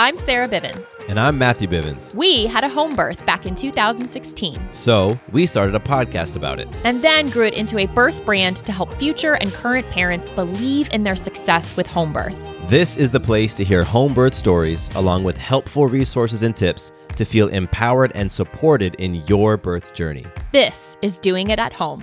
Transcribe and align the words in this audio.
I'm 0.00 0.16
Sarah 0.16 0.48
Bivens. 0.48 0.86
And 1.10 1.20
I'm 1.20 1.36
Matthew 1.36 1.68
Bivens. 1.68 2.14
We 2.14 2.46
had 2.46 2.64
a 2.64 2.70
home 2.70 2.96
birth 2.96 3.26
back 3.26 3.44
in 3.44 3.54
2016. 3.54 4.72
So 4.72 5.20
we 5.30 5.44
started 5.44 5.74
a 5.74 5.78
podcast 5.78 6.36
about 6.36 6.58
it. 6.58 6.68
And 6.84 7.02
then 7.02 7.28
grew 7.28 7.44
it 7.44 7.52
into 7.52 7.76
a 7.76 7.84
birth 7.84 8.24
brand 8.24 8.56
to 8.64 8.72
help 8.72 8.90
future 8.94 9.34
and 9.34 9.52
current 9.52 9.86
parents 9.90 10.30
believe 10.30 10.88
in 10.94 11.02
their 11.02 11.16
success 11.16 11.76
with 11.76 11.86
home 11.86 12.14
birth. 12.14 12.34
This 12.70 12.96
is 12.96 13.10
the 13.10 13.20
place 13.20 13.54
to 13.56 13.62
hear 13.62 13.84
home 13.84 14.14
birth 14.14 14.32
stories, 14.32 14.88
along 14.94 15.22
with 15.22 15.36
helpful 15.36 15.86
resources 15.86 16.44
and 16.44 16.56
tips 16.56 16.92
to 17.16 17.26
feel 17.26 17.48
empowered 17.48 18.12
and 18.14 18.32
supported 18.32 18.94
in 18.94 19.16
your 19.26 19.58
birth 19.58 19.92
journey. 19.92 20.24
This 20.52 20.96
is 21.02 21.18
Doing 21.18 21.50
It 21.50 21.58
at 21.58 21.74
Home. 21.74 22.02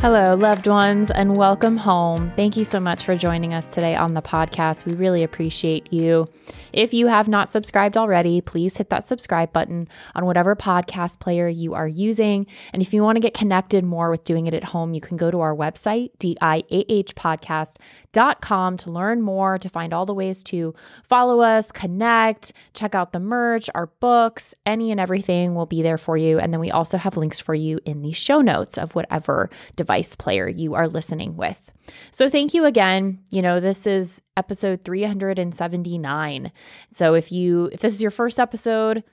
Hello, 0.00 0.34
loved 0.34 0.66
ones, 0.66 1.10
and 1.10 1.36
welcome 1.36 1.76
home. 1.76 2.32
Thank 2.34 2.56
you 2.56 2.64
so 2.64 2.80
much 2.80 3.04
for 3.04 3.14
joining 3.16 3.52
us 3.52 3.74
today 3.74 3.94
on 3.94 4.14
the 4.14 4.22
podcast. 4.22 4.86
We 4.86 4.94
really 4.94 5.22
appreciate 5.22 5.92
you. 5.92 6.26
If 6.72 6.94
you 6.94 7.08
have 7.08 7.28
not 7.28 7.50
subscribed 7.50 7.98
already, 7.98 8.40
please 8.40 8.78
hit 8.78 8.88
that 8.88 9.04
subscribe 9.04 9.52
button 9.52 9.88
on 10.14 10.24
whatever 10.24 10.56
podcast 10.56 11.20
player 11.20 11.48
you 11.48 11.74
are 11.74 11.86
using. 11.86 12.46
And 12.72 12.80
if 12.80 12.94
you 12.94 13.02
want 13.02 13.16
to 13.16 13.20
get 13.20 13.34
connected 13.34 13.84
more 13.84 14.08
with 14.08 14.24
doing 14.24 14.46
it 14.46 14.54
at 14.54 14.64
home, 14.64 14.94
you 14.94 15.02
can 15.02 15.18
go 15.18 15.30
to 15.30 15.40
our 15.40 15.54
website, 15.54 16.12
diahpodcast.com, 16.16 17.76
to 18.12 18.90
learn 18.90 19.22
more, 19.22 19.58
to 19.58 19.68
find 19.68 19.92
all 19.92 20.06
the 20.06 20.14
ways 20.14 20.42
to 20.44 20.74
follow 21.02 21.40
us, 21.40 21.70
connect, 21.70 22.52
check 22.74 22.94
out 22.94 23.12
the 23.12 23.20
merch, 23.20 23.70
our 23.74 23.86
books, 24.00 24.54
any 24.66 24.90
and 24.90 25.00
everything 25.00 25.54
will 25.54 25.66
be 25.66 25.82
there 25.82 25.98
for 25.98 26.16
you. 26.16 26.38
And 26.38 26.52
then 26.52 26.60
we 26.60 26.70
also 26.70 26.98
have 26.98 27.16
links 27.16 27.40
for 27.40 27.54
you 27.54 27.78
in 27.84 28.02
the 28.02 28.12
show 28.12 28.40
notes 28.40 28.78
of 28.78 28.94
whatever 28.94 29.50
device 29.76 30.16
player 30.16 30.48
you 30.48 30.74
are 30.74 30.88
listening 30.88 31.36
with. 31.36 31.70
So 32.10 32.28
thank 32.28 32.54
you 32.54 32.64
again. 32.64 33.20
You 33.30 33.42
know, 33.42 33.60
this 33.60 33.86
is 33.86 34.22
episode 34.36 34.84
379. 34.84 36.52
So 36.92 37.14
if 37.14 37.32
you 37.32 37.70
if 37.72 37.80
this 37.80 37.94
is 37.94 38.02
your 38.02 38.10
first 38.10 38.38
episode, 38.38 39.04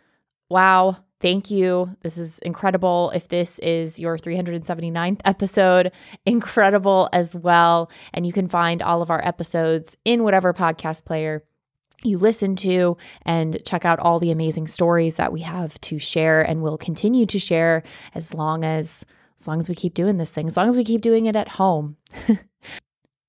wow, 0.49 0.97
thank 1.19 1.51
you. 1.51 1.95
This 2.01 2.17
is 2.17 2.39
incredible. 2.39 3.11
If 3.13 3.27
this 3.27 3.59
is 3.59 3.99
your 3.99 4.17
379th 4.17 5.21
episode, 5.25 5.91
incredible 6.25 7.09
as 7.13 7.35
well. 7.35 7.91
And 8.13 8.25
you 8.25 8.33
can 8.33 8.47
find 8.47 8.81
all 8.81 9.01
of 9.01 9.09
our 9.09 9.25
episodes 9.25 9.97
in 10.05 10.23
whatever 10.23 10.53
podcast 10.53 11.05
player 11.05 11.43
you 12.03 12.17
listen 12.17 12.55
to 12.55 12.95
and 13.23 13.57
check 13.65 13.83
out 13.83 13.99
all 13.99 14.19
the 14.19 14.31
amazing 14.31 14.67
stories 14.67 15.15
that 15.15 15.33
we 15.33 15.41
have 15.41 15.79
to 15.81 15.97
share 15.97 16.41
and 16.41 16.61
will 16.61 16.77
continue 16.77 17.25
to 17.25 17.39
share 17.39 17.83
as 18.13 18.33
long 18.33 18.63
as 18.63 19.05
as 19.39 19.47
long 19.47 19.59
as 19.59 19.69
we 19.69 19.75
keep 19.75 19.93
doing 19.93 20.17
this 20.17 20.31
thing, 20.31 20.47
as 20.47 20.57
long 20.57 20.67
as 20.67 20.75
we 20.75 20.83
keep 20.83 21.01
doing 21.01 21.27
it 21.27 21.35
at 21.35 21.47
home. 21.47 21.95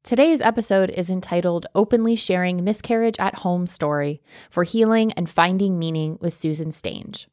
Today's 0.03 0.41
episode 0.41 0.89
is 0.89 1.11
entitled 1.11 1.67
Openly 1.75 2.17
Sharing 2.17 2.65
Miscarriage 2.65 3.17
at 3.19 3.35
Home 3.37 3.67
Story 3.67 4.23
for 4.49 4.65
Healing 4.65 5.13
and 5.13 5.29
Finding 5.29 5.79
Meaning 5.79 6.17
with 6.19 6.33
Susan 6.33 6.71
Stange. 6.71 7.27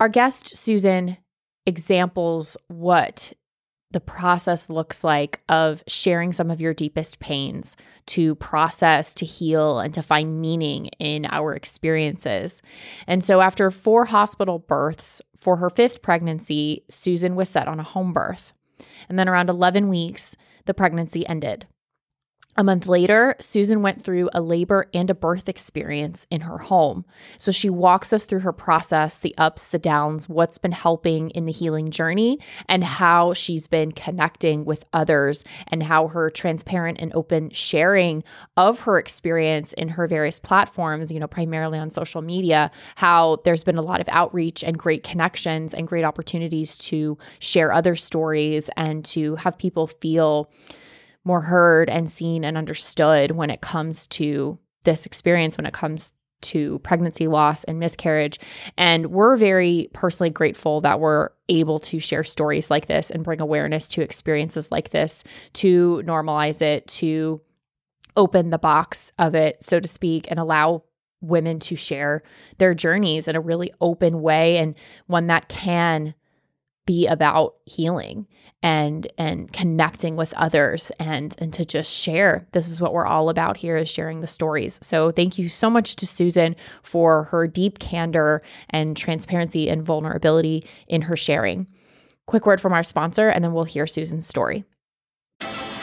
Our 0.00 0.08
guest, 0.08 0.56
Susan, 0.56 1.16
examples 1.66 2.56
what 2.68 3.32
the 3.90 4.00
process 4.00 4.70
looks 4.70 5.02
like 5.02 5.40
of 5.48 5.82
sharing 5.88 6.32
some 6.32 6.50
of 6.50 6.60
your 6.60 6.72
deepest 6.72 7.18
pains 7.18 7.76
to 8.06 8.36
process, 8.36 9.12
to 9.14 9.24
heal, 9.24 9.80
and 9.80 9.92
to 9.94 10.02
find 10.02 10.40
meaning 10.40 10.86
in 10.98 11.26
our 11.26 11.54
experiences. 11.54 12.62
And 13.06 13.24
so, 13.24 13.40
after 13.40 13.70
four 13.72 14.04
hospital 14.04 14.60
births 14.60 15.20
for 15.36 15.56
her 15.56 15.70
fifth 15.70 16.00
pregnancy, 16.00 16.84
Susan 16.88 17.34
was 17.34 17.48
set 17.48 17.66
on 17.66 17.80
a 17.80 17.84
home 17.84 18.12
birth. 18.12 18.52
And 19.08 19.18
then, 19.18 19.28
around 19.28 19.50
11 19.50 19.88
weeks, 19.88 20.36
the 20.66 20.74
pregnancy 20.74 21.26
ended. 21.26 21.66
A 22.58 22.64
month 22.64 22.88
later, 22.88 23.36
Susan 23.38 23.82
went 23.82 24.02
through 24.02 24.30
a 24.32 24.40
labor 24.40 24.86
and 24.92 25.08
a 25.10 25.14
birth 25.14 25.48
experience 25.48 26.26
in 26.28 26.40
her 26.40 26.58
home. 26.58 27.04
So 27.36 27.52
she 27.52 27.70
walks 27.70 28.12
us 28.12 28.24
through 28.24 28.40
her 28.40 28.52
process, 28.52 29.20
the 29.20 29.32
ups, 29.38 29.68
the 29.68 29.78
downs, 29.78 30.28
what's 30.28 30.58
been 30.58 30.72
helping 30.72 31.30
in 31.30 31.44
the 31.44 31.52
healing 31.52 31.92
journey, 31.92 32.40
and 32.68 32.82
how 32.82 33.32
she's 33.32 33.68
been 33.68 33.92
connecting 33.92 34.64
with 34.64 34.84
others, 34.92 35.44
and 35.68 35.84
how 35.84 36.08
her 36.08 36.30
transparent 36.30 36.98
and 37.00 37.14
open 37.14 37.50
sharing 37.50 38.24
of 38.56 38.80
her 38.80 38.98
experience 38.98 39.72
in 39.74 39.90
her 39.90 40.08
various 40.08 40.40
platforms, 40.40 41.12
you 41.12 41.20
know, 41.20 41.28
primarily 41.28 41.78
on 41.78 41.90
social 41.90 42.22
media, 42.22 42.72
how 42.96 43.38
there's 43.44 43.62
been 43.62 43.78
a 43.78 43.82
lot 43.82 44.00
of 44.00 44.08
outreach 44.08 44.64
and 44.64 44.76
great 44.76 45.04
connections 45.04 45.74
and 45.74 45.86
great 45.86 46.04
opportunities 46.04 46.76
to 46.76 47.16
share 47.38 47.72
other 47.72 47.94
stories 47.94 48.68
and 48.76 49.04
to 49.04 49.36
have 49.36 49.56
people 49.58 49.86
feel 49.86 50.50
more 51.28 51.42
heard 51.42 51.88
and 51.88 52.10
seen 52.10 52.44
and 52.44 52.58
understood 52.58 53.30
when 53.30 53.50
it 53.50 53.60
comes 53.60 54.06
to 54.08 54.58
this 54.82 55.06
experience, 55.06 55.56
when 55.56 55.66
it 55.66 55.74
comes 55.74 56.12
to 56.40 56.78
pregnancy 56.80 57.26
loss 57.28 57.64
and 57.64 57.78
miscarriage. 57.78 58.38
And 58.76 59.08
we're 59.08 59.36
very 59.36 59.90
personally 59.92 60.30
grateful 60.30 60.80
that 60.80 61.00
we're 61.00 61.30
able 61.48 61.78
to 61.80 62.00
share 62.00 62.24
stories 62.24 62.70
like 62.70 62.86
this 62.86 63.10
and 63.10 63.24
bring 63.24 63.40
awareness 63.40 63.88
to 63.90 64.02
experiences 64.02 64.72
like 64.72 64.90
this, 64.90 65.24
to 65.54 66.02
normalize 66.04 66.62
it, 66.62 66.86
to 66.88 67.40
open 68.16 68.50
the 68.50 68.58
box 68.58 69.12
of 69.18 69.34
it, 69.34 69.62
so 69.62 69.78
to 69.78 69.88
speak, 69.88 70.26
and 70.30 70.40
allow 70.40 70.84
women 71.20 71.58
to 71.58 71.76
share 71.76 72.22
their 72.58 72.74
journeys 72.74 73.28
in 73.28 73.36
a 73.36 73.40
really 73.40 73.72
open 73.80 74.22
way 74.22 74.58
and 74.58 74.76
one 75.06 75.26
that 75.26 75.48
can 75.48 76.14
be 76.86 77.06
about 77.06 77.56
healing 77.66 78.26
and 78.62 79.06
and 79.16 79.52
connecting 79.52 80.16
with 80.16 80.34
others 80.34 80.90
and 80.98 81.34
and 81.38 81.52
to 81.52 81.64
just 81.64 81.96
share. 81.96 82.46
This 82.52 82.68
is 82.70 82.80
what 82.80 82.92
we're 82.92 83.06
all 83.06 83.28
about 83.28 83.56
here 83.56 83.76
is 83.76 83.90
sharing 83.90 84.20
the 84.20 84.26
stories. 84.26 84.78
So 84.82 85.12
thank 85.12 85.38
you 85.38 85.48
so 85.48 85.70
much 85.70 85.96
to 85.96 86.06
susan 86.06 86.56
for 86.82 87.24
her 87.24 87.46
deep 87.46 87.78
candor 87.78 88.42
and 88.70 88.96
transparency 88.96 89.68
and 89.68 89.82
vulnerability 89.82 90.64
in 90.88 91.02
her 91.02 91.16
sharing. 91.16 91.66
Quick 92.26 92.46
word 92.46 92.60
from 92.60 92.72
our 92.72 92.82
sponsor 92.82 93.28
and 93.28 93.44
then 93.44 93.52
we'll 93.52 93.64
hear 93.64 93.86
susan's 93.86 94.26
story 94.26 94.64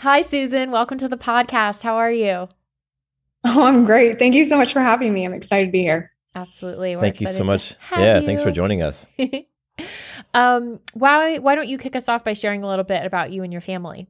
Hi, 0.00 0.22
Susan. 0.22 0.70
Welcome 0.70 0.96
to 0.96 1.08
the 1.08 1.18
podcast. 1.18 1.82
How 1.82 1.96
are 1.96 2.10
you? 2.10 2.48
Oh, 3.44 3.64
I'm 3.64 3.84
great. 3.84 4.18
Thank 4.18 4.34
you 4.34 4.46
so 4.46 4.56
much 4.56 4.72
for 4.72 4.80
having 4.80 5.12
me. 5.12 5.26
I'm 5.26 5.34
excited 5.34 5.66
to 5.66 5.70
be 5.70 5.82
here. 5.82 6.10
Absolutely. 6.34 6.96
We're 6.96 7.02
Thank 7.02 7.20
you 7.20 7.26
so 7.26 7.44
much. 7.44 7.74
Yeah, 7.92 8.20
you. 8.20 8.24
thanks 8.24 8.42
for 8.42 8.50
joining 8.50 8.80
us. 8.80 9.06
um, 10.34 10.80
why 10.94 11.36
why 11.36 11.54
don't 11.54 11.68
you 11.68 11.76
kick 11.76 11.96
us 11.96 12.08
off 12.08 12.24
by 12.24 12.32
sharing 12.32 12.62
a 12.62 12.66
little 12.66 12.84
bit 12.84 13.04
about 13.04 13.30
you 13.30 13.42
and 13.42 13.52
your 13.52 13.60
family? 13.60 14.08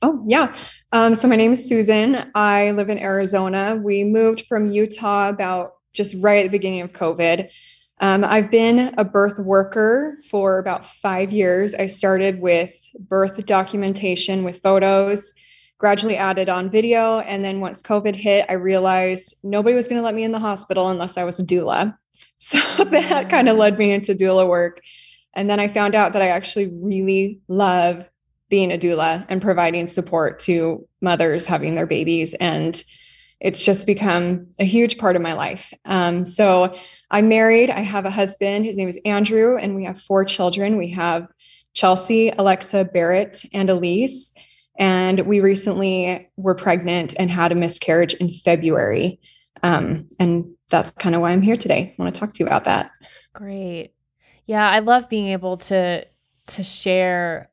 Oh, 0.00 0.24
yeah. 0.26 0.56
Um, 0.92 1.14
so 1.14 1.28
my 1.28 1.36
name 1.36 1.52
is 1.52 1.68
Susan. 1.68 2.30
I 2.34 2.70
live 2.70 2.88
in 2.88 2.98
Arizona. 2.98 3.76
We 3.76 4.04
moved 4.04 4.46
from 4.46 4.72
Utah 4.72 5.28
about 5.28 5.72
just 5.92 6.14
right 6.20 6.38
at 6.38 6.44
the 6.44 6.56
beginning 6.56 6.80
of 6.80 6.94
COVID. 6.94 7.50
Um, 8.00 8.24
I've 8.24 8.50
been 8.50 8.94
a 8.96 9.04
birth 9.04 9.38
worker 9.38 10.16
for 10.28 10.58
about 10.58 10.86
five 10.86 11.32
years. 11.32 11.74
I 11.74 11.86
started 11.86 12.40
with 12.40 12.74
birth 12.98 13.44
documentation 13.44 14.42
with 14.42 14.62
photos, 14.62 15.34
gradually 15.76 16.16
added 16.16 16.48
on 16.48 16.70
video. 16.70 17.20
And 17.20 17.44
then 17.44 17.60
once 17.60 17.82
COVID 17.82 18.16
hit, 18.16 18.46
I 18.48 18.54
realized 18.54 19.36
nobody 19.42 19.76
was 19.76 19.86
going 19.86 20.00
to 20.00 20.04
let 20.04 20.14
me 20.14 20.24
in 20.24 20.32
the 20.32 20.38
hospital 20.38 20.88
unless 20.88 21.18
I 21.18 21.24
was 21.24 21.38
a 21.38 21.44
doula. 21.44 21.96
So 22.42 22.58
that 22.84 23.28
kind 23.28 23.50
of 23.50 23.58
led 23.58 23.78
me 23.78 23.92
into 23.92 24.14
doula 24.14 24.48
work. 24.48 24.80
And 25.34 25.50
then 25.50 25.60
I 25.60 25.68
found 25.68 25.94
out 25.94 26.14
that 26.14 26.22
I 26.22 26.28
actually 26.28 26.68
really 26.72 27.38
love 27.48 28.08
being 28.48 28.72
a 28.72 28.78
doula 28.78 29.26
and 29.28 29.42
providing 29.42 29.86
support 29.86 30.38
to 30.40 30.86
mothers 31.02 31.44
having 31.44 31.74
their 31.74 31.86
babies. 31.86 32.32
And 32.34 32.82
it's 33.40 33.62
just 33.62 33.86
become 33.86 34.46
a 34.58 34.64
huge 34.64 34.98
part 34.98 35.16
of 35.16 35.22
my 35.22 35.32
life. 35.32 35.72
Um, 35.86 36.26
so 36.26 36.76
I'm 37.10 37.28
married. 37.28 37.70
I 37.70 37.80
have 37.80 38.04
a 38.04 38.10
husband. 38.10 38.64
His 38.64 38.76
name 38.76 38.88
is 38.88 39.00
Andrew, 39.04 39.56
and 39.56 39.74
we 39.74 39.84
have 39.84 40.00
four 40.00 40.24
children. 40.24 40.76
We 40.76 40.90
have 40.90 41.28
Chelsea, 41.74 42.30
Alexa, 42.30 42.86
Barrett, 42.92 43.44
and 43.52 43.70
Elise. 43.70 44.32
And 44.78 45.20
we 45.20 45.40
recently 45.40 46.28
were 46.36 46.54
pregnant 46.54 47.14
and 47.18 47.30
had 47.30 47.52
a 47.52 47.54
miscarriage 47.54 48.14
in 48.14 48.30
February. 48.32 49.20
Um, 49.62 50.08
and 50.18 50.46
that's 50.70 50.92
kind 50.92 51.14
of 51.14 51.20
why 51.20 51.30
I'm 51.30 51.42
here 51.42 51.56
today. 51.56 51.94
I 51.98 52.02
want 52.02 52.14
to 52.14 52.18
talk 52.18 52.32
to 52.34 52.44
you 52.44 52.46
about 52.46 52.64
that. 52.64 52.92
Great. 53.32 53.92
Yeah, 54.46 54.68
I 54.68 54.80
love 54.80 55.08
being 55.08 55.26
able 55.26 55.56
to 55.58 56.06
to 56.46 56.64
share 56.64 57.50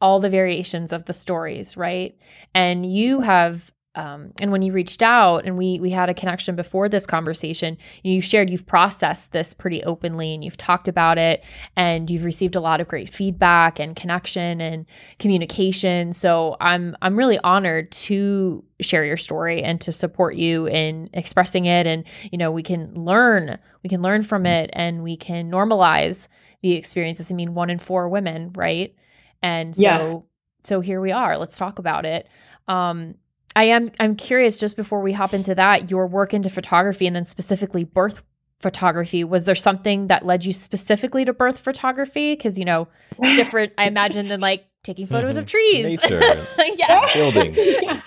all 0.00 0.20
the 0.20 0.30
variations 0.30 0.92
of 0.92 1.04
the 1.04 1.12
stories, 1.12 1.76
right? 1.76 2.16
And 2.54 2.90
you 2.90 3.20
have 3.20 3.70
um, 3.94 4.32
and 4.38 4.52
when 4.52 4.62
you 4.62 4.72
reached 4.72 5.02
out 5.02 5.44
and 5.44 5.56
we 5.56 5.80
we 5.80 5.90
had 5.90 6.08
a 6.08 6.14
connection 6.14 6.54
before 6.54 6.88
this 6.88 7.06
conversation 7.06 7.76
you 8.02 8.20
shared 8.20 8.50
you've 8.50 8.66
processed 8.66 9.32
this 9.32 9.54
pretty 9.54 9.82
openly 9.84 10.34
and 10.34 10.44
you've 10.44 10.56
talked 10.56 10.88
about 10.88 11.18
it 11.18 11.44
and 11.76 12.10
you've 12.10 12.24
received 12.24 12.54
a 12.54 12.60
lot 12.60 12.80
of 12.80 12.88
great 12.88 13.12
feedback 13.12 13.78
and 13.78 13.96
connection 13.96 14.60
and 14.60 14.86
communication 15.18 16.12
so 16.12 16.56
i'm 16.60 16.96
i'm 17.02 17.16
really 17.16 17.38
honored 17.44 17.90
to 17.90 18.64
share 18.80 19.04
your 19.04 19.16
story 19.16 19.62
and 19.62 19.80
to 19.80 19.90
support 19.90 20.36
you 20.36 20.66
in 20.68 21.10
expressing 21.12 21.64
it 21.64 21.86
and 21.86 22.04
you 22.30 22.38
know 22.38 22.50
we 22.52 22.62
can 22.62 22.92
learn 22.94 23.58
we 23.82 23.88
can 23.88 24.02
learn 24.02 24.22
from 24.22 24.46
it 24.46 24.70
and 24.72 25.02
we 25.02 25.16
can 25.16 25.50
normalize 25.50 26.28
the 26.62 26.72
experiences 26.72 27.32
i 27.32 27.34
mean 27.34 27.54
one 27.54 27.70
in 27.70 27.78
four 27.78 28.08
women 28.08 28.52
right 28.54 28.94
and 29.42 29.74
so 29.74 29.82
yes. 29.82 30.16
so 30.64 30.80
here 30.80 31.00
we 31.00 31.12
are. 31.12 31.36
Let's 31.38 31.56
talk 31.56 31.78
about 31.78 32.04
it. 32.04 32.28
Um, 32.66 33.14
I 33.56 33.64
am 33.64 33.90
I'm 33.98 34.14
curious 34.14 34.58
just 34.58 34.76
before 34.76 35.00
we 35.00 35.12
hop 35.12 35.34
into 35.34 35.54
that, 35.54 35.90
your 35.90 36.06
work 36.06 36.32
into 36.32 36.48
photography 36.48 37.06
and 37.06 37.16
then 37.16 37.24
specifically 37.24 37.84
birth 37.84 38.22
photography 38.60 39.22
was 39.22 39.44
there 39.44 39.54
something 39.54 40.08
that 40.08 40.26
led 40.26 40.44
you 40.44 40.52
specifically 40.52 41.24
to 41.24 41.32
birth 41.32 41.60
photography? 41.60 42.34
Because 42.34 42.58
you 42.58 42.64
know 42.64 42.88
it's 43.18 43.36
different 43.36 43.72
i 43.78 43.86
imagine 43.86 44.28
than 44.28 44.40
like 44.40 44.66
taking 44.82 45.06
photos 45.06 45.36
of 45.36 45.46
trees. 45.54 46.00
Nature. 46.00 46.20
Yeah. 46.76 47.08
Buildings 47.14 47.56
yeah, 47.82 48.00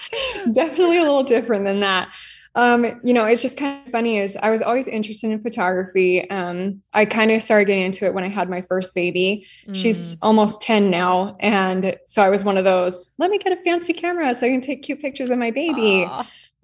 definitely 0.51 0.97
a 0.97 1.01
little 1.01 1.23
different 1.23 1.65
than 1.65 1.81
that 1.81 2.09
um, 2.56 3.00
you 3.03 3.13
know, 3.13 3.24
it's 3.25 3.42
just 3.42 3.57
kind 3.57 3.86
of 3.86 3.92
funny 3.92 4.18
is 4.18 4.38
I 4.42 4.50
was 4.50 4.62
always 4.62 4.88
interested 4.88 5.31
in 5.31 5.39
photography. 5.39 6.30
Um, 6.30 6.81
I 6.94 7.06
kind 7.06 7.31
of 7.31 7.42
started 7.42 7.65
getting 7.65 7.86
into 7.86 8.06
it 8.06 8.13
when 8.13 8.25
I 8.25 8.27
had 8.27 8.50
my 8.50 8.62
first 8.63 8.94
baby. 8.94 9.48
Mm. 9.68 9.75
She's 9.75 10.18
almost 10.21 10.62
10 10.62 10.89
now. 10.89 11.38
And 11.39 11.98
so 12.07 12.21
I 12.21 12.30
was 12.30 12.44
one 12.44 12.57
of 12.57 12.65
those, 12.65 13.13
let 13.18 13.31
me 13.31 13.38
get 13.38 13.53
a 13.53 13.57
fancy 13.57 13.94
camera 13.94 14.36
so 14.36 14.48
I 14.48 14.50
can 14.50 14.59
take 14.59 14.83
cute 14.83 15.00
pictures 15.00 15.31
of 15.31 15.38
my 15.38 15.51
baby. 15.51 16.06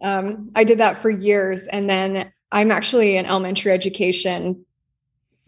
Um, 0.01 0.49
I 0.55 0.65
did 0.65 0.77
that 0.79 0.97
for 0.97 1.09
years. 1.09 1.67
And 1.67 1.89
then 1.89 2.33
I'm 2.51 2.69
actually 2.69 3.15
an 3.15 3.25
elementary 3.25 3.71
education 3.71 4.65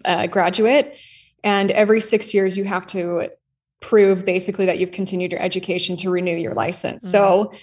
uh, 0.06 0.28
graduate. 0.28 0.98
And 1.44 1.70
every 1.72 2.00
six 2.00 2.34
years, 2.34 2.58
you 2.58 2.64
have 2.64 2.88
to 2.88 3.30
prove 3.82 4.26
basically 4.26 4.66
that 4.66 4.80
you've 4.80 4.92
continued 4.92 5.32
your 5.32 5.42
education 5.42 5.98
to 5.98 6.10
renew 6.10 6.36
your 6.36 6.54
license. 6.54 7.06
Mm. 7.06 7.12
So 7.12 7.54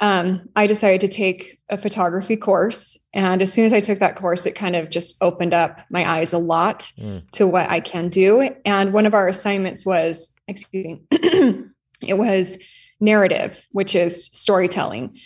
um, 0.00 0.48
I 0.54 0.66
decided 0.66 1.00
to 1.00 1.08
take 1.08 1.58
a 1.68 1.76
photography 1.76 2.36
course. 2.36 2.96
And 3.12 3.42
as 3.42 3.52
soon 3.52 3.64
as 3.64 3.72
I 3.72 3.80
took 3.80 3.98
that 3.98 4.16
course, 4.16 4.46
it 4.46 4.54
kind 4.54 4.76
of 4.76 4.90
just 4.90 5.16
opened 5.20 5.54
up 5.54 5.80
my 5.90 6.08
eyes 6.08 6.32
a 6.32 6.38
lot 6.38 6.92
mm. 6.98 7.28
to 7.32 7.46
what 7.46 7.68
I 7.68 7.80
can 7.80 8.08
do. 8.08 8.48
And 8.64 8.92
one 8.92 9.06
of 9.06 9.14
our 9.14 9.28
assignments 9.28 9.84
was, 9.84 10.32
excuse 10.46 10.84
me, 10.84 11.00
it 12.00 12.16
was 12.16 12.58
narrative, 13.00 13.66
which 13.72 13.94
is 13.94 14.26
storytelling. 14.26 15.18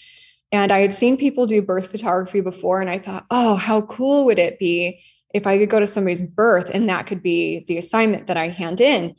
And 0.50 0.72
I 0.72 0.80
had 0.80 0.94
seen 0.94 1.16
people 1.16 1.46
do 1.46 1.62
birth 1.62 1.90
photography 1.90 2.40
before, 2.40 2.80
and 2.80 2.90
I 2.90 2.98
thought, 2.98 3.26
oh, 3.30 3.56
how 3.56 3.82
cool 3.82 4.26
would 4.26 4.38
it 4.38 4.58
be 4.58 5.02
if 5.34 5.46
I 5.46 5.56
could 5.56 5.70
go 5.70 5.80
to 5.80 5.86
somebody's 5.86 6.22
birth 6.22 6.70
and 6.72 6.88
that 6.90 7.06
could 7.06 7.22
be 7.22 7.64
the 7.68 7.78
assignment 7.78 8.26
that 8.26 8.36
I 8.36 8.48
hand 8.48 8.80
in? 8.80 9.16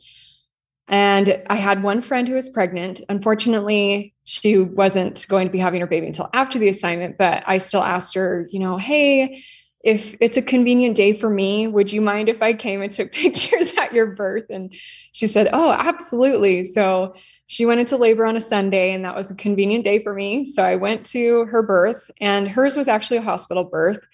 And 0.86 1.42
I 1.48 1.56
had 1.56 1.82
one 1.82 2.02
friend 2.02 2.28
who 2.28 2.34
was 2.34 2.48
pregnant. 2.48 3.00
Unfortunately, 3.08 4.13
she 4.24 4.58
wasn't 4.58 5.26
going 5.28 5.46
to 5.46 5.52
be 5.52 5.58
having 5.58 5.80
her 5.80 5.86
baby 5.86 6.06
until 6.06 6.30
after 6.32 6.58
the 6.58 6.68
assignment, 6.68 7.18
but 7.18 7.42
I 7.46 7.58
still 7.58 7.82
asked 7.82 8.14
her, 8.14 8.46
you 8.50 8.58
know, 8.58 8.78
hey, 8.78 9.42
if 9.82 10.16
it's 10.20 10.38
a 10.38 10.42
convenient 10.42 10.96
day 10.96 11.12
for 11.12 11.28
me, 11.28 11.66
would 11.66 11.92
you 11.92 12.00
mind 12.00 12.30
if 12.30 12.40
I 12.42 12.54
came 12.54 12.80
and 12.80 12.90
took 12.90 13.12
pictures 13.12 13.74
at 13.76 13.92
your 13.92 14.06
birth? 14.06 14.46
And 14.48 14.74
she 15.12 15.26
said, 15.26 15.50
Oh, 15.52 15.72
absolutely. 15.72 16.64
So 16.64 17.14
she 17.46 17.66
went 17.66 17.80
into 17.80 17.98
labor 17.98 18.24
on 18.24 18.36
a 18.36 18.40
Sunday, 18.40 18.92
and 18.92 19.04
that 19.04 19.14
was 19.14 19.30
a 19.30 19.34
convenient 19.34 19.84
day 19.84 19.98
for 19.98 20.14
me. 20.14 20.46
So 20.46 20.64
I 20.64 20.76
went 20.76 21.04
to 21.06 21.44
her 21.46 21.62
birth, 21.62 22.10
and 22.18 22.48
hers 22.48 22.76
was 22.76 22.88
actually 22.88 23.18
a 23.18 23.22
hospital 23.22 23.64
birth. 23.64 24.06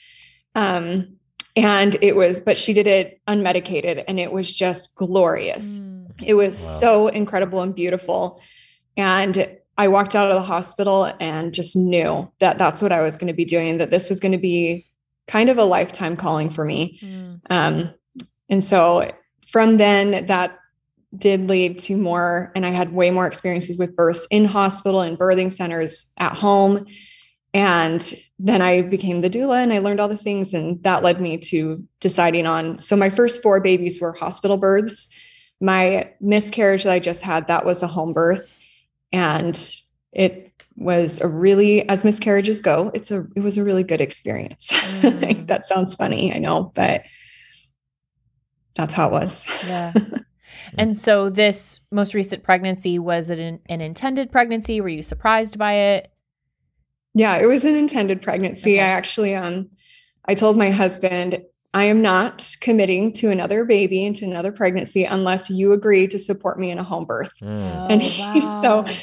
Um, 0.56 1.16
and 1.54 1.96
it 2.02 2.16
was, 2.16 2.40
but 2.40 2.58
she 2.58 2.72
did 2.72 2.88
it 2.88 3.20
unmedicated, 3.28 4.04
and 4.08 4.18
it 4.18 4.32
was 4.32 4.52
just 4.52 4.96
glorious. 4.96 5.78
Mm 5.78 6.00
it 6.22 6.34
was 6.34 6.60
wow. 6.60 6.66
so 6.66 7.08
incredible 7.08 7.60
and 7.62 7.74
beautiful. 7.74 8.40
And 8.96 9.56
I 9.78 9.88
walked 9.88 10.14
out 10.14 10.30
of 10.30 10.34
the 10.34 10.42
hospital 10.42 11.12
and 11.20 11.54
just 11.54 11.76
knew 11.76 12.30
that 12.38 12.58
that's 12.58 12.82
what 12.82 12.92
I 12.92 13.02
was 13.02 13.16
going 13.16 13.28
to 13.28 13.36
be 13.36 13.44
doing, 13.44 13.78
that 13.78 13.90
this 13.90 14.08
was 14.08 14.20
going 14.20 14.32
to 14.32 14.38
be 14.38 14.84
kind 15.26 15.48
of 15.48 15.58
a 15.58 15.64
lifetime 15.64 16.16
calling 16.16 16.50
for 16.50 16.64
me. 16.64 16.98
Mm. 17.02 17.40
Um, 17.50 17.94
and 18.48 18.62
so 18.62 19.10
from 19.46 19.76
then, 19.76 20.26
that 20.26 20.58
did 21.16 21.48
lead 21.48 21.78
to 21.80 21.96
more, 21.96 22.52
and 22.54 22.66
I 22.66 22.70
had 22.70 22.92
way 22.92 23.10
more 23.10 23.26
experiences 23.26 23.78
with 23.78 23.96
births 23.96 24.26
in 24.30 24.44
hospital 24.44 25.00
and 25.00 25.18
birthing 25.18 25.50
centers 25.50 26.12
at 26.18 26.34
home. 26.34 26.86
And 27.52 28.14
then 28.38 28.62
I 28.62 28.82
became 28.82 29.22
the 29.22 29.30
doula 29.30 29.62
and 29.62 29.72
I 29.72 29.78
learned 29.78 29.98
all 29.98 30.08
the 30.08 30.16
things, 30.16 30.54
and 30.54 30.82
that 30.84 31.02
led 31.02 31.20
me 31.20 31.38
to 31.38 31.82
deciding 32.00 32.46
on. 32.46 32.80
So 32.80 32.96
my 32.96 33.10
first 33.10 33.42
four 33.42 33.60
babies 33.60 34.00
were 34.00 34.12
hospital 34.12 34.56
births 34.56 35.08
my 35.60 36.10
miscarriage 36.20 36.84
that 36.84 36.92
I 36.92 36.98
just 36.98 37.22
had, 37.22 37.46
that 37.48 37.64
was 37.64 37.82
a 37.82 37.86
home 37.86 38.12
birth. 38.12 38.54
And 39.12 39.60
it 40.12 40.52
was 40.76 41.20
a 41.20 41.28
really, 41.28 41.88
as 41.88 42.04
miscarriages 42.04 42.60
go, 42.60 42.90
it's 42.94 43.10
a, 43.10 43.26
it 43.36 43.40
was 43.40 43.58
a 43.58 43.64
really 43.64 43.84
good 43.84 44.00
experience. 44.00 44.72
Mm. 45.00 45.46
that 45.46 45.66
sounds 45.66 45.94
funny, 45.94 46.30
I 46.30 46.38
know, 46.38 46.72
but 46.74 47.04
that's 48.74 48.92
how 48.92 49.08
it 49.08 49.12
was. 49.12 49.46
Yeah. 49.66 49.94
and 50.78 50.94
so 50.94 51.30
this 51.30 51.80
most 51.90 52.12
recent 52.12 52.42
pregnancy, 52.42 52.98
was 52.98 53.30
it 53.30 53.38
an, 53.38 53.60
an, 53.70 53.80
intended 53.80 54.30
pregnancy? 54.30 54.80
Were 54.80 54.88
you 54.88 55.02
surprised 55.02 55.58
by 55.58 55.72
it? 55.72 56.12
Yeah, 57.14 57.36
it 57.36 57.46
was 57.46 57.64
an 57.64 57.76
intended 57.76 58.20
pregnancy. 58.20 58.76
Okay. 58.76 58.84
I 58.84 58.88
actually, 58.88 59.34
um, 59.34 59.70
I 60.26 60.34
told 60.34 60.58
my 60.58 60.70
husband 60.70 61.42
I 61.72 61.84
am 61.84 62.02
not 62.02 62.56
committing 62.60 63.12
to 63.14 63.30
another 63.30 63.64
baby 63.64 64.04
and 64.04 64.16
to 64.16 64.24
another 64.24 64.50
pregnancy 64.50 65.04
unless 65.04 65.50
you 65.50 65.72
agree 65.72 66.08
to 66.08 66.18
support 66.18 66.58
me 66.58 66.70
in 66.70 66.78
a 66.78 66.84
home 66.84 67.04
birth. 67.04 67.30
Mm. 67.40 67.86
and 67.90 68.02
he, 68.02 68.20
wow. 68.44 68.62
so 68.62 68.94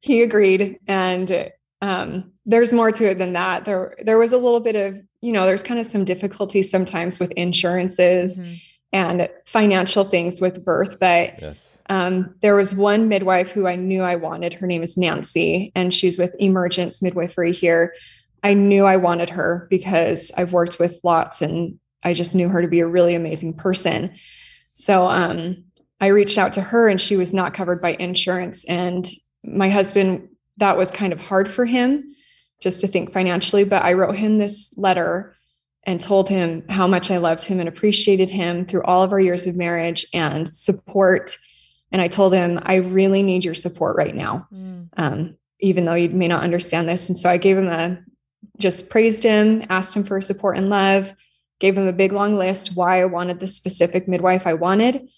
he 0.00 0.22
agreed. 0.22 0.78
And 0.86 1.50
um, 1.80 2.32
there's 2.44 2.72
more 2.74 2.92
to 2.92 3.10
it 3.10 3.18
than 3.18 3.32
that. 3.32 3.64
There, 3.64 3.96
there 4.02 4.18
was 4.18 4.34
a 4.34 4.38
little 4.38 4.60
bit 4.60 4.76
of, 4.76 5.00
you 5.22 5.32
know, 5.32 5.46
there's 5.46 5.62
kind 5.62 5.80
of 5.80 5.86
some 5.86 6.04
difficulty 6.04 6.62
sometimes 6.62 7.18
with 7.18 7.30
insurances. 7.32 8.38
Mm-hmm. 8.38 8.54
and 8.92 9.28
financial 9.46 10.04
things 10.04 10.40
with 10.40 10.64
birth. 10.64 10.98
But 10.98 11.40
Yes. 11.40 11.80
um, 11.88 12.34
there 12.42 12.56
was 12.56 12.74
one 12.74 13.08
midwife 13.08 13.50
who 13.50 13.66
I 13.66 13.76
knew 13.76 14.02
I 14.02 14.16
wanted. 14.16 14.52
Her 14.52 14.66
name 14.66 14.82
is 14.82 14.96
Nancy, 14.98 15.72
and 15.74 15.94
she's 15.94 16.18
with 16.18 16.34
Emergence 16.38 17.00
Midwifery 17.00 17.52
here. 17.52 17.94
I 18.42 18.54
knew 18.54 18.84
I 18.84 18.96
wanted 18.96 19.30
her 19.30 19.66
because 19.70 20.32
I've 20.36 20.52
worked 20.52 20.78
with 20.78 20.98
lots 21.04 21.40
and 21.40 21.78
I 22.02 22.14
just 22.14 22.34
knew 22.34 22.48
her 22.48 22.62
to 22.62 22.68
be 22.68 22.80
a 22.80 22.86
really 22.86 23.14
amazing 23.14 23.54
person. 23.54 24.14
So 24.74 25.08
um, 25.08 25.64
I 26.00 26.08
reached 26.08 26.38
out 26.38 26.54
to 26.54 26.60
her 26.62 26.88
and 26.88 27.00
she 27.00 27.16
was 27.16 27.32
not 27.32 27.54
covered 27.54 27.82
by 27.82 27.92
insurance. 27.94 28.64
And 28.64 29.08
my 29.44 29.68
husband, 29.68 30.28
that 30.56 30.76
was 30.76 30.90
kind 30.90 31.12
of 31.12 31.20
hard 31.20 31.48
for 31.50 31.64
him 31.64 32.14
just 32.60 32.80
to 32.80 32.88
think 32.88 33.12
financially. 33.12 33.64
But 33.64 33.84
I 33.84 33.94
wrote 33.94 34.16
him 34.16 34.38
this 34.38 34.74
letter 34.76 35.36
and 35.84 36.00
told 36.00 36.28
him 36.28 36.62
how 36.68 36.86
much 36.86 37.10
I 37.10 37.16
loved 37.16 37.42
him 37.42 37.58
and 37.58 37.68
appreciated 37.68 38.28
him 38.30 38.66
through 38.66 38.82
all 38.82 39.02
of 39.02 39.12
our 39.12 39.20
years 39.20 39.46
of 39.46 39.56
marriage 39.56 40.06
and 40.12 40.48
support. 40.48 41.36
And 41.90 42.02
I 42.02 42.08
told 42.08 42.34
him, 42.34 42.60
I 42.62 42.76
really 42.76 43.22
need 43.22 43.44
your 43.44 43.54
support 43.54 43.96
right 43.96 44.14
now, 44.14 44.46
Mm. 44.52 44.88
um, 44.96 45.36
even 45.60 45.84
though 45.86 45.94
you 45.94 46.10
may 46.10 46.28
not 46.28 46.42
understand 46.42 46.88
this. 46.88 47.08
And 47.08 47.16
so 47.16 47.28
I 47.30 47.36
gave 47.38 47.56
him 47.56 47.68
a 47.68 47.98
just 48.58 48.90
praised 48.90 49.22
him, 49.22 49.64
asked 49.70 49.96
him 49.96 50.04
for 50.04 50.20
support 50.20 50.58
and 50.58 50.68
love, 50.68 51.14
gave 51.60 51.78
him 51.78 51.86
a 51.86 51.92
big 51.92 52.12
long 52.12 52.36
list 52.36 52.74
why 52.74 53.00
I 53.00 53.04
wanted 53.04 53.38
the 53.40 53.46
specific 53.46 54.08
midwife 54.08 54.46
I 54.46 54.54
wanted. 54.54 55.08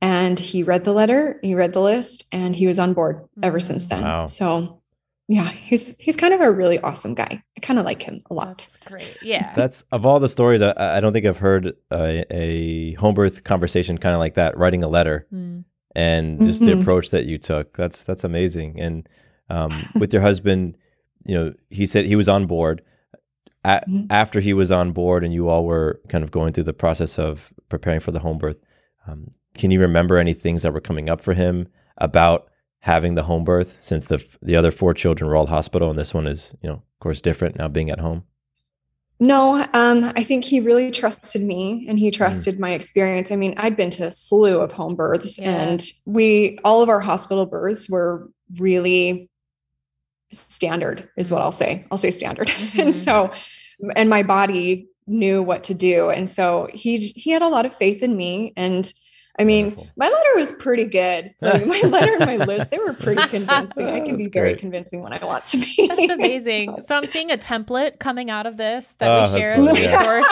And 0.00 0.38
he 0.40 0.62
read 0.62 0.84
the 0.84 0.92
letter, 0.94 1.38
he 1.42 1.54
read 1.54 1.74
the 1.74 1.82
list, 1.82 2.24
and 2.32 2.56
he 2.56 2.66
was 2.66 2.78
on 2.78 2.94
board 2.94 3.22
ever 3.42 3.60
since 3.60 3.86
then. 3.88 4.02
Wow. 4.02 4.28
So 4.28 4.80
yeah, 5.28 5.50
he's 5.50 5.96
he's 5.98 6.16
kind 6.16 6.32
of 6.34 6.40
a 6.40 6.50
really 6.50 6.80
awesome 6.80 7.14
guy. 7.14 7.42
I 7.56 7.60
kind 7.60 7.78
of 7.78 7.84
like 7.84 8.02
him 8.02 8.20
a 8.30 8.34
lot. 8.34 8.58
That's 8.58 8.78
great. 8.78 9.16
Yeah. 9.22 9.52
That's 9.54 9.82
of 9.92 10.06
all 10.06 10.18
the 10.18 10.28
stories. 10.28 10.62
I, 10.62 10.72
I 10.96 11.00
don't 11.00 11.12
think 11.12 11.26
I've 11.26 11.38
heard 11.38 11.74
a, 11.92 12.24
a 12.34 12.94
home 12.94 13.14
birth 13.14 13.44
conversation 13.44 13.98
kind 13.98 14.14
of 14.14 14.18
like 14.20 14.34
that. 14.34 14.56
Writing 14.56 14.82
a 14.82 14.88
letter 14.88 15.26
Mm. 15.32 15.64
and 15.94 16.42
just 16.42 16.64
the 16.64 16.72
Mhm. 16.72 16.80
approach 16.80 17.10
that 17.10 17.26
you 17.26 17.36
took. 17.38 17.76
That's 17.76 18.02
that's 18.02 18.24
amazing. 18.24 18.80
And 18.80 19.08
um, 19.50 19.70
with 19.98 20.12
your 20.12 20.22
husband, 20.22 20.76
you 21.26 21.34
know, 21.34 21.52
he 21.68 21.84
said 21.84 22.06
he 22.06 22.16
was 22.16 22.28
on 22.28 22.46
board. 22.46 22.80
A- 23.64 23.82
Mhm. 23.88 24.06
After 24.10 24.40
he 24.40 24.52
was 24.54 24.70
on 24.72 24.92
board, 24.92 25.22
and 25.24 25.34
you 25.34 25.48
all 25.48 25.64
were 25.66 26.00
kind 26.08 26.24
of 26.24 26.30
going 26.30 26.52
through 26.52 26.64
the 26.64 26.72
process 26.72 27.18
of 27.18 27.52
preparing 27.68 28.00
for 28.00 28.10
the 28.10 28.20
home 28.20 28.38
birth, 28.38 28.56
um, 29.06 29.28
can 29.54 29.70
you 29.70 29.80
remember 29.80 30.16
any 30.18 30.32
things 30.32 30.62
that 30.62 30.72
were 30.72 30.80
coming 30.80 31.10
up 31.10 31.20
for 31.20 31.34
him 31.34 31.68
about 31.98 32.48
having 32.80 33.14
the 33.16 33.24
home 33.24 33.44
birth? 33.44 33.76
Since 33.80 34.06
the 34.06 34.24
the 34.40 34.56
other 34.56 34.70
four 34.70 34.94
children 34.94 35.28
were 35.28 35.36
all 35.36 35.46
hospital, 35.46 35.90
and 35.90 35.98
this 35.98 36.14
one 36.14 36.26
is, 36.26 36.54
you 36.62 36.68
know, 36.70 36.76
of 36.76 36.98
course, 37.00 37.20
different 37.20 37.56
now 37.58 37.68
being 37.68 37.90
at 37.90 38.00
home. 38.00 38.24
No, 39.22 39.66
um, 39.74 40.10
I 40.16 40.24
think 40.24 40.44
he 40.44 40.60
really 40.60 40.90
trusted 40.90 41.42
me 41.42 41.84
and 41.86 41.98
he 41.98 42.10
trusted 42.10 42.58
my 42.58 42.70
experience. 42.70 43.30
I 43.30 43.36
mean, 43.36 43.52
I'd 43.58 43.76
been 43.76 43.90
to 43.90 44.06
a 44.06 44.10
slew 44.10 44.58
of 44.60 44.72
home 44.72 44.94
births 44.94 45.38
Yeah. 45.38 45.50
and 45.50 45.86
we 46.06 46.58
all 46.64 46.82
of 46.82 46.88
our 46.88 47.00
hospital 47.00 47.44
births 47.44 47.90
were 47.90 48.30
really 48.58 49.28
standard, 50.32 51.08
is 51.16 51.30
what 51.30 51.42
I'll 51.42 51.52
say. 51.52 51.86
I'll 51.90 51.98
say 51.98 52.10
standard. 52.10 52.48
Mhm. 52.48 52.78
and 52.82 52.94
so 52.94 53.32
and 53.96 54.10
my 54.10 54.22
body 54.22 54.88
knew 55.06 55.42
what 55.42 55.64
to 55.64 55.74
do. 55.74 56.10
And 56.10 56.28
so 56.28 56.68
he 56.72 56.98
he 56.98 57.30
had 57.30 57.42
a 57.42 57.48
lot 57.48 57.66
of 57.66 57.74
faith 57.76 58.02
in 58.02 58.16
me. 58.16 58.52
And 58.56 58.92
I 59.38 59.44
mean, 59.44 59.66
Wonderful. 59.66 59.88
my 59.96 60.06
letter 60.08 60.30
was 60.36 60.52
pretty 60.52 60.84
good. 60.84 61.34
Like, 61.40 61.64
my 61.64 61.80
letter 61.82 62.16
and 62.16 62.26
my 62.26 62.36
list, 62.44 62.70
they 62.70 62.78
were 62.78 62.92
pretty 62.92 63.22
convincing. 63.28 63.86
I 63.86 64.00
can 64.04 64.16
That's 64.16 64.26
be 64.26 64.30
very 64.30 64.56
convincing 64.56 65.02
when 65.02 65.12
I 65.12 65.24
want 65.24 65.46
to 65.46 65.58
be. 65.58 65.86
That's 65.88 66.10
amazing. 66.10 66.74
So- 66.80 66.86
So 66.88 66.96
I'm 66.96 67.06
seeing 67.06 67.30
a 67.30 67.36
template 67.38 67.98
coming 68.00 68.28
out 68.28 68.44
of 68.46 68.56
this 68.56 68.96
that 68.98 69.08
Oh, 69.08 69.32
we 69.32 69.40
share 69.40 69.54
as 69.54 69.66
a 69.66 69.72
resource 69.72 70.28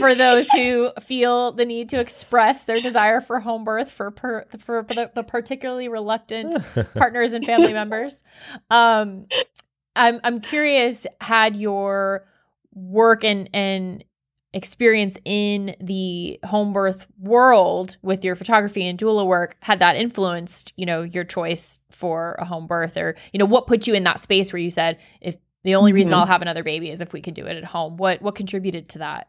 for 0.00 0.14
those 0.14 0.48
who 0.50 0.90
feel 1.00 1.52
the 1.52 1.64
need 1.64 1.88
to 1.90 2.00
express 2.00 2.64
their 2.64 2.80
desire 2.80 3.20
for 3.20 3.40
home 3.40 3.64
birth 3.64 3.90
for 3.90 4.10
per, 4.10 4.44
for 4.58 4.82
the, 4.82 5.10
the 5.14 5.22
particularly 5.22 5.88
reluctant 5.88 6.54
partners 6.94 7.32
and 7.32 7.46
family 7.46 7.72
members. 7.72 8.22
Um, 8.68 9.26
I'm 9.96 10.20
I'm 10.24 10.40
curious. 10.40 11.06
Had 11.20 11.56
your 11.56 12.26
work 12.74 13.24
and 13.24 13.48
and 13.54 14.04
experience 14.52 15.18
in 15.24 15.76
the 15.80 16.40
home 16.44 16.72
birth 16.72 17.06
world 17.20 17.96
with 18.02 18.24
your 18.24 18.34
photography 18.34 18.86
and 18.86 18.98
doula 18.98 19.24
work 19.24 19.56
had 19.60 19.78
that 19.78 19.94
influenced 19.94 20.72
you 20.76 20.84
know 20.84 21.02
your 21.02 21.22
choice 21.22 21.78
for 21.90 22.34
a 22.40 22.44
home 22.44 22.66
birth 22.66 22.96
or 22.96 23.14
you 23.32 23.38
know 23.38 23.44
what 23.44 23.68
put 23.68 23.86
you 23.86 23.94
in 23.94 24.02
that 24.02 24.18
space 24.18 24.52
where 24.52 24.58
you 24.60 24.70
said 24.70 24.98
if 25.20 25.36
the 25.62 25.74
only 25.74 25.92
reason 25.92 26.14
Mhm. 26.14 26.16
I'll 26.18 26.26
have 26.26 26.42
another 26.42 26.64
baby 26.64 26.90
is 26.90 27.00
if 27.00 27.12
we 27.12 27.20
can 27.20 27.32
do 27.34 27.46
it 27.46 27.56
at 27.56 27.64
home 27.64 27.96
what 27.96 28.20
what 28.22 28.34
contributed 28.34 28.88
to 28.90 28.98
that 28.98 29.28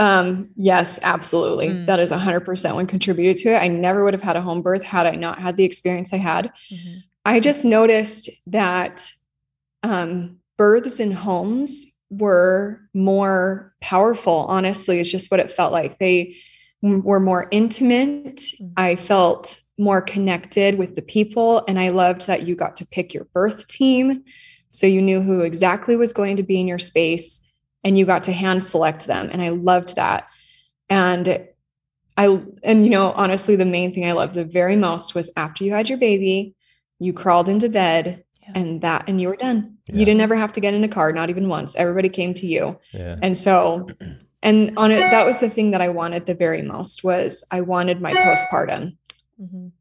Um, 0.00 0.50
yes, 0.56 0.98
absolutely. 1.02 1.68
Mm. 1.68 1.86
That 1.86 2.00
is 2.00 2.10
100% 2.10 2.74
what 2.74 2.88
contributed 2.88 3.36
to 3.44 3.50
it. 3.50 3.58
I 3.58 3.68
never 3.68 4.02
would 4.02 4.12
have 4.12 4.24
had 4.24 4.34
a 4.36 4.42
home 4.42 4.60
birth 4.60 4.82
had 4.84 5.06
I 5.06 5.12
not 5.12 5.38
had 5.40 5.56
the 5.56 5.62
experience 5.64 6.12
I 6.12 6.16
had. 6.16 6.50
I 7.24 7.38
just 7.38 7.64
noticed 7.64 8.28
that 8.48 9.08
um, 9.84 10.38
births 10.56 10.98
in 10.98 11.12
homes 11.12 11.93
were 12.18 12.80
more 12.94 13.74
powerful. 13.80 14.46
Honestly, 14.48 15.00
it's 15.00 15.10
just 15.10 15.30
what 15.30 15.40
it 15.40 15.52
felt 15.52 15.72
like. 15.72 15.98
They 15.98 16.36
were 16.82 17.20
more 17.20 17.48
intimate. 17.50 18.36
Mhm. 18.36 18.72
I 18.76 18.96
felt 18.96 19.60
more 19.78 20.00
connected 20.00 20.78
with 20.78 20.96
the 20.96 21.02
people. 21.02 21.64
And 21.66 21.78
I 21.78 21.88
loved 21.88 22.26
that 22.26 22.46
you 22.46 22.54
got 22.54 22.76
to 22.76 22.86
pick 22.86 23.14
your 23.14 23.24
birth 23.32 23.66
team. 23.68 24.22
So 24.70 24.86
you 24.86 25.00
knew 25.00 25.20
who 25.20 25.40
exactly 25.40 25.96
was 25.96 26.12
going 26.12 26.36
to 26.36 26.42
be 26.42 26.60
in 26.60 26.68
your 26.68 26.78
space 26.78 27.40
and 27.84 27.98
you 27.98 28.06
got 28.06 28.24
to 28.24 28.32
hand 28.32 28.64
select 28.64 29.06
them. 29.06 29.28
And 29.32 29.40
I 29.40 29.50
loved 29.50 29.96
that. 29.96 30.26
And 30.88 31.46
I, 32.16 32.40
and 32.62 32.84
you 32.84 32.90
know, 32.90 33.12
honestly, 33.12 33.56
the 33.56 33.64
main 33.64 33.94
thing 33.94 34.06
I 34.06 34.12
loved 34.12 34.34
the 34.34 34.44
very 34.44 34.76
most 34.76 35.14
was 35.14 35.30
after 35.36 35.64
you 35.64 35.72
had 35.72 35.88
your 35.88 35.98
baby, 35.98 36.54
you 36.98 37.12
crawled 37.12 37.48
into 37.48 37.68
bed 37.68 38.23
Yeah. 38.46 38.60
and 38.60 38.82
that, 38.82 39.08
and 39.08 39.20
you 39.20 39.28
were 39.28 39.36
done. 39.36 39.78
Yeah. 39.86 39.96
You 39.96 40.04
didn't 40.04 40.20
ever 40.20 40.36
have 40.36 40.52
to 40.54 40.60
get 40.60 40.74
in 40.74 40.84
a 40.84 40.88
car, 40.88 41.12
not 41.12 41.30
even 41.30 41.48
once. 41.48 41.76
Everybody 41.76 42.08
came 42.08 42.34
to 42.34 42.46
you. 42.46 42.78
Yeah. 42.92 43.16
And 43.22 43.38
so, 43.38 43.88
and 44.42 44.76
on 44.76 44.90
it, 44.90 45.00
that 45.00 45.24
was 45.26 45.40
the 45.40 45.48
thing 45.48 45.70
that 45.70 45.80
I 45.80 45.88
wanted 45.88 46.26
the 46.26 46.34
very 46.34 46.60
most 46.60 47.02
was 47.02 47.44
I 47.50 47.62
wanted 47.62 48.00
my 48.02 48.12
postpartum. 48.12 48.96
Mhm. 49.40 49.72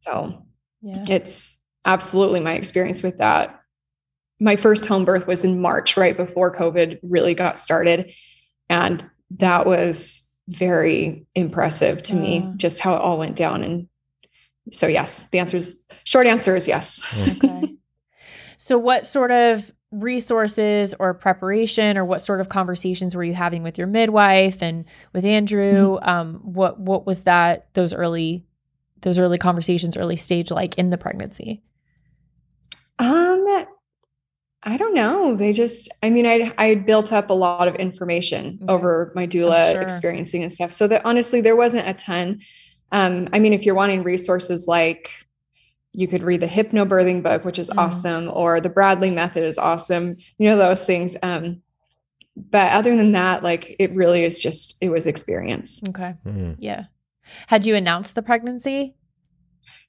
So 0.00 0.46
yeah 0.82 1.04
it's 1.08 1.58
absolutely 1.84 2.40
my 2.40 2.52
experience 2.52 3.02
with 3.02 3.18
that. 3.18 3.60
My 4.38 4.56
first 4.56 4.86
home 4.86 5.04
birth 5.04 5.26
was 5.26 5.44
in 5.44 5.60
March, 5.60 5.96
right 5.96 6.16
before 6.16 6.54
COVID 6.54 6.98
really 7.02 7.34
got 7.34 7.58
started. 7.58 8.12
And 8.68 9.04
that 9.38 9.66
was 9.66 10.28
very 10.48 11.26
impressive 11.34 12.02
to 12.04 12.14
me, 12.14 12.52
just 12.56 12.80
how 12.80 12.94
it 12.94 13.00
all 13.00 13.18
went 13.18 13.36
down. 13.36 13.62
And 13.62 13.88
so, 14.72 14.86
yes, 14.86 15.28
the 15.30 15.38
answer 15.38 15.56
is 15.56 15.82
short 16.04 16.26
answer 16.26 16.54
is 16.54 16.68
yes. 16.68 17.02
okay 17.42 17.74
so 18.64 18.78
what 18.78 19.04
sort 19.04 19.30
of 19.30 19.70
resources 19.90 20.94
or 20.98 21.12
preparation 21.12 21.98
or 21.98 22.04
what 22.06 22.22
sort 22.22 22.40
of 22.40 22.48
conversations 22.48 23.14
were 23.14 23.22
you 23.22 23.34
having 23.34 23.62
with 23.62 23.76
your 23.76 23.86
midwife 23.86 24.62
and 24.62 24.86
with 25.12 25.22
Andrew 25.24 25.98
um 26.00 26.36
what 26.42 26.80
what 26.80 27.06
was 27.06 27.24
that 27.24 27.68
those 27.74 27.92
early 27.92 28.42
those 29.02 29.18
early 29.18 29.36
conversations 29.36 29.98
early 29.98 30.16
stage 30.16 30.50
like 30.50 30.78
in 30.78 30.88
the 30.88 30.96
pregnancy 30.96 31.62
Um, 32.98 33.66
I 34.62 34.78
don't 34.78 34.94
know. 34.94 35.36
They 35.36 35.52
just, 35.52 35.90
I 36.02 36.08
mean, 36.08 36.26
I 36.26 36.50
I 36.56 36.74
built 36.76 37.12
up 37.12 37.28
a 37.28 37.34
lot 37.34 37.68
of 37.68 37.74
information 37.74 38.58
Okay. 38.62 38.72
over 38.72 39.12
my 39.14 39.26
doula 39.26 39.72
sure. 39.72 39.82
experiencing 39.82 40.42
and 40.42 40.52
stuff. 40.52 40.72
So 40.72 40.88
that 40.88 41.04
honestly, 41.04 41.42
there 41.42 41.56
wasn't 41.56 41.86
a 41.86 41.92
ton. 41.92 42.40
Um, 42.92 43.28
I 43.34 43.40
mean, 43.40 43.52
if 43.52 43.66
you're 43.66 43.74
wanting 43.74 44.02
resources 44.04 44.66
like 44.66 45.10
you 45.94 46.08
could 46.08 46.22
read 46.22 46.40
the 46.40 46.46
hypnobirthing 46.46 47.22
book, 47.22 47.44
which 47.44 47.58
is 47.58 47.70
Mhm. 47.70 47.78
awesome, 47.78 48.30
or 48.32 48.60
the 48.60 48.68
Bradley 48.68 49.10
method 49.10 49.44
is 49.44 49.58
awesome, 49.58 50.16
you 50.38 50.48
know, 50.50 50.56
those 50.58 50.84
things. 50.84 51.16
Um, 51.22 51.62
but 52.36 52.72
other 52.72 52.96
than 52.96 53.12
that, 53.12 53.42
like 53.44 53.76
it 53.78 53.94
really 53.94 54.24
is 54.24 54.40
just 54.40 54.76
it 54.80 54.88
was 54.90 55.06
experience. 55.06 55.82
okay 55.88 56.14
Mm. 56.26 56.56
yeah 56.58 56.84
had 57.46 57.64
you 57.64 57.74
announced 57.74 58.14
the 58.14 58.22
pregnancy 58.22 58.94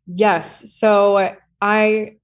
Yes. 0.07 0.71
So 0.73 1.35
I 1.61 2.17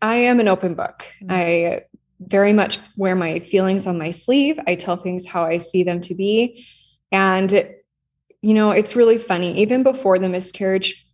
I 0.00 0.14
am 0.16 0.38
an 0.38 0.46
open 0.48 0.74
book. 0.74 1.04
Mm. 1.22 1.26
I 1.30 1.82
very 2.20 2.52
much 2.52 2.78
wear 2.96 3.16
my 3.16 3.40
feelings 3.40 3.86
on 3.88 3.98
my 3.98 4.12
sleeve. 4.12 4.58
I 4.68 4.76
tell 4.76 4.96
things 4.96 5.26
how 5.26 5.42
I 5.44 5.58
see 5.58 5.82
them 5.82 6.00
to 6.02 6.14
be. 6.14 6.64
And 7.10 7.50
you 8.40 8.54
know, 8.54 8.70
it's 8.70 8.94
really 8.94 9.18
funny. 9.18 9.58
Even 9.60 9.82
before 9.82 10.18
the 10.20 10.28
miscarriage, 10.28 11.04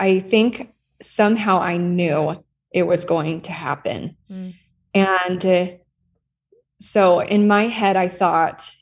I 0.00 0.20
think 0.20 0.70
somehow 1.00 1.60
I 1.60 1.76
knew 1.76 2.44
it 2.72 2.84
was 2.84 3.04
going 3.04 3.42
to 3.42 3.52
happen. 3.52 4.16
Mm. 4.30 4.54
And 4.94 5.46
uh, 5.46 5.66
so 6.80 7.20
in 7.20 7.46
my 7.46 7.64
head 7.64 7.96
I 7.96 8.08
thought 8.08 8.74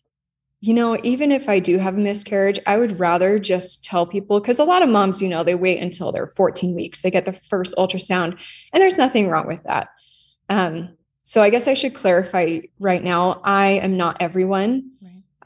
you 0.60 0.74
know, 0.74 0.98
even 1.02 1.32
if 1.32 1.48
I 1.48 1.58
do 1.58 1.78
have 1.78 1.96
a 1.96 2.00
miscarriage, 2.00 2.58
I 2.66 2.78
would 2.78 2.98
rather 2.98 3.38
just 3.38 3.84
tell 3.84 4.06
people 4.06 4.40
because 4.40 4.58
a 4.58 4.64
lot 4.64 4.82
of 4.82 4.88
moms, 4.88 5.20
you 5.20 5.28
know, 5.28 5.44
they 5.44 5.54
wait 5.54 5.80
until 5.80 6.12
they're 6.12 6.26
14 6.26 6.74
weeks, 6.74 7.02
they 7.02 7.10
get 7.10 7.26
the 7.26 7.38
first 7.48 7.76
ultrasound, 7.76 8.38
and 8.72 8.82
there's 8.82 8.98
nothing 8.98 9.28
wrong 9.28 9.46
with 9.46 9.62
that. 9.64 9.88
Um, 10.48 10.96
so 11.24 11.42
I 11.42 11.50
guess 11.50 11.68
I 11.68 11.74
should 11.74 11.94
clarify 11.94 12.60
right 12.78 13.02
now 13.02 13.40
I 13.44 13.66
am 13.82 13.96
not 13.96 14.16
everyone. 14.20 14.90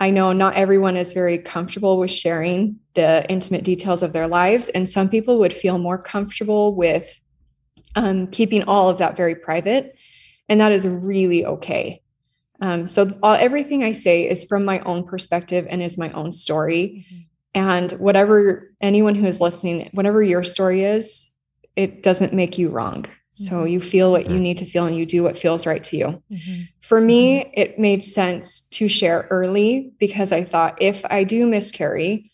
I 0.01 0.11
know 0.11 0.33
not 0.33 0.55
everyone 0.55 0.97
is 0.97 1.13
very 1.13 1.39
comfortable 1.39 1.99
with 1.99 2.11
sharing 2.11 2.77
the 2.95 3.31
intimate 3.31 3.65
details 3.65 4.03
of 4.03 4.15
their 4.15 4.27
lives, 4.27 4.71
and 4.71 4.89
some 4.89 5.11
people 5.11 5.39
would 5.39 5.53
feel 5.53 5.79
more 5.79 5.99
comfortable 5.99 6.75
with 6.75 7.21
um, 7.95 8.27
keeping 8.29 8.63
all 8.65 8.89
of 8.89 8.99
that 8.99 9.17
very 9.17 9.35
private. 9.35 9.95
And 10.49 10.61
that 10.61 10.73
is 10.73 10.89
really 10.89 11.45
okay. 11.45 12.03
Um, 12.63 12.87
so, 12.87 13.11
all, 13.23 13.35
everything 13.35 13.85
I 13.85 13.93
say 13.93 14.29
is 14.29 14.45
from 14.45 14.65
my 14.65 14.81
own 14.81 15.05
perspective 15.05 15.67
and 15.69 15.83
is 15.83 15.99
my 15.99 16.11
own 16.13 16.33
story. 16.33 17.07
Mm-hmm. 17.07 17.21
And 17.53 17.93
whatever 17.93 18.73
anyone 18.81 19.15
who 19.15 19.27
is 19.27 19.41
listening, 19.41 19.91
whatever 19.93 20.23
your 20.23 20.43
story 20.43 20.85
is, 20.85 21.33
it 21.77 22.03
doesn't 22.03 22.33
make 22.33 22.59
you 22.59 22.69
wrong. 22.69 23.07
So 23.41 23.53
mm-hmm. 23.53 23.69
you 23.69 23.81
feel 23.81 24.13
what 24.13 24.29
you 24.29 24.39
need 24.39 24.59
to 24.59 24.67
feel 24.67 24.85
and 24.85 24.97
you 24.97 25.07
do 25.07 25.23
what 25.23 25.39
feels 25.39 25.67
right 25.67 25.83
to 25.85 25.97
you. 25.97 26.23
Mm-hmm. 26.31 26.63
For 26.81 27.01
me, 27.01 27.41
mm-hmm. 27.41 27.51
it 27.55 27.79
made 27.79 28.05
sense 28.05 28.61
to 28.73 28.89
share 28.89 29.27
early 29.31 29.93
because 29.99 30.31
I 30.31 30.45
thought 30.45 30.83
if 30.83 31.05
I 31.07 31.25
do 31.25 31.47
miscarry, 31.47 32.31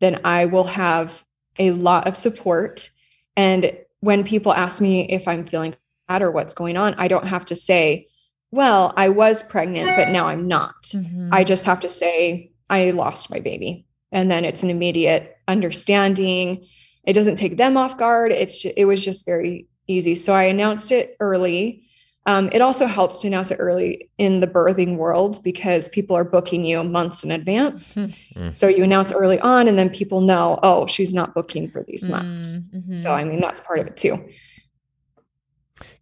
then 0.00 0.20
I 0.24 0.46
will 0.46 0.64
have 0.64 1.24
a 1.58 1.70
lot 1.70 2.08
of 2.08 2.16
support. 2.16 2.90
And 3.36 3.72
when 4.00 4.24
people 4.24 4.52
ask 4.52 4.80
me 4.80 5.08
if 5.08 5.28
I'm 5.28 5.46
feeling 5.46 5.76
bad 6.08 6.22
or 6.22 6.32
what's 6.32 6.54
going 6.54 6.76
on, 6.76 6.94
I 6.94 7.06
don't 7.06 7.26
have 7.28 7.44
to 7.46 7.56
say, 7.56 8.08
well, 8.50 8.92
I 8.96 9.10
was 9.10 9.42
pregnant, 9.42 9.90
but 9.96 10.08
now 10.08 10.26
I'm 10.26 10.48
not. 10.48 10.82
Mm-hmm. 10.86 11.30
I 11.32 11.44
just 11.44 11.66
have 11.66 11.80
to 11.80 11.88
say, 11.88 12.52
I 12.68 12.90
lost 12.90 13.30
my 13.30 13.40
baby. 13.40 13.86
And 14.10 14.30
then 14.30 14.44
it's 14.44 14.62
an 14.62 14.70
immediate 14.70 15.36
understanding. 15.46 16.66
It 17.04 17.12
doesn't 17.12 17.36
take 17.36 17.58
them 17.58 17.76
off 17.76 17.98
guard. 17.98 18.32
It's 18.32 18.60
just, 18.60 18.74
it 18.76 18.86
was 18.86 19.04
just 19.04 19.26
very 19.26 19.68
easy. 19.88 20.14
So 20.14 20.34
I 20.34 20.44
announced 20.44 20.92
it 20.92 21.16
early. 21.18 21.82
Um, 22.26 22.50
it 22.52 22.60
also 22.60 22.86
helps 22.86 23.22
to 23.22 23.26
announce 23.26 23.50
it 23.50 23.56
early 23.56 24.10
in 24.18 24.40
the 24.40 24.46
birthing 24.46 24.96
world 24.96 25.42
because 25.42 25.88
people 25.88 26.14
are 26.14 26.24
booking 26.24 26.64
you 26.64 26.84
months 26.84 27.24
in 27.24 27.30
advance. 27.30 27.96
Mm-hmm. 27.96 28.50
So 28.52 28.68
you 28.68 28.84
announce 28.84 29.12
early 29.12 29.40
on, 29.40 29.66
and 29.66 29.78
then 29.78 29.88
people 29.88 30.20
know, 30.20 30.58
oh, 30.62 30.86
she's 30.86 31.14
not 31.14 31.34
booking 31.34 31.68
for 31.68 31.82
these 31.84 32.08
months. 32.08 32.58
Mm-hmm. 32.58 32.94
So 32.94 33.14
I 33.14 33.24
mean, 33.24 33.40
that's 33.40 33.60
part 33.62 33.78
of 33.78 33.86
it 33.86 33.96
too. 33.96 34.28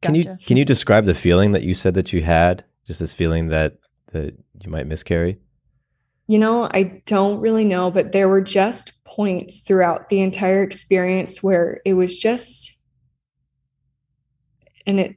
Can 0.01 0.15
you 0.15 0.37
can 0.47 0.57
you 0.57 0.65
describe 0.65 1.05
the 1.05 1.15
feeling 1.15 1.53
that 1.53 1.63
you 1.63 1.75
said 1.75 1.95
that 1.95 2.13
you 2.13 2.23
had? 2.23 2.65
Just 2.87 3.01
this 3.01 3.15
feeling 3.15 3.49
that 3.49 3.79
that 4.13 4.35
you 4.63 4.71
might 4.71 4.87
miscarry. 4.87 5.39
You 6.29 6.41
know, 6.41 6.69
I 6.73 7.03
don't 7.07 7.39
really 7.39 7.65
know, 7.65 7.91
but 7.91 8.11
there 8.11 8.29
were 8.29 8.41
just 8.41 9.05
points 9.05 9.61
throughout 9.61 10.09
the 10.09 10.21
entire 10.21 10.65
experience 10.65 11.41
where 11.41 11.81
it 11.85 11.95
was 11.95 12.19
just, 12.19 12.76
and 14.87 15.01
it 15.01 15.17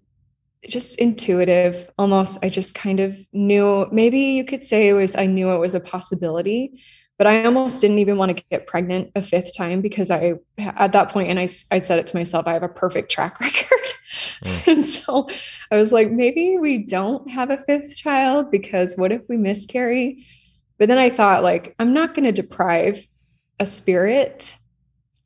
just 0.67 0.99
intuitive 0.99 1.89
almost 1.97 2.43
i 2.43 2.49
just 2.49 2.75
kind 2.75 2.99
of 2.99 3.17
knew 3.31 3.87
maybe 3.91 4.19
you 4.19 4.43
could 4.43 4.63
say 4.63 4.89
it 4.89 4.93
was 4.93 5.15
i 5.15 5.25
knew 5.25 5.51
it 5.51 5.57
was 5.57 5.73
a 5.73 5.79
possibility 5.79 6.81
but 7.19 7.27
I 7.27 7.43
almost 7.43 7.81
didn't 7.81 7.99
even 7.99 8.15
want 8.15 8.35
to 8.35 8.43
get 8.49 8.65
pregnant 8.65 9.11
a 9.13 9.21
fifth 9.21 9.55
time 9.55 9.81
because 9.81 10.09
I, 10.09 10.35
at 10.57 10.93
that 10.93 11.09
point, 11.09 11.29
and 11.29 11.37
I, 11.37 11.49
I 11.69 11.81
said 11.81 11.99
it 11.99 12.07
to 12.07 12.17
myself, 12.17 12.47
I 12.47 12.53
have 12.53 12.63
a 12.63 12.69
perfect 12.69 13.11
track 13.11 13.39
record. 13.41 13.87
Mm. 14.41 14.67
and 14.67 14.85
so 14.85 15.27
I 15.69 15.75
was 15.75 15.91
like, 15.91 16.09
maybe 16.09 16.57
we 16.57 16.77
don't 16.77 17.29
have 17.29 17.49
a 17.49 17.57
fifth 17.57 17.97
child 17.97 18.49
because 18.49 18.95
what 18.95 19.11
if 19.11 19.21
we 19.27 19.35
miscarry? 19.35 20.25
But 20.77 20.87
then 20.87 20.97
I 20.97 21.09
thought, 21.09 21.43
like, 21.43 21.75
I'm 21.77 21.93
not 21.93 22.15
going 22.15 22.23
to 22.23 22.31
deprive 22.31 23.05
a 23.59 23.65
spirit 23.65 24.55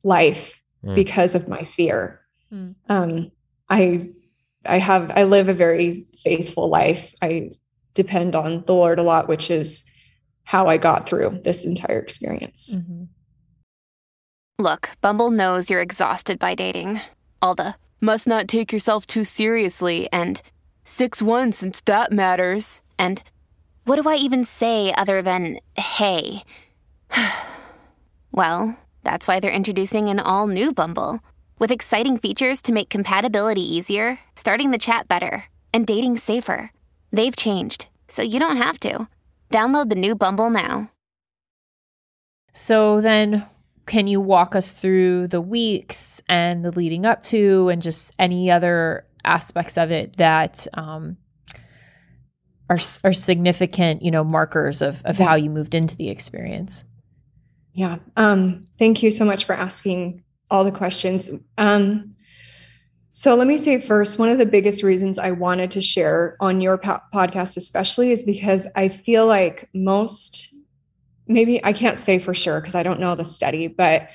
life 0.02 0.60
mm. 0.84 0.96
because 0.96 1.36
of 1.36 1.46
my 1.46 1.62
fear. 1.62 2.20
Mm. 2.52 2.74
Um, 2.88 3.30
I, 3.70 4.10
I 4.66 4.78
have, 4.78 5.12
I 5.14 5.24
live 5.24 5.48
a 5.48 5.54
very 5.54 6.04
faithful 6.22 6.68
life. 6.68 7.14
I 7.22 7.50
depend 7.94 8.34
on 8.34 8.64
the 8.66 8.74
Lord 8.74 8.98
a 8.98 9.02
lot, 9.02 9.28
which 9.28 9.50
is 9.50 9.90
how 10.44 10.68
I 10.68 10.76
got 10.76 11.08
through 11.08 11.40
this 11.44 11.64
entire 11.64 11.98
experience. 11.98 12.74
Mm-hmm. 12.74 13.04
Look, 14.58 14.90
Bumble 15.00 15.30
knows 15.30 15.70
you're 15.70 15.80
exhausted 15.80 16.38
by 16.38 16.54
dating. 16.54 17.00
All 17.42 17.54
the 17.54 17.74
must 18.00 18.26
not 18.26 18.46
take 18.46 18.72
yourself 18.72 19.06
too 19.06 19.24
seriously 19.24 20.08
and 20.12 20.40
6 20.84 21.22
1 21.22 21.52
since 21.52 21.80
that 21.86 22.12
matters. 22.12 22.82
And 22.98 23.22
what 23.84 24.00
do 24.00 24.08
I 24.08 24.16
even 24.16 24.44
say 24.44 24.92
other 24.94 25.22
than 25.22 25.58
hey? 25.76 26.44
well, 28.32 28.78
that's 29.02 29.26
why 29.26 29.40
they're 29.40 29.50
introducing 29.50 30.08
an 30.08 30.20
all 30.20 30.46
new 30.46 30.72
Bumble 30.72 31.20
with 31.58 31.70
exciting 31.70 32.18
features 32.18 32.60
to 32.62 32.72
make 32.72 32.88
compatibility 32.88 33.62
easier, 33.62 34.18
starting 34.34 34.70
the 34.70 34.78
chat 34.78 35.08
better, 35.08 35.44
and 35.72 35.86
dating 35.86 36.16
safer. 36.16 36.70
They've 37.12 37.36
changed, 37.36 37.86
so 38.08 38.22
you 38.22 38.40
don't 38.40 38.56
have 38.56 38.80
to. 38.80 39.08
Download 39.50 39.88
the 39.88 39.94
new 39.94 40.14
Bumble 40.14 40.50
now. 40.50 40.90
So 42.52 43.00
then, 43.00 43.46
can 43.86 44.06
you 44.06 44.20
walk 44.20 44.56
us 44.56 44.72
through 44.72 45.28
the 45.28 45.40
weeks 45.40 46.22
and 46.28 46.64
the 46.64 46.72
leading 46.72 47.06
up 47.06 47.22
to, 47.22 47.68
and 47.68 47.80
just 47.80 48.14
any 48.18 48.50
other 48.50 49.06
aspects 49.24 49.78
of 49.78 49.90
it 49.90 50.16
that 50.16 50.66
um, 50.74 51.16
are 52.68 52.78
are 53.04 53.12
significant, 53.12 54.02
you 54.02 54.10
know, 54.10 54.24
markers 54.24 54.82
of 54.82 55.02
of 55.04 55.20
yeah. 55.20 55.26
how 55.26 55.34
you 55.36 55.50
moved 55.50 55.74
into 55.74 55.96
the 55.96 56.08
experience? 56.08 56.84
Yeah. 57.72 57.98
Um, 58.16 58.64
thank 58.78 59.02
you 59.02 59.10
so 59.10 59.24
much 59.24 59.44
for 59.44 59.54
asking 59.54 60.23
all 60.54 60.62
the 60.62 60.70
questions. 60.70 61.30
Um, 61.58 62.14
so 63.10 63.34
let 63.34 63.48
me 63.48 63.58
say 63.58 63.80
first, 63.80 64.20
one 64.20 64.28
of 64.28 64.38
the 64.38 64.46
biggest 64.46 64.84
reasons 64.84 65.18
I 65.18 65.32
wanted 65.32 65.72
to 65.72 65.80
share 65.80 66.36
on 66.38 66.60
your 66.60 66.78
po- 66.78 67.00
podcast, 67.12 67.56
especially, 67.56 68.12
is 68.12 68.22
because 68.22 68.68
I 68.76 68.88
feel 68.88 69.26
like 69.26 69.68
most, 69.74 70.54
maybe 71.26 71.64
I 71.64 71.72
can't 71.72 71.98
say 71.98 72.20
for 72.20 72.34
sure 72.34 72.60
because 72.60 72.76
I 72.76 72.84
don't 72.84 73.00
know 73.00 73.16
the 73.16 73.24
study, 73.24 73.66
but 73.66 74.10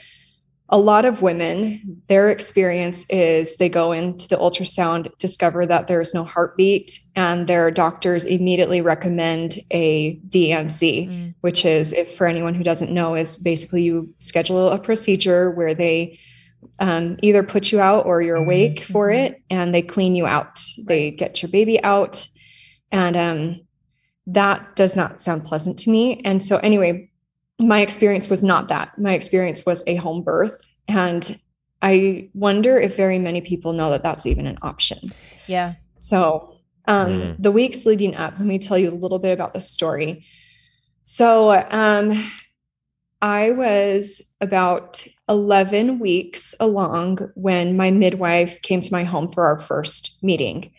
a 0.72 0.78
lot 0.78 1.04
of 1.04 1.22
women, 1.22 2.02
their 2.08 2.30
experience 2.30 3.06
is 3.10 3.58
they 3.58 3.70
go 3.70 3.92
into 3.92 4.28
the 4.28 4.38
ultrasound, 4.38 5.16
discover 5.18 5.66
that 5.66 5.88
there's 5.88 6.14
no 6.14 6.24
heartbeat, 6.24 7.00
and 7.16 7.48
their 7.48 7.72
doctors 7.72 8.26
immediately 8.26 8.80
recommend 8.80 9.58
a 9.72 10.14
D&C, 10.30 11.08
mm. 11.08 11.34
which 11.42 11.66
is, 11.66 11.92
if 11.94 12.16
for 12.16 12.28
anyone 12.28 12.54
who 12.54 12.64
doesn't 12.64 12.92
know, 12.92 13.16
is 13.16 13.38
basically 13.38 13.82
you 13.82 14.14
schedule 14.20 14.70
a 14.70 14.78
procedure 14.78 15.50
where 15.50 15.74
they 15.74 16.20
um, 16.80 17.18
either 17.24 17.42
put 17.42 17.72
you 17.72 17.80
out 17.80 18.06
or 18.06 18.22
you're 18.22 18.38
mm-hmm. 18.38 18.46
awake 18.46 18.82
for 18.82 19.08
mm-hmm. 19.08 19.34
it 19.34 19.42
and 19.50 19.74
they 19.74 19.82
clean 19.82 20.16
you 20.16 20.28
out. 20.28 20.62
They 20.86 21.12
get 21.12 21.42
your 21.42 21.50
baby 21.50 21.82
out. 21.84 22.28
And 22.92 23.18
um, 23.18 23.62
that 24.28 24.76
does 24.76 24.96
not 24.96 25.20
sound 25.20 25.46
pleasant 25.46 25.80
to 25.80 25.90
me. 25.90 26.22
And 26.24 26.44
so, 26.44 26.58
anyway, 26.58 27.09
my 27.60 27.82
experience 27.82 28.30
was 28.30 28.44
not 28.44 28.70
that. 28.70 28.98
My 28.98 29.14
experience 29.14 29.66
was 29.66 29.84
a 29.86 29.96
home 29.96 30.24
birth. 30.24 30.60
And 30.88 31.40
I 31.82 32.30
wonder 32.34 32.80
if 32.80 32.96
very 32.96 33.20
many 33.20 33.42
people 33.42 33.74
know 33.74 33.90
that 33.92 34.04
that's 34.04 34.26
even 34.26 34.48
an 34.48 34.58
option. 34.62 35.00
Yeah. 35.48 35.76
So, 36.00 36.56
um, 36.88 37.08
mm. 37.08 37.36
the 37.38 37.52
weeks 37.52 37.86
leading 37.86 38.16
up, 38.16 38.38
let 38.38 38.46
me 38.46 38.60
tell 38.60 38.78
you 38.78 38.90
a 38.90 38.92
little 38.92 39.20
bit 39.20 39.34
about 39.34 39.54
the 39.54 39.62
story. 39.62 40.26
So, 41.04 41.52
um, 41.70 42.32
I 43.22 43.52
was 43.52 44.22
about 44.40 45.06
11 45.28 46.00
weeks 46.00 46.56
along 46.60 47.30
when 47.36 47.76
my 47.76 47.92
midwife 47.92 48.62
came 48.62 48.80
to 48.80 48.94
my 48.94 49.04
home 49.04 49.30
for 49.30 49.46
our 49.46 49.60
first 49.60 50.18
meeting. 50.22 50.72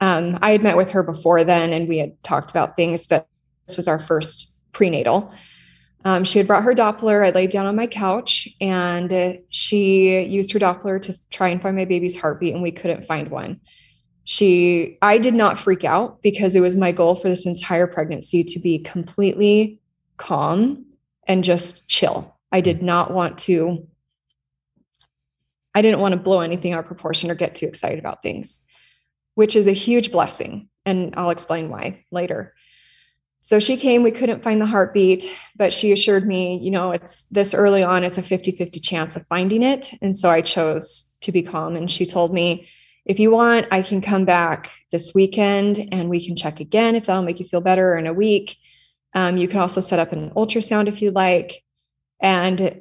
Um, 0.00 0.38
I 0.42 0.52
had 0.52 0.62
met 0.62 0.76
with 0.76 0.92
her 0.92 1.02
before 1.02 1.42
then 1.42 1.72
and 1.72 1.88
we 1.88 1.98
had 1.98 2.20
talked 2.22 2.50
about 2.52 2.76
things, 2.76 3.06
but 3.06 3.26
this 3.66 3.76
was 3.76 3.88
our 3.88 3.98
first 3.98 4.52
prenatal. 4.72 5.32
Um, 6.04 6.24
she 6.24 6.38
had 6.38 6.46
brought 6.46 6.64
her 6.64 6.74
Doppler. 6.74 7.24
I 7.24 7.30
laid 7.30 7.50
down 7.50 7.66
on 7.66 7.76
my 7.76 7.86
couch 7.86 8.48
and 8.60 9.38
she 9.50 10.20
used 10.22 10.52
her 10.52 10.58
Doppler 10.58 11.00
to 11.02 11.14
try 11.30 11.48
and 11.48 11.62
find 11.62 11.76
my 11.76 11.84
baby's 11.84 12.18
heartbeat, 12.18 12.54
and 12.54 12.62
we 12.62 12.72
couldn't 12.72 13.04
find 13.04 13.30
one. 13.30 13.60
She, 14.24 14.98
I 15.02 15.18
did 15.18 15.34
not 15.34 15.58
freak 15.58 15.84
out 15.84 16.22
because 16.22 16.54
it 16.54 16.60
was 16.60 16.76
my 16.76 16.92
goal 16.92 17.14
for 17.14 17.28
this 17.28 17.46
entire 17.46 17.86
pregnancy 17.86 18.44
to 18.44 18.58
be 18.60 18.78
completely 18.78 19.80
calm 20.16 20.86
and 21.26 21.42
just 21.42 21.88
chill. 21.88 22.36
I 22.50 22.60
did 22.60 22.82
not 22.82 23.12
want 23.12 23.38
to, 23.38 23.86
I 25.74 25.82
didn't 25.82 26.00
want 26.00 26.12
to 26.12 26.20
blow 26.20 26.40
anything 26.40 26.72
out 26.72 26.80
of 26.80 26.86
proportion 26.86 27.30
or 27.30 27.34
get 27.34 27.54
too 27.54 27.66
excited 27.66 27.98
about 27.98 28.22
things, 28.22 28.60
which 29.34 29.56
is 29.56 29.66
a 29.66 29.72
huge 29.72 30.12
blessing. 30.12 30.68
And 30.84 31.14
I'll 31.16 31.30
explain 31.30 31.68
why 31.68 32.04
later. 32.10 32.54
So 33.44 33.58
she 33.58 33.76
came, 33.76 34.04
we 34.04 34.12
couldn't 34.12 34.44
find 34.44 34.60
the 34.60 34.66
heartbeat, 34.66 35.28
but 35.56 35.72
she 35.72 35.90
assured 35.90 36.28
me, 36.28 36.58
you 36.58 36.70
know, 36.70 36.92
it's 36.92 37.24
this 37.24 37.54
early 37.54 37.82
on, 37.82 38.04
it's 38.04 38.16
a 38.16 38.22
50 38.22 38.52
50 38.52 38.78
chance 38.78 39.16
of 39.16 39.26
finding 39.26 39.64
it. 39.64 39.92
And 40.00 40.16
so 40.16 40.30
I 40.30 40.42
chose 40.42 41.12
to 41.22 41.32
be 41.32 41.42
calm. 41.42 41.74
And 41.74 41.90
she 41.90 42.06
told 42.06 42.32
me, 42.32 42.68
if 43.04 43.18
you 43.18 43.32
want, 43.32 43.66
I 43.72 43.82
can 43.82 44.00
come 44.00 44.24
back 44.24 44.70
this 44.92 45.12
weekend 45.12 45.88
and 45.90 46.08
we 46.08 46.24
can 46.24 46.36
check 46.36 46.60
again 46.60 46.94
if 46.94 47.06
that'll 47.06 47.24
make 47.24 47.40
you 47.40 47.44
feel 47.44 47.60
better 47.60 47.96
in 47.96 48.06
a 48.06 48.12
week. 48.12 48.56
Um, 49.12 49.36
you 49.36 49.48
can 49.48 49.58
also 49.58 49.80
set 49.80 49.98
up 49.98 50.12
an 50.12 50.30
ultrasound 50.30 50.86
if 50.86 51.02
you 51.02 51.10
like. 51.10 51.64
And 52.20 52.80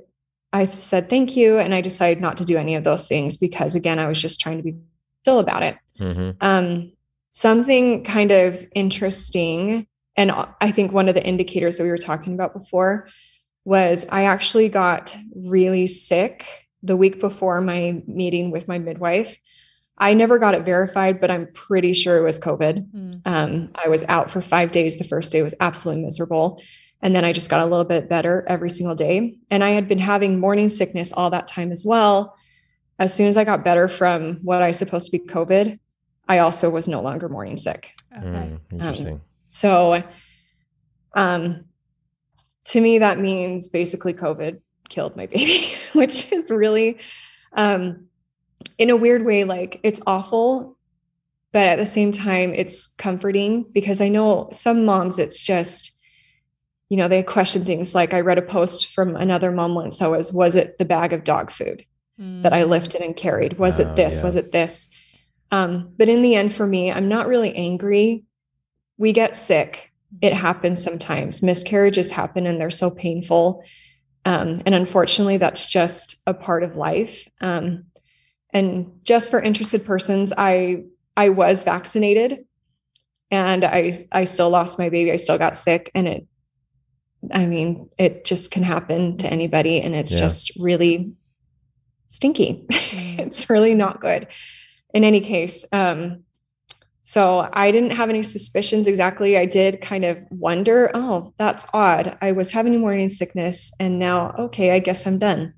I 0.54 0.68
said 0.68 1.10
thank 1.10 1.36
you. 1.36 1.58
And 1.58 1.74
I 1.74 1.82
decided 1.82 2.22
not 2.22 2.38
to 2.38 2.46
do 2.46 2.58
any 2.58 2.76
of 2.76 2.84
those 2.84 3.08
things 3.08 3.36
because, 3.36 3.74
again, 3.74 3.98
I 3.98 4.08
was 4.08 4.22
just 4.22 4.40
trying 4.40 4.58
to 4.58 4.64
be 4.64 4.76
chill 5.26 5.40
about 5.40 5.64
it. 5.64 5.76
Mm-hmm. 6.00 6.38
Um, 6.40 6.92
something 7.32 8.04
kind 8.04 8.30
of 8.30 8.64
interesting 8.76 9.88
and 10.22 10.32
I 10.62 10.70
think 10.70 10.92
one 10.92 11.10
of 11.10 11.16
the 11.16 11.26
indicators 11.26 11.78
that 11.78 11.84
we 11.84 11.90
were 11.90 11.98
talking 11.98 12.36
about 12.36 12.54
before 12.54 13.10
was 13.66 14.06
I 14.10 14.26
actually 14.26 14.70
got 14.70 15.18
really 15.36 15.88
sick 15.88 16.46
the 16.84 16.96
week 16.96 17.20
before 17.20 17.60
my 17.60 18.04
meeting 18.06 18.52
with 18.52 18.68
my 18.68 18.78
midwife. 18.78 19.40
I 19.98 20.14
never 20.14 20.38
got 20.38 20.54
it 20.54 20.64
verified, 20.64 21.20
but 21.20 21.32
I'm 21.32 21.48
pretty 21.54 21.94
sure 21.94 22.18
it 22.18 22.22
was 22.22 22.40
COVID. 22.40 22.92
Mm. 22.92 23.22
Um, 23.26 23.72
I 23.74 23.90
was 23.90 24.06
out 24.08 24.30
for 24.30 24.44
five 24.44 24.72
days. 24.72 25.00
The 25.00 25.06
first 25.06 25.32
day 25.32 25.42
was 25.42 25.56
absolutely 25.60 26.04
miserable. 26.04 26.62
And 27.02 27.16
then 27.16 27.26
I 27.26 27.34
just 27.34 27.50
got 27.50 27.62
a 27.66 27.70
little 27.70 27.86
bit 27.86 28.08
better 28.08 28.46
every 28.48 28.70
single 28.70 28.94
day. 28.94 29.38
And 29.50 29.64
I 29.64 29.72
had 29.72 29.88
been 29.88 29.98
having 29.98 30.40
morning 30.40 30.70
sickness 30.70 31.12
all 31.12 31.32
that 31.32 31.48
time 31.48 31.72
as 31.72 31.84
well. 31.84 32.36
As 33.00 33.12
soon 33.12 33.26
as 33.26 33.38
I 33.38 33.44
got 33.44 33.66
better 33.66 33.88
from 33.88 34.36
what 34.44 34.62
I 34.62 34.70
supposed 34.70 35.08
to 35.08 35.18
be 35.18 35.26
COVID, 35.26 35.80
I 36.30 36.40
also 36.40 36.70
was 36.70 36.88
no 36.88 37.02
longer 37.02 37.28
morning 37.28 37.58
sick. 37.58 37.96
Okay. 38.16 38.28
Mm, 38.28 38.60
interesting. 38.72 39.14
Um, 39.16 39.22
so, 39.52 40.04
um, 41.14 41.66
to 42.66 42.82
me, 42.82 43.00
that 43.00 43.20
means 43.20 43.68
basically 43.68 44.14
COVID 44.14 44.62
killed 44.90 45.16
my 45.16 45.26
baby, 45.26 45.74
which 45.94 46.32
is 46.32 46.50
really, 46.50 47.00
um, 47.54 48.08
in 48.78 48.90
a 48.90 48.96
weird 48.96 49.26
way, 49.26 49.44
like 49.44 49.80
it's 49.84 50.02
awful, 50.08 50.78
but 51.52 51.68
at 51.68 51.78
the 51.78 51.86
same 51.86 52.12
time, 52.12 52.54
it's 52.54 52.88
comforting 52.88 53.64
because 53.72 54.00
I 54.00 54.08
know 54.08 54.50
some 54.52 54.86
moms, 54.86 55.20
it's 55.20 55.42
just, 55.42 55.98
you 56.90 56.98
know, 56.98 57.08
they 57.08 57.24
question 57.24 57.66
things 57.66 57.94
like 57.94 58.14
I 58.14 58.22
read 58.22 58.38
a 58.38 58.44
post 58.44 58.88
from 58.88 59.16
another 59.16 59.52
mom 59.52 59.76
once 59.76 60.00
that 60.00 60.12
was, 60.12 60.32
was 60.32 60.56
it 60.56 60.78
the 60.78 60.86
bag 60.86 61.14
of 61.14 61.24
dog 61.24 61.52
food 61.52 61.86
mm. 62.20 62.42
that 62.44 62.54
I 62.54 62.64
mm. 62.64 62.70
lifted 62.70 63.02
and 63.02 63.16
carried? 63.16 63.58
Was 63.58 63.80
it 63.80 63.96
this? 63.96 64.20
Yeah. 64.20 64.26
Was 64.26 64.36
it 64.36 64.52
this? 64.52 64.90
Um, 65.52 65.92
but 65.98 66.08
in 66.08 66.22
the 66.22 66.36
end, 66.36 66.54
for 66.54 66.66
me, 66.66 66.92
I'm 66.92 67.10
not 67.10 67.28
really 67.28 67.54
angry. 67.56 68.24
We 69.02 69.14
get 69.14 69.36
sick. 69.36 69.92
It 70.22 70.32
happens 70.32 70.84
sometimes. 70.84 71.42
Miscarriages 71.42 72.12
happen 72.12 72.46
and 72.46 72.62
they're 72.62 72.70
so 72.70 72.92
painful. 72.92 73.64
Um, 74.26 74.62
and 74.64 74.76
unfortunately, 74.76 75.38
that's 75.38 75.68
just 75.68 76.18
a 76.28 76.36
part 76.36 76.62
of 76.62 76.76
life. 76.76 77.28
Um, 77.42 77.86
and 78.54 78.92
just 79.02 79.32
for 79.32 79.42
interested 79.42 79.84
persons, 79.84 80.34
I 80.38 80.84
I 81.18 81.30
was 81.30 81.64
vaccinated, 81.64 82.46
and 83.32 83.66
I 83.66 83.94
I 84.12 84.26
still 84.26 84.52
lost 84.52 84.78
my 84.78 84.90
baby. 84.90 85.12
I 85.12 85.16
still 85.16 85.40
got 85.40 85.58
sick, 85.58 85.90
and 85.96 86.08
it. 86.08 86.28
I 87.32 87.48
mean, 87.48 87.90
it 87.98 88.24
just 88.24 88.52
can 88.52 88.62
happen 88.62 89.18
to 89.18 89.28
anybody, 89.28 89.82
and 89.82 89.96
it's 89.96 90.14
yeah. 90.14 90.20
just 90.20 90.52
really 90.60 91.14
stinky. 92.10 92.68
Mm. 92.92 93.20
it's 93.20 93.50
really 93.50 93.74
not 93.74 94.02
good. 94.02 94.28
In 94.94 95.06
any 95.06 95.22
case, 95.22 95.66
um, 95.72 96.26
so 97.12 97.50
I 97.52 97.72
didn't 97.72 97.90
have 97.90 98.10
any 98.10 98.24
suspicions 98.24 98.88
exactly. 98.88 99.38
I 99.38 99.46
did 99.46 99.82
kind 99.82 100.06
of 100.06 100.18
wonder, 100.30 100.90
oh, 100.94 101.34
that's 101.38 101.68
odd. 101.74 102.18
I 102.22 102.32
was 102.32 102.52
having 102.52 102.80
morning 102.80 103.10
sickness 103.10 103.74
and 103.82 104.00
now, 104.00 104.34
okay, 104.40 104.72
I 104.72 104.80
guess 104.80 105.06
I'm 105.06 105.18
done. 105.18 105.54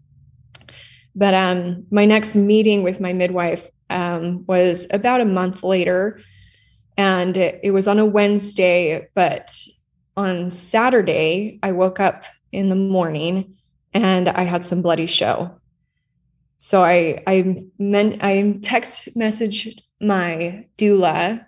But 1.14 1.36
um, 1.36 1.86
my 1.92 2.06
next 2.06 2.36
meeting 2.36 2.82
with 2.82 3.00
my 3.00 3.14
midwife 3.14 3.68
um, 3.92 4.46
was 4.48 4.88
about 4.90 5.22
a 5.22 5.26
month 5.26 5.62
later. 5.62 6.22
And 6.98 7.38
it, 7.38 7.60
it 7.62 7.70
was 7.70 7.88
on 7.88 8.00
a 8.00 8.06
Wednesday, 8.06 9.08
but 9.14 9.56
on 10.18 10.50
Saturday, 10.50 11.60
I 11.62 11.74
woke 11.74 12.00
up 12.00 12.24
in 12.52 12.70
the 12.70 12.76
morning 12.76 13.58
and 13.94 14.28
I 14.28 14.42
had 14.42 14.66
some 14.66 14.82
bloody 14.82 15.06
show. 15.06 15.52
So 16.58 16.84
I 16.84 17.22
I 17.28 17.58
meant 17.78 18.24
I 18.24 18.58
text 18.64 19.16
messaged 19.16 19.83
my 20.02 20.66
doula 20.78 21.46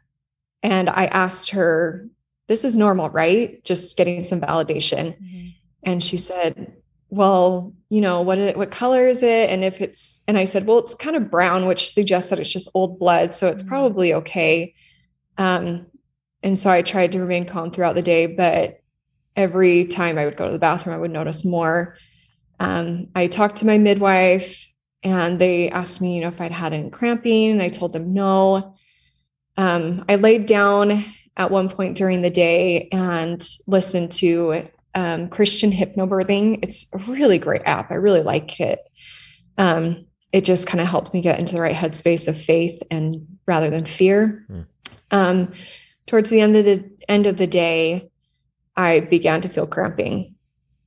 and 0.63 0.89
I 0.89 1.05
asked 1.05 1.51
her, 1.51 2.07
this 2.47 2.63
is 2.63 2.75
normal, 2.75 3.09
right? 3.09 3.63
Just 3.63 3.97
getting 3.97 4.23
some 4.23 4.41
validation. 4.41 5.17
Mm-hmm. 5.17 5.47
And 5.83 6.03
she 6.03 6.17
said, 6.17 6.73
well, 7.09 7.73
you 7.89 8.01
know, 8.01 8.21
what 8.21 8.39
it, 8.39 8.57
what 8.57 8.71
color 8.71 9.07
is 9.07 9.23
it? 9.23 9.49
And 9.49 9.63
if 9.63 9.81
it's 9.81 10.23
and 10.27 10.37
I 10.37 10.45
said, 10.45 10.67
well, 10.67 10.79
it's 10.79 10.95
kind 10.95 11.15
of 11.15 11.31
brown, 11.31 11.67
which 11.67 11.91
suggests 11.91 12.29
that 12.29 12.39
it's 12.39 12.51
just 12.51 12.69
old 12.73 12.99
blood, 12.99 13.35
so 13.35 13.49
it's 13.49 13.61
mm-hmm. 13.61 13.69
probably 13.69 14.13
okay. 14.13 14.73
Um, 15.37 15.87
and 16.43 16.57
so 16.57 16.69
I 16.69 16.81
tried 16.81 17.11
to 17.13 17.19
remain 17.19 17.45
calm 17.45 17.71
throughout 17.71 17.95
the 17.95 18.01
day, 18.01 18.27
but 18.27 18.81
every 19.35 19.85
time 19.85 20.17
I 20.17 20.25
would 20.25 20.37
go 20.37 20.45
to 20.45 20.51
the 20.51 20.59
bathroom, 20.59 20.95
I 20.95 20.99
would 20.99 21.11
notice 21.11 21.45
more. 21.45 21.97
Um, 22.59 23.07
I 23.15 23.27
talked 23.27 23.57
to 23.57 23.65
my 23.65 23.77
midwife 23.77 24.69
and 25.05 25.37
they 25.39 25.69
asked 25.69 26.01
me, 26.01 26.15
you 26.15 26.21
know, 26.21 26.29
if 26.29 26.41
I'd 26.41 26.51
had 26.51 26.73
any 26.73 26.89
cramping, 26.89 27.51
and 27.51 27.61
I 27.61 27.69
told 27.69 27.93
them 27.93 28.13
no. 28.13 28.75
Um, 29.55 30.03
I 30.09 30.15
laid 30.15 30.47
down 30.47 31.05
at 31.37 31.51
one 31.51 31.69
point 31.69 31.95
during 31.95 32.23
the 32.23 32.31
day 32.31 32.89
and 32.91 33.47
listened 33.67 34.11
to 34.13 34.67
um, 34.95 35.27
Christian 35.27 35.71
hypnobirthing. 35.71 36.59
It's 36.63 36.87
a 36.91 36.97
really 36.97 37.37
great 37.37 37.61
app. 37.65 37.91
I 37.91 37.95
really 37.95 38.23
liked 38.23 38.59
it. 38.59 38.79
Um, 39.59 40.07
it 40.33 40.43
just 40.43 40.67
kind 40.67 40.81
of 40.81 40.87
helped 40.87 41.13
me 41.13 41.21
get 41.21 41.39
into 41.39 41.53
the 41.53 41.61
right 41.61 41.75
headspace 41.75 42.27
of 42.27 42.41
faith 42.41 42.81
and 42.89 43.27
rather 43.45 43.69
than 43.69 43.85
fear. 43.85 44.43
Mm. 45.11 45.55
towards 46.07 46.31
the 46.31 46.41
end 46.41 46.57
of 46.57 46.65
the 46.65 46.89
end 47.07 47.27
of 47.27 47.37
the 47.37 47.47
day, 47.47 48.09
I 48.75 49.01
began 49.01 49.41
to 49.41 49.49
feel 49.49 49.67
cramping, 49.67 50.33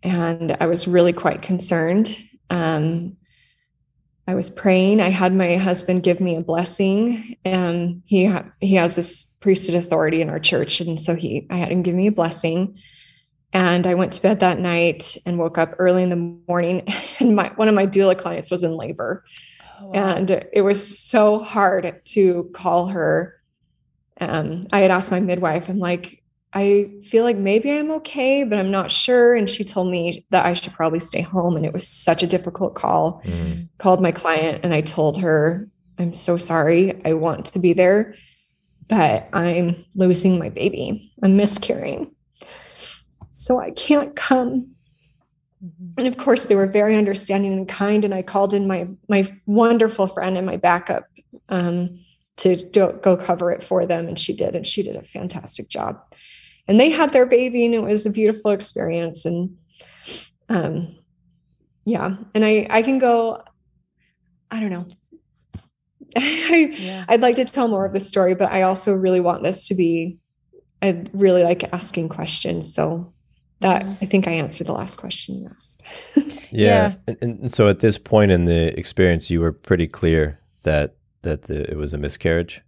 and 0.02 0.57
I 0.61 0.66
was 0.66 0.88
really 0.88 1.12
quite 1.12 1.40
concerned. 1.40 2.16
Um, 2.50 3.16
I 4.28 4.34
was 4.34 4.50
praying. 4.50 5.00
I 5.00 5.08
had 5.08 5.34
my 5.34 5.56
husband 5.56 6.02
give 6.02 6.20
me 6.20 6.36
a 6.36 6.42
blessing, 6.42 7.38
and 7.46 8.02
he 8.04 8.26
ha- 8.26 8.44
he 8.60 8.74
has 8.74 8.94
this 8.94 9.34
priesthood 9.40 9.74
authority 9.74 10.20
in 10.20 10.28
our 10.28 10.38
church, 10.38 10.82
and 10.82 11.00
so 11.00 11.14
he 11.14 11.46
I 11.48 11.56
had 11.56 11.72
him 11.72 11.82
give 11.82 11.94
me 11.94 12.08
a 12.08 12.12
blessing. 12.12 12.78
And 13.54 13.86
I 13.86 13.94
went 13.94 14.12
to 14.12 14.20
bed 14.20 14.40
that 14.40 14.60
night 14.60 15.16
and 15.24 15.38
woke 15.38 15.56
up 15.56 15.74
early 15.78 16.02
in 16.02 16.10
the 16.10 16.42
morning, 16.46 16.86
and 17.18 17.34
my 17.34 17.52
one 17.56 17.68
of 17.68 17.74
my 17.74 17.86
doula 17.86 18.18
clients 18.18 18.50
was 18.50 18.62
in 18.62 18.76
labor, 18.76 19.24
oh, 19.80 19.86
wow. 19.86 19.92
and 19.94 20.30
it 20.52 20.60
was 20.60 20.98
so 20.98 21.42
hard 21.42 22.02
to 22.08 22.50
call 22.52 22.88
her. 22.88 23.40
Um, 24.20 24.66
I 24.70 24.80
had 24.80 24.90
asked 24.90 25.10
my 25.10 25.20
midwife, 25.20 25.70
I'm 25.70 25.78
like, 25.78 26.22
I 26.54 26.90
feel 27.04 27.24
like 27.24 27.37
maybe 27.37 27.70
I'm 27.70 27.90
okay, 27.92 28.42
but 28.42 28.58
I'm 28.58 28.70
not 28.70 28.90
sure. 28.90 29.34
And 29.34 29.50
she 29.50 29.64
told 29.64 29.90
me 29.90 30.24
that 30.30 30.46
I 30.46 30.54
should 30.54 30.72
probably 30.72 31.00
stay 31.00 31.20
home. 31.20 31.56
And 31.56 31.66
it 31.66 31.72
was 31.72 31.87
such 31.87 32.22
a 32.22 32.26
difficult 32.26 32.74
call. 32.74 33.20
Mm. 33.24 33.68
Called 33.78 34.00
my 34.00 34.12
client 34.12 34.64
and 34.64 34.72
I 34.72 34.80
told 34.80 35.20
her, 35.20 35.68
I'm 35.98 36.14
so 36.14 36.37
sorry. 36.37 37.00
I 37.04 37.12
want 37.12 37.46
to 37.46 37.58
be 37.58 37.72
there, 37.72 38.14
but 38.88 39.28
I'm 39.32 39.84
losing 39.94 40.38
my 40.38 40.48
baby. 40.48 41.12
I'm 41.22 41.37
miscarrying. 41.37 42.14
So 43.34 43.61
I 43.61 43.70
can't 43.72 44.16
come. 44.16 44.74
Mm-hmm. 45.64 45.98
And 45.98 46.06
of 46.06 46.16
course, 46.16 46.46
they 46.46 46.54
were 46.54 46.66
very 46.66 46.96
understanding 46.96 47.52
and 47.52 47.68
kind. 47.68 48.04
And 48.04 48.14
I 48.14 48.22
called 48.22 48.54
in 48.54 48.66
my 48.66 48.88
my 49.08 49.30
wonderful 49.46 50.06
friend 50.06 50.37
and 50.37 50.46
my 50.46 50.56
backup 50.56 51.04
um, 51.48 52.00
to 52.38 52.56
do, 52.56 52.98
go 53.02 53.16
cover 53.16 53.50
it 53.50 53.62
for 53.62 53.84
them, 53.84 54.06
and 54.06 54.18
she 54.18 54.32
did, 54.32 54.54
and 54.54 54.66
she 54.66 54.82
did 54.82 54.94
a 54.94 55.02
fantastic 55.02 55.68
job 55.68 56.00
and 56.68 56.78
they 56.78 56.90
had 56.90 57.12
their 57.12 57.26
baby 57.26 57.64
and 57.64 57.74
it 57.74 57.83
was 57.83 58.07
a 58.07 58.11
beautiful 58.11 58.50
experience 58.50 59.24
and 59.24 59.57
um 60.48 60.96
yeah 61.85 62.16
and 62.35 62.44
i 62.44 62.66
i 62.70 62.83
can 62.83 62.98
go 62.98 63.42
i 64.50 64.61
don't 64.61 64.70
know 64.70 64.87
I, 66.16 66.74
yeah. 66.78 67.04
I'd 67.09 67.20
like 67.20 67.37
to 67.37 67.44
tell 67.44 67.68
more 67.68 67.85
of 67.85 67.92
the 67.92 68.00
story, 68.00 68.35
but 68.35 68.50
I 68.50 68.62
also 68.62 68.92
really 68.94 69.20
want 69.20 69.42
this 69.42 69.68
to 69.68 69.74
be, 69.74 70.18
I 70.81 71.04
really 71.12 71.42
like 71.42 71.70
asking 71.72 72.09
questions. 72.09 72.74
So 72.74 73.12
that 73.61 73.83
I 73.83 74.07
think 74.07 74.26
I 74.26 74.33
answered 74.33 74.68
the 74.68 74.72
last 74.72 74.96
question 74.96 75.37
you 75.37 75.50
asked. 75.54 75.83
yeah. 76.16 76.24
yeah. 76.50 76.94
And, 77.07 77.18
and, 77.20 77.52
so 77.52 77.68
at 77.68 77.81
this 77.81 77.98
point 77.98 78.31
in 78.31 78.44
the 78.44 78.78
experience, 78.78 79.31
you 79.31 79.40
were 79.40 79.52
pretty 79.52 79.87
clear 79.87 80.38
that, 80.62 80.96
that 81.22 81.42
the, 81.42 81.70
it 81.70 81.76
was 81.76 81.92
a 81.92 81.98
miscarriage. 81.98 82.62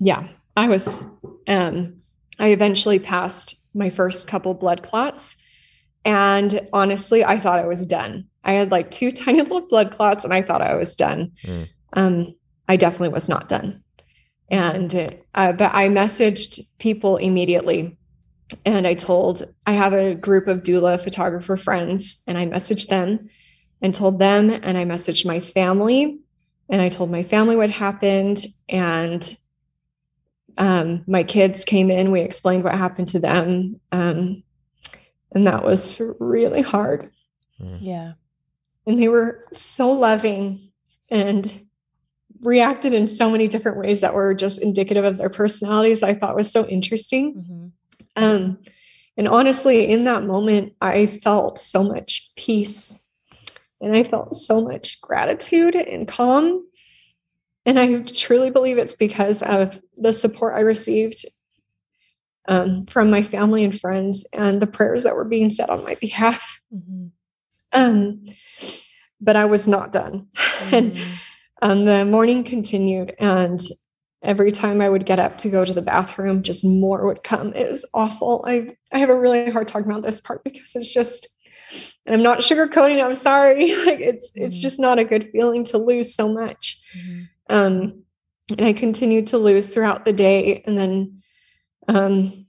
Yeah, 0.00 0.26
I 0.56 0.66
was, 0.66 1.04
um, 1.46 2.00
I 2.38 2.48
eventually 2.48 2.98
passed 2.98 3.60
my 3.74 3.90
first 3.90 4.28
couple 4.28 4.54
blood 4.54 4.82
clots. 4.82 5.36
And 6.04 6.68
honestly, 6.72 7.24
I 7.24 7.38
thought 7.38 7.58
I 7.58 7.66
was 7.66 7.86
done. 7.86 8.26
I 8.44 8.52
had 8.52 8.70
like 8.70 8.90
two 8.90 9.10
tiny 9.12 9.42
little 9.42 9.66
blood 9.66 9.90
clots 9.90 10.24
and 10.24 10.34
I 10.34 10.42
thought 10.42 10.62
I 10.62 10.74
was 10.74 10.96
done. 10.96 11.32
Mm. 11.44 11.68
Um, 11.94 12.34
I 12.68 12.76
definitely 12.76 13.08
was 13.08 13.28
not 13.28 13.48
done. 13.48 13.82
And, 14.50 14.94
uh, 15.34 15.52
but 15.52 15.74
I 15.74 15.88
messaged 15.88 16.66
people 16.78 17.16
immediately 17.16 17.96
and 18.64 18.86
I 18.86 18.94
told, 18.94 19.42
I 19.66 19.72
have 19.72 19.94
a 19.94 20.14
group 20.14 20.48
of 20.48 20.62
doula 20.62 21.00
photographer 21.00 21.56
friends 21.56 22.22
and 22.26 22.36
I 22.36 22.46
messaged 22.46 22.88
them 22.88 23.30
and 23.80 23.94
told 23.94 24.18
them, 24.18 24.50
and 24.50 24.78
I 24.78 24.84
messaged 24.84 25.26
my 25.26 25.40
family 25.40 26.18
and 26.68 26.80
I 26.80 26.88
told 26.88 27.10
my 27.10 27.22
family 27.22 27.56
what 27.56 27.70
happened. 27.70 28.44
And 28.68 29.36
um, 30.58 31.04
my 31.06 31.22
kids 31.22 31.64
came 31.64 31.90
in, 31.90 32.10
we 32.10 32.20
explained 32.20 32.64
what 32.64 32.74
happened 32.74 33.08
to 33.08 33.18
them. 33.18 33.80
Um, 33.92 34.42
and 35.32 35.46
that 35.46 35.64
was 35.64 36.00
really 36.20 36.62
hard. 36.62 37.10
Mm. 37.60 37.78
Yeah. 37.80 38.12
And 38.86 39.00
they 39.00 39.08
were 39.08 39.44
so 39.52 39.92
loving 39.92 40.70
and 41.10 41.60
reacted 42.42 42.94
in 42.94 43.06
so 43.06 43.30
many 43.30 43.48
different 43.48 43.78
ways 43.78 44.00
that 44.00 44.14
were 44.14 44.34
just 44.34 44.60
indicative 44.60 45.04
of 45.04 45.18
their 45.18 45.30
personalities. 45.30 46.02
I 46.02 46.14
thought 46.14 46.36
was 46.36 46.52
so 46.52 46.66
interesting. 46.66 47.34
Mm-hmm. 47.34 48.24
Um, 48.24 48.58
And 49.16 49.28
honestly, 49.28 49.86
in 49.86 50.04
that 50.04 50.24
moment, 50.24 50.74
I 50.80 51.06
felt 51.06 51.58
so 51.58 51.84
much 51.84 52.32
peace 52.36 52.98
and 53.80 53.96
I 53.96 54.02
felt 54.02 54.34
so 54.34 54.60
much 54.60 55.00
gratitude 55.00 55.76
and 55.76 56.08
calm. 56.08 56.66
And 57.66 57.78
I 57.78 58.02
truly 58.02 58.50
believe 58.50 58.78
it's 58.78 58.94
because 58.94 59.42
of 59.42 59.80
the 59.96 60.12
support 60.12 60.54
I 60.54 60.60
received 60.60 61.24
um, 62.46 62.82
from 62.84 63.10
my 63.10 63.22
family 63.22 63.64
and 63.64 63.78
friends 63.78 64.26
and 64.32 64.60
the 64.60 64.66
prayers 64.66 65.04
that 65.04 65.16
were 65.16 65.24
being 65.24 65.50
said 65.50 65.70
on 65.70 65.82
my 65.82 65.94
behalf. 65.94 66.60
Mm-hmm. 66.72 67.06
Um, 67.72 68.26
but 69.20 69.36
I 69.36 69.46
was 69.46 69.66
not 69.66 69.92
done. 69.92 70.28
Mm-hmm. 70.64 70.74
and 71.60 71.80
um, 71.80 71.84
the 71.84 72.04
morning 72.04 72.44
continued, 72.44 73.14
and 73.18 73.60
every 74.22 74.50
time 74.50 74.80
I 74.80 74.88
would 74.88 75.04
get 75.04 75.18
up 75.18 75.36
to 75.38 75.48
go 75.48 75.64
to 75.64 75.72
the 75.72 75.82
bathroom, 75.82 76.42
just 76.42 76.64
more 76.64 77.04
would 77.06 77.22
come. 77.22 77.52
It 77.52 77.68
was 77.68 77.84
awful. 77.92 78.44
I 78.46 78.68
I 78.92 78.98
have 78.98 79.10
a 79.10 79.18
really 79.18 79.50
hard 79.50 79.68
talking 79.68 79.90
about 79.90 80.02
this 80.02 80.20
part 80.20 80.44
because 80.44 80.74
it's 80.74 80.92
just, 80.92 81.28
and 82.06 82.14
I'm 82.14 82.22
not 82.22 82.38
sugarcoating. 82.38 83.04
I'm 83.04 83.14
sorry. 83.14 83.74
Like 83.84 84.00
it's 84.00 84.30
mm-hmm. 84.30 84.44
it's 84.44 84.58
just 84.58 84.78
not 84.80 84.98
a 84.98 85.04
good 85.04 85.28
feeling 85.30 85.64
to 85.64 85.78
lose 85.78 86.14
so 86.14 86.32
much. 86.32 86.80
Um, 87.48 88.04
and 88.50 88.66
I 88.66 88.72
continued 88.72 89.28
to 89.28 89.38
lose 89.38 89.72
throughout 89.72 90.04
the 90.04 90.12
day, 90.12 90.62
and 90.66 90.76
then, 90.76 91.22
um, 91.88 92.46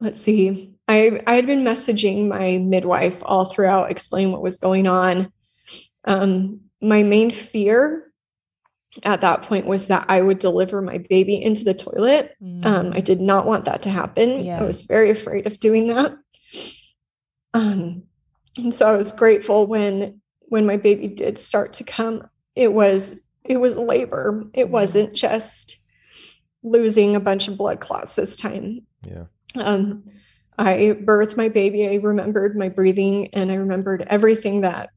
let's 0.00 0.20
see. 0.20 0.74
I 0.86 1.22
I 1.26 1.34
had 1.34 1.46
been 1.46 1.64
messaging 1.64 2.28
my 2.28 2.58
midwife 2.58 3.22
all 3.24 3.46
throughout, 3.46 3.90
explaining 3.90 4.32
what 4.32 4.42
was 4.42 4.58
going 4.58 4.86
on. 4.86 5.32
Um, 6.04 6.60
my 6.80 7.02
main 7.02 7.30
fear 7.30 8.12
at 9.02 9.22
that 9.22 9.42
point 9.42 9.66
was 9.66 9.88
that 9.88 10.06
I 10.08 10.20
would 10.20 10.38
deliver 10.38 10.80
my 10.80 10.98
baby 10.98 11.42
into 11.42 11.64
the 11.64 11.74
toilet. 11.74 12.34
Mm. 12.42 12.64
Um, 12.64 12.92
I 12.94 13.00
did 13.00 13.20
not 13.20 13.46
want 13.46 13.64
that 13.64 13.82
to 13.82 13.90
happen. 13.90 14.44
Yeah. 14.44 14.60
I 14.60 14.62
was 14.62 14.82
very 14.82 15.10
afraid 15.10 15.46
of 15.46 15.58
doing 15.58 15.88
that. 15.88 16.16
Um, 17.54 18.04
and 18.56 18.72
so 18.72 18.86
I 18.86 18.96
was 18.96 19.12
grateful 19.12 19.66
when 19.66 20.20
when 20.40 20.66
my 20.66 20.76
baby 20.76 21.08
did 21.08 21.38
start 21.38 21.72
to 21.74 21.84
come. 21.84 22.28
It 22.54 22.72
was 22.72 23.18
it 23.44 23.58
was 23.58 23.76
labor. 23.76 24.44
It 24.54 24.68
mm. 24.68 24.70
wasn't 24.70 25.14
just 25.14 25.78
losing 26.62 27.14
a 27.14 27.20
bunch 27.20 27.48
of 27.48 27.56
blood 27.56 27.80
clots 27.80 28.16
this 28.16 28.36
time. 28.36 28.80
Yeah. 29.06 29.24
Um, 29.56 30.04
I 30.58 30.96
birthed 31.02 31.36
my 31.36 31.48
baby. 31.48 31.88
I 31.88 31.96
remembered 31.96 32.56
my 32.56 32.68
breathing 32.68 33.28
and 33.34 33.50
I 33.50 33.54
remembered 33.54 34.06
everything 34.08 34.62
that 34.62 34.90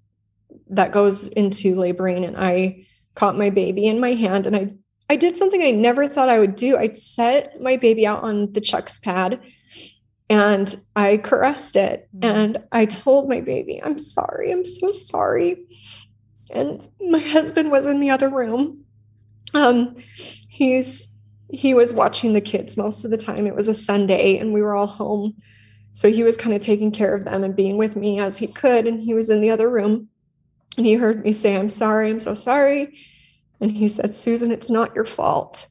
that 0.70 0.92
goes 0.92 1.28
into 1.28 1.76
laboring. 1.76 2.26
And 2.26 2.38
I 2.38 2.86
caught 3.16 3.38
my 3.38 3.50
baby 3.50 3.88
in 3.88 4.00
my 4.00 4.14
hand 4.14 4.46
and 4.46 4.56
I 4.56 4.74
I 5.10 5.16
did 5.16 5.38
something 5.38 5.62
I 5.62 5.72
never 5.72 6.08
thought 6.08 6.30
I 6.30 6.40
would 6.40 6.56
do. 6.56 6.78
I 6.78 6.94
set 6.94 7.62
my 7.62 7.78
baby 7.78 8.06
out 8.06 8.24
on 8.24 8.52
the 8.52 8.62
chucks 8.62 9.00
pad 9.00 9.40
and 10.30 10.76
I 10.96 11.18
caressed 11.18 11.76
it 11.76 12.10
mm. 12.16 12.26
and 12.26 12.58
I 12.72 12.86
told 12.86 13.30
my 13.30 13.42
baby, 13.42 13.82
I'm 13.82 13.98
sorry, 13.98 14.52
I'm 14.52 14.66
so 14.66 14.92
sorry. 14.92 15.66
And 16.52 16.88
my 17.02 17.20
husband 17.20 17.72
was 17.72 17.86
in 17.86 18.00
the 18.00 18.10
other 18.10 18.30
room. 18.30 18.86
Um, 19.54 19.98
he's 20.50 21.12
he 21.50 21.74
was 21.74 21.94
watching 21.94 22.34
the 22.34 22.42
kids 22.42 22.76
most 22.76 23.06
of 23.06 23.12
the 23.12 23.18
time. 23.18 23.48
It 23.48 23.56
was 23.56 23.68
a 23.68 23.74
Sunday 23.74 24.38
and 24.38 24.54
we 24.54 24.62
were 24.62 24.76
all 24.76 24.88
home. 24.88 25.36
So 25.94 26.12
he 26.12 26.24
was 26.24 26.36
kind 26.38 26.54
of 26.54 26.62
taking 26.62 26.92
care 26.92 27.16
of 27.16 27.24
them 27.24 27.44
and 27.44 27.56
being 27.56 27.78
with 27.78 27.96
me 27.96 28.20
as 28.20 28.38
he 28.38 28.48
could. 28.48 28.86
And 28.86 29.00
he 29.00 29.14
was 29.14 29.30
in 29.30 29.42
the 29.42 29.50
other 29.50 29.70
room. 29.70 30.10
And 30.76 30.86
he 30.86 30.96
heard 30.96 31.24
me 31.24 31.32
say, 31.32 31.56
I'm 31.56 31.70
sorry, 31.70 32.10
I'm 32.10 32.20
so 32.20 32.34
sorry. 32.34 32.98
And 33.60 33.72
he 33.72 33.88
said, 33.88 34.14
Susan, 34.14 34.52
it's 34.52 34.70
not 34.70 34.94
your 34.94 35.06
fault. 35.06 35.68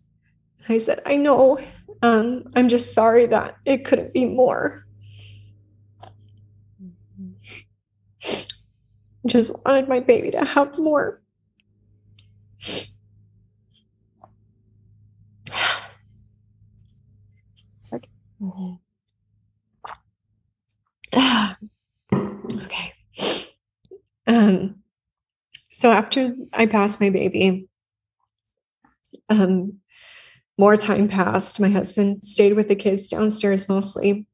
I 0.69 0.79
said, 0.79 1.01
I 1.07 1.17
know. 1.17 1.61
Um, 2.03 2.45
I'm 2.57 2.69
just 2.69 2.95
sorry 2.95 3.27
that 3.27 3.57
it 3.65 3.85
couldn't 3.85 4.12
be 4.12 4.25
more. 4.25 4.86
Just 9.27 9.55
wanted 9.65 9.89
my 9.89 10.01
baby 10.01 10.31
to 10.31 10.45
have 10.45 10.79
more. 10.79 11.21
Okay. 22.65 22.93
Um, 24.27 24.83
so 25.71 25.93
after 25.93 26.35
I 26.53 26.67
passed 26.67 27.01
my 27.01 27.11
baby, 27.11 27.69
um, 29.29 29.79
more 30.59 30.77
time 30.77 31.09
passed. 31.09 31.61
My 31.61 31.69
husband 31.69 32.25
stayed 32.25 32.55
with 32.55 32.69
the 32.69 32.77
kids 32.77 33.09
downstairs 33.09 33.69
mostly. 33.69 34.27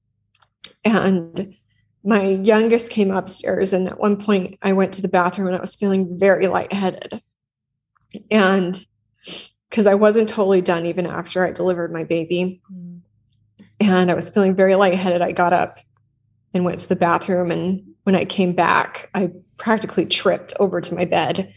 And 0.84 1.56
my 2.04 2.22
youngest 2.22 2.90
came 2.90 3.10
upstairs. 3.10 3.72
And 3.72 3.88
at 3.88 3.98
one 3.98 4.16
point, 4.16 4.58
I 4.62 4.72
went 4.72 4.94
to 4.94 5.02
the 5.02 5.08
bathroom 5.08 5.48
and 5.48 5.56
I 5.56 5.60
was 5.60 5.74
feeling 5.74 6.18
very 6.18 6.46
lightheaded. 6.46 7.22
And 8.30 8.84
because 9.70 9.86
I 9.86 9.94
wasn't 9.94 10.28
totally 10.28 10.60
done 10.60 10.86
even 10.86 11.06
after 11.06 11.46
I 11.46 11.52
delivered 11.52 11.92
my 11.92 12.04
baby. 12.04 12.60
Mm. 12.72 13.00
And 13.80 14.10
I 14.10 14.14
was 14.14 14.30
feeling 14.30 14.54
very 14.54 14.74
lightheaded. 14.74 15.22
I 15.22 15.32
got 15.32 15.52
up 15.52 15.78
and 16.52 16.64
went 16.64 16.78
to 16.80 16.88
the 16.88 16.96
bathroom. 16.96 17.50
And 17.50 17.82
when 18.02 18.14
I 18.14 18.24
came 18.24 18.52
back, 18.52 19.08
I 19.14 19.30
practically 19.56 20.06
tripped 20.06 20.52
over 20.60 20.80
to 20.80 20.94
my 20.94 21.04
bed 21.04 21.54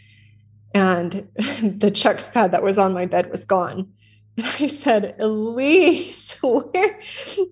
and 0.76 1.28
the 1.80 1.90
chucks 1.90 2.30
pad 2.30 2.52
that 2.52 2.62
was 2.62 2.78
on 2.78 2.94
my 2.94 3.06
bed 3.06 3.32
was 3.32 3.46
gone. 3.46 3.94
And 4.38 4.48
I 4.60 4.68
said, 4.68 5.16
Elise, 5.20 6.34
where 6.42 7.00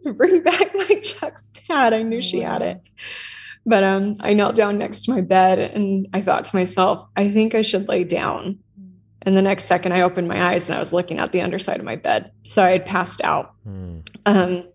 bring 0.03 0.43
back 0.43 0.75
my 0.75 0.95
chucks 1.01 1.49
pad. 1.67 1.93
I 1.93 2.01
knew 2.01 2.21
she 2.21 2.41
had 2.41 2.61
it. 2.61 2.81
But 3.65 3.85
um, 3.85 4.17
I 4.19 4.33
knelt 4.33 4.55
down 4.55 4.77
next 4.77 5.05
to 5.05 5.11
my 5.11 5.21
bed 5.21 5.59
and 5.59 6.07
I 6.13 6.21
thought 6.21 6.43
to 6.45 6.55
myself, 6.55 7.07
I 7.15 7.29
think 7.29 7.55
I 7.55 7.61
should 7.61 7.87
lay 7.87 8.03
down. 8.03 8.59
And 9.21 9.37
the 9.37 9.41
next 9.41 9.65
second 9.65 9.93
I 9.93 10.01
opened 10.01 10.27
my 10.27 10.51
eyes 10.51 10.67
and 10.67 10.75
I 10.75 10.79
was 10.79 10.91
looking 10.91 11.19
at 11.19 11.31
the 11.31 11.39
underside 11.39 11.79
of 11.79 11.85
my 11.85 11.95
bed. 11.95 12.31
So 12.43 12.61
I 12.61 12.71
had 12.71 12.85
passed 12.85 13.21
out. 13.23 13.53
Mm. 13.65 14.05
Um, 14.25 14.67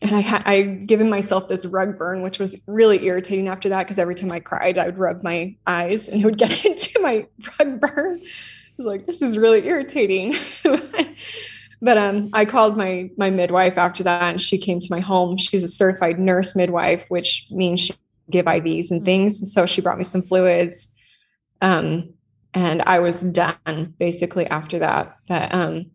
and 0.00 0.16
I 0.16 0.20
had 0.20 0.42
I 0.46 0.62
given 0.62 1.10
myself 1.10 1.48
this 1.48 1.66
rug 1.66 1.98
burn, 1.98 2.22
which 2.22 2.38
was 2.38 2.60
really 2.66 3.04
irritating 3.04 3.48
after 3.48 3.68
that 3.70 3.84
because 3.84 3.98
every 3.98 4.14
time 4.14 4.32
I 4.32 4.40
cried, 4.40 4.78
I 4.78 4.86
would 4.86 4.98
rub 4.98 5.22
my 5.22 5.56
eyes 5.66 6.08
and 6.08 6.20
it 6.20 6.24
would 6.24 6.38
get 6.38 6.64
into 6.66 7.00
my 7.00 7.26
rug 7.58 7.80
burn. 7.80 8.20
Was 8.76 8.86
like, 8.86 9.06
this 9.06 9.22
is 9.22 9.36
really 9.36 9.66
irritating. 9.66 10.34
but 11.82 11.98
um, 11.98 12.28
I 12.32 12.44
called 12.44 12.76
my 12.76 13.10
my 13.16 13.30
midwife 13.30 13.78
after 13.78 14.02
that, 14.04 14.22
and 14.22 14.40
she 14.40 14.58
came 14.58 14.80
to 14.80 14.86
my 14.90 15.00
home. 15.00 15.36
She's 15.36 15.62
a 15.62 15.68
certified 15.68 16.18
nurse 16.18 16.56
midwife, 16.56 17.04
which 17.08 17.46
means 17.50 17.80
she 17.80 17.94
give 18.30 18.46
IVs 18.46 18.90
and 18.90 19.04
things. 19.04 19.52
So 19.52 19.66
she 19.66 19.80
brought 19.80 19.98
me 19.98 20.04
some 20.04 20.22
fluids. 20.22 20.94
Um, 21.60 22.14
and 22.54 22.82
I 22.82 22.98
was 22.98 23.22
done 23.22 23.94
basically 23.98 24.46
after 24.46 24.78
that. 24.80 25.16
But 25.28 25.54
um, 25.54 25.90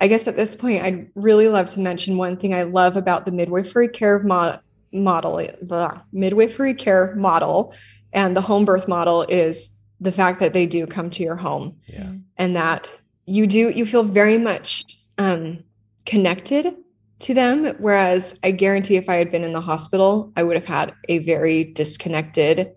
I 0.00 0.08
guess 0.08 0.26
at 0.28 0.36
this 0.36 0.54
point, 0.54 0.82
I'd 0.82 1.10
really 1.14 1.48
love 1.48 1.68
to 1.70 1.80
mention 1.80 2.16
one 2.16 2.36
thing 2.36 2.54
I 2.54 2.62
love 2.62 2.96
about 2.96 3.26
the 3.26 3.32
midwifery 3.32 3.88
care 3.88 4.20
mod- 4.20 4.60
model, 4.92 5.36
the 5.36 6.00
midwifery 6.12 6.74
care 6.74 7.14
model, 7.16 7.74
and 8.12 8.36
the 8.36 8.40
home 8.40 8.64
birth 8.64 8.88
model 8.88 9.22
is 9.28 9.76
the 10.00 10.12
fact 10.12 10.40
that 10.40 10.52
they 10.52 10.66
do 10.66 10.86
come 10.86 11.10
to 11.10 11.22
your 11.22 11.36
home, 11.36 11.76
yeah. 11.86 12.12
and 12.36 12.56
that 12.56 12.92
you 13.26 13.46
do 13.46 13.70
you 13.70 13.84
feel 13.84 14.04
very 14.04 14.38
much 14.38 14.84
um, 15.18 15.62
connected 16.06 16.74
to 17.20 17.34
them. 17.34 17.74
Whereas 17.78 18.38
I 18.42 18.52
guarantee, 18.52 18.96
if 18.96 19.08
I 19.08 19.16
had 19.16 19.30
been 19.30 19.44
in 19.44 19.52
the 19.52 19.60
hospital, 19.60 20.32
I 20.36 20.42
would 20.42 20.56
have 20.56 20.64
had 20.64 20.94
a 21.08 21.18
very 21.18 21.64
disconnected 21.64 22.72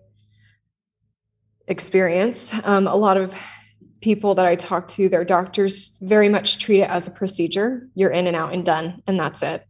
experience. 1.68 2.52
Um, 2.64 2.86
a 2.86 2.96
lot 2.96 3.16
of 3.16 3.34
people 4.00 4.34
that 4.34 4.46
I 4.46 4.56
talk 4.56 4.88
to, 4.88 5.08
their 5.08 5.24
doctors 5.24 5.96
very 6.00 6.28
much 6.28 6.58
treat 6.58 6.80
it 6.80 6.90
as 6.90 7.06
a 7.06 7.10
procedure. 7.10 7.88
You're 7.94 8.10
in 8.10 8.26
and 8.26 8.36
out 8.36 8.52
and 8.52 8.64
done, 8.64 9.02
and 9.06 9.18
that's 9.18 9.42
it. 9.42 9.64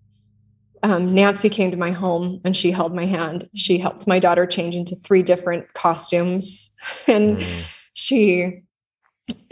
Um, 0.82 1.14
Nancy 1.14 1.48
came 1.48 1.70
to 1.70 1.76
my 1.76 1.92
home 1.92 2.40
and 2.44 2.56
she 2.56 2.72
held 2.72 2.94
my 2.94 3.06
hand. 3.06 3.48
She 3.54 3.78
helped 3.78 4.06
my 4.06 4.18
daughter 4.18 4.46
change 4.46 4.74
into 4.74 4.96
three 4.96 5.22
different 5.22 5.72
costumes, 5.74 6.70
and 7.06 7.38
mm. 7.38 7.62
she 7.94 8.62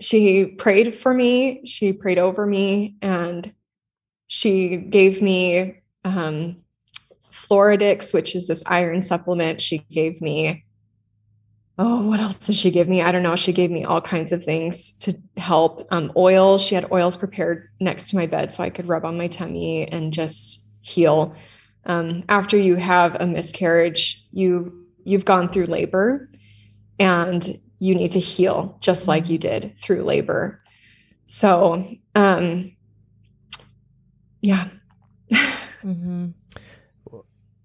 she 0.01 0.47
prayed 0.47 0.95
for 0.95 1.14
me. 1.14 1.64
She 1.64 1.93
prayed 1.93 2.19
over 2.19 2.47
me, 2.47 2.97
and 3.01 3.53
she 4.27 4.77
gave 4.77 5.23
me 5.23 5.77
um, 6.05 6.57
Floradix, 7.33 8.12
which 8.12 8.35
is 8.35 8.49
this 8.49 8.62
iron 8.66 9.03
supplement. 9.03 9.61
She 9.61 9.79
gave 9.90 10.21
me 10.21 10.64
oh, 11.83 12.03
what 12.03 12.21
else 12.21 12.37
did 12.37 12.55
she 12.55 12.71
give 12.71 12.88
me? 12.88 13.01
I 13.01 13.11
don't 13.11 13.23
know. 13.23 13.37
She 13.37 13.55
gave 13.55 13.71
me 13.71 13.85
all 13.85 14.03
kinds 14.03 14.33
of 14.33 14.45
things 14.45 14.93
to 14.99 15.16
help. 15.38 15.88
Um, 15.90 16.12
oil. 16.14 16.59
She 16.59 16.75
had 16.75 16.93
oils 16.93 17.16
prepared 17.16 17.71
next 17.81 18.11
to 18.11 18.16
my 18.16 18.27
bed 18.27 18.53
so 18.53 18.62
I 18.62 18.69
could 18.69 18.87
rub 18.87 19.07
on 19.07 19.16
my 19.16 19.29
tummy 19.29 19.88
and 19.88 20.12
just 20.12 20.66
heal. 20.83 21.35
Um, 21.87 22.25
after 22.29 22.57
you 22.57 22.77
have 22.77 23.16
a 23.21 23.27
miscarriage, 23.27 24.25
you 24.33 24.87
you've 25.05 25.25
gone 25.25 25.49
through 25.49 25.66
labor, 25.66 26.31
and 26.99 27.59
you 27.79 27.95
need 27.95 28.11
to 28.12 28.21
heal 28.21 28.77
just 28.81 29.09
like 29.09 29.29
you 29.29 29.38
did 29.38 29.75
through 29.81 30.05
labor. 30.05 30.62
So, 31.27 31.87
um, 32.14 32.73
yeah. 34.43 34.69
mm-hmm. 35.33 36.29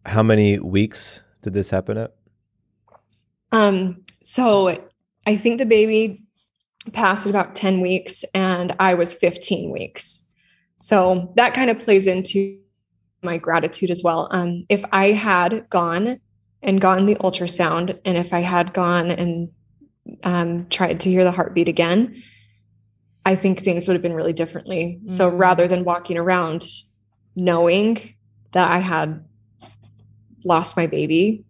how 0.06 0.24
many 0.24 0.60
weeks 0.60 1.22
did 1.42 1.54
this 1.54 1.70
happen 1.70 1.98
at? 1.98 2.16
Um, 3.52 4.04
so 4.22 4.78
I 5.26 5.36
think 5.36 5.58
the 5.58 5.66
baby 5.66 6.24
passed 6.94 7.26
at 7.26 7.30
about 7.30 7.56
10 7.56 7.82
weeks 7.82 8.24
and 8.34 8.76
I 8.80 8.94
was 8.94 9.14
15 9.14 9.72
weeks. 9.72 10.26
So 10.78 11.34
that 11.36 11.54
kind 11.54 11.70
of 11.70 11.80
plays 11.80 12.08
into 12.08 12.60
my 13.26 13.38
gratitude 13.38 13.92
as 13.92 14.02
well. 14.04 14.28
Um, 14.32 14.66
if 14.70 14.84
I 14.92 15.12
had 15.12 15.70
gone 15.70 16.20
and 16.62 16.80
gotten 16.80 17.06
the 17.06 17.16
ultrasound, 17.16 18.00
and 18.06 18.18
if 18.18 18.34
I 18.34 18.40
had 18.40 18.74
gone 18.74 19.12
and 19.12 19.50
um, 20.24 20.68
tried 20.70 21.02
to 21.02 21.10
hear 21.10 21.24
the 21.24 21.32
heartbeat 21.32 21.68
again, 21.68 22.24
I 23.26 23.36
think 23.36 23.60
things 23.60 23.88
would 23.88 23.96
have 23.96 24.04
been 24.04 24.14
really 24.14 24.34
differently. 24.34 25.00
Mm-hmm. 25.00 25.10
So 25.10 25.30
rather 25.30 25.68
than 25.68 25.84
walking 25.84 26.18
around 26.18 26.66
knowing 27.36 28.16
that 28.52 28.72
I 28.72 28.78
had 28.78 29.26
lost 30.44 30.78
my 30.78 30.88
baby, 30.88 31.44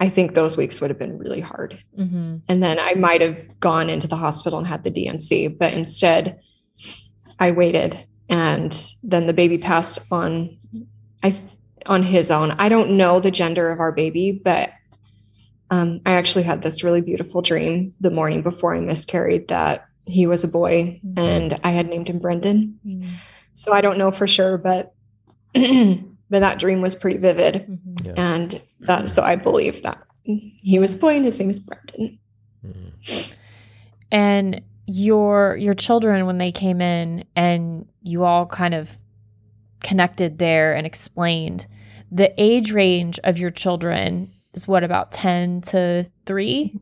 I 0.00 0.08
think 0.08 0.34
those 0.34 0.56
weeks 0.56 0.80
would 0.80 0.90
have 0.90 0.98
been 0.98 1.18
really 1.18 1.40
hard. 1.40 1.78
Mm-hmm. 1.98 2.36
And 2.48 2.62
then 2.62 2.78
I 2.78 2.94
might 2.94 3.20
have 3.20 3.60
gone 3.60 3.90
into 3.90 4.08
the 4.08 4.16
hospital 4.16 4.58
and 4.58 4.66
had 4.66 4.84
the 4.84 4.90
D&C, 4.90 5.48
but 5.48 5.72
instead 5.72 6.40
I 7.38 7.50
waited 7.50 8.06
and 8.28 8.94
then 9.02 9.26
the 9.26 9.34
baby 9.34 9.58
passed 9.58 10.00
on 10.10 10.56
I 11.22 11.38
on 11.86 12.02
his 12.02 12.30
own. 12.30 12.52
I 12.52 12.68
don't 12.68 12.96
know 12.96 13.20
the 13.20 13.30
gender 13.30 13.70
of 13.70 13.80
our 13.80 13.92
baby, 13.92 14.32
but 14.32 14.72
um, 15.70 16.00
I 16.06 16.12
actually 16.12 16.44
had 16.44 16.62
this 16.62 16.82
really 16.82 17.00
beautiful 17.00 17.42
dream 17.42 17.94
the 18.00 18.10
morning 18.10 18.42
before 18.42 18.74
I 18.74 18.80
miscarried 18.80 19.48
that 19.48 19.86
he 20.06 20.26
was 20.26 20.44
a 20.44 20.48
boy 20.48 21.00
mm-hmm. 21.04 21.18
and 21.18 21.60
I 21.62 21.70
had 21.70 21.88
named 21.88 22.08
him 22.08 22.18
Brendan. 22.18 22.78
Mm-hmm. 22.86 23.10
So 23.54 23.72
I 23.72 23.80
don't 23.80 23.98
know 23.98 24.10
for 24.10 24.26
sure, 24.26 24.56
but 24.56 24.94
but 25.54 26.40
that 26.40 26.58
dream 26.58 26.80
was 26.80 26.94
pretty 26.94 27.18
vivid. 27.18 27.54
Mm-hmm. 27.54 28.06
Yeah. 28.06 28.14
And 28.16 28.62
that 28.80 29.10
so 29.10 29.22
I 29.22 29.36
believe 29.36 29.82
that 29.82 30.02
he 30.24 30.78
was 30.78 30.94
a 30.94 30.98
boy 30.98 31.16
and 31.16 31.24
his 31.24 31.38
name 31.40 31.50
is 31.50 31.60
Brendan. 31.60 32.18
Mm-hmm. 32.64 33.34
And 34.10 34.62
your 34.88 35.54
your 35.56 35.74
children 35.74 36.24
when 36.24 36.38
they 36.38 36.50
came 36.50 36.80
in 36.80 37.22
and 37.36 37.86
you 38.02 38.24
all 38.24 38.46
kind 38.46 38.72
of 38.72 38.96
connected 39.80 40.38
there 40.38 40.74
and 40.74 40.86
explained 40.86 41.66
the 42.10 42.32
age 42.38 42.72
range 42.72 43.20
of 43.22 43.36
your 43.38 43.50
children 43.50 44.32
is 44.54 44.66
what 44.66 44.82
about 44.82 45.12
10 45.12 45.60
to 45.60 46.06
3 46.24 46.80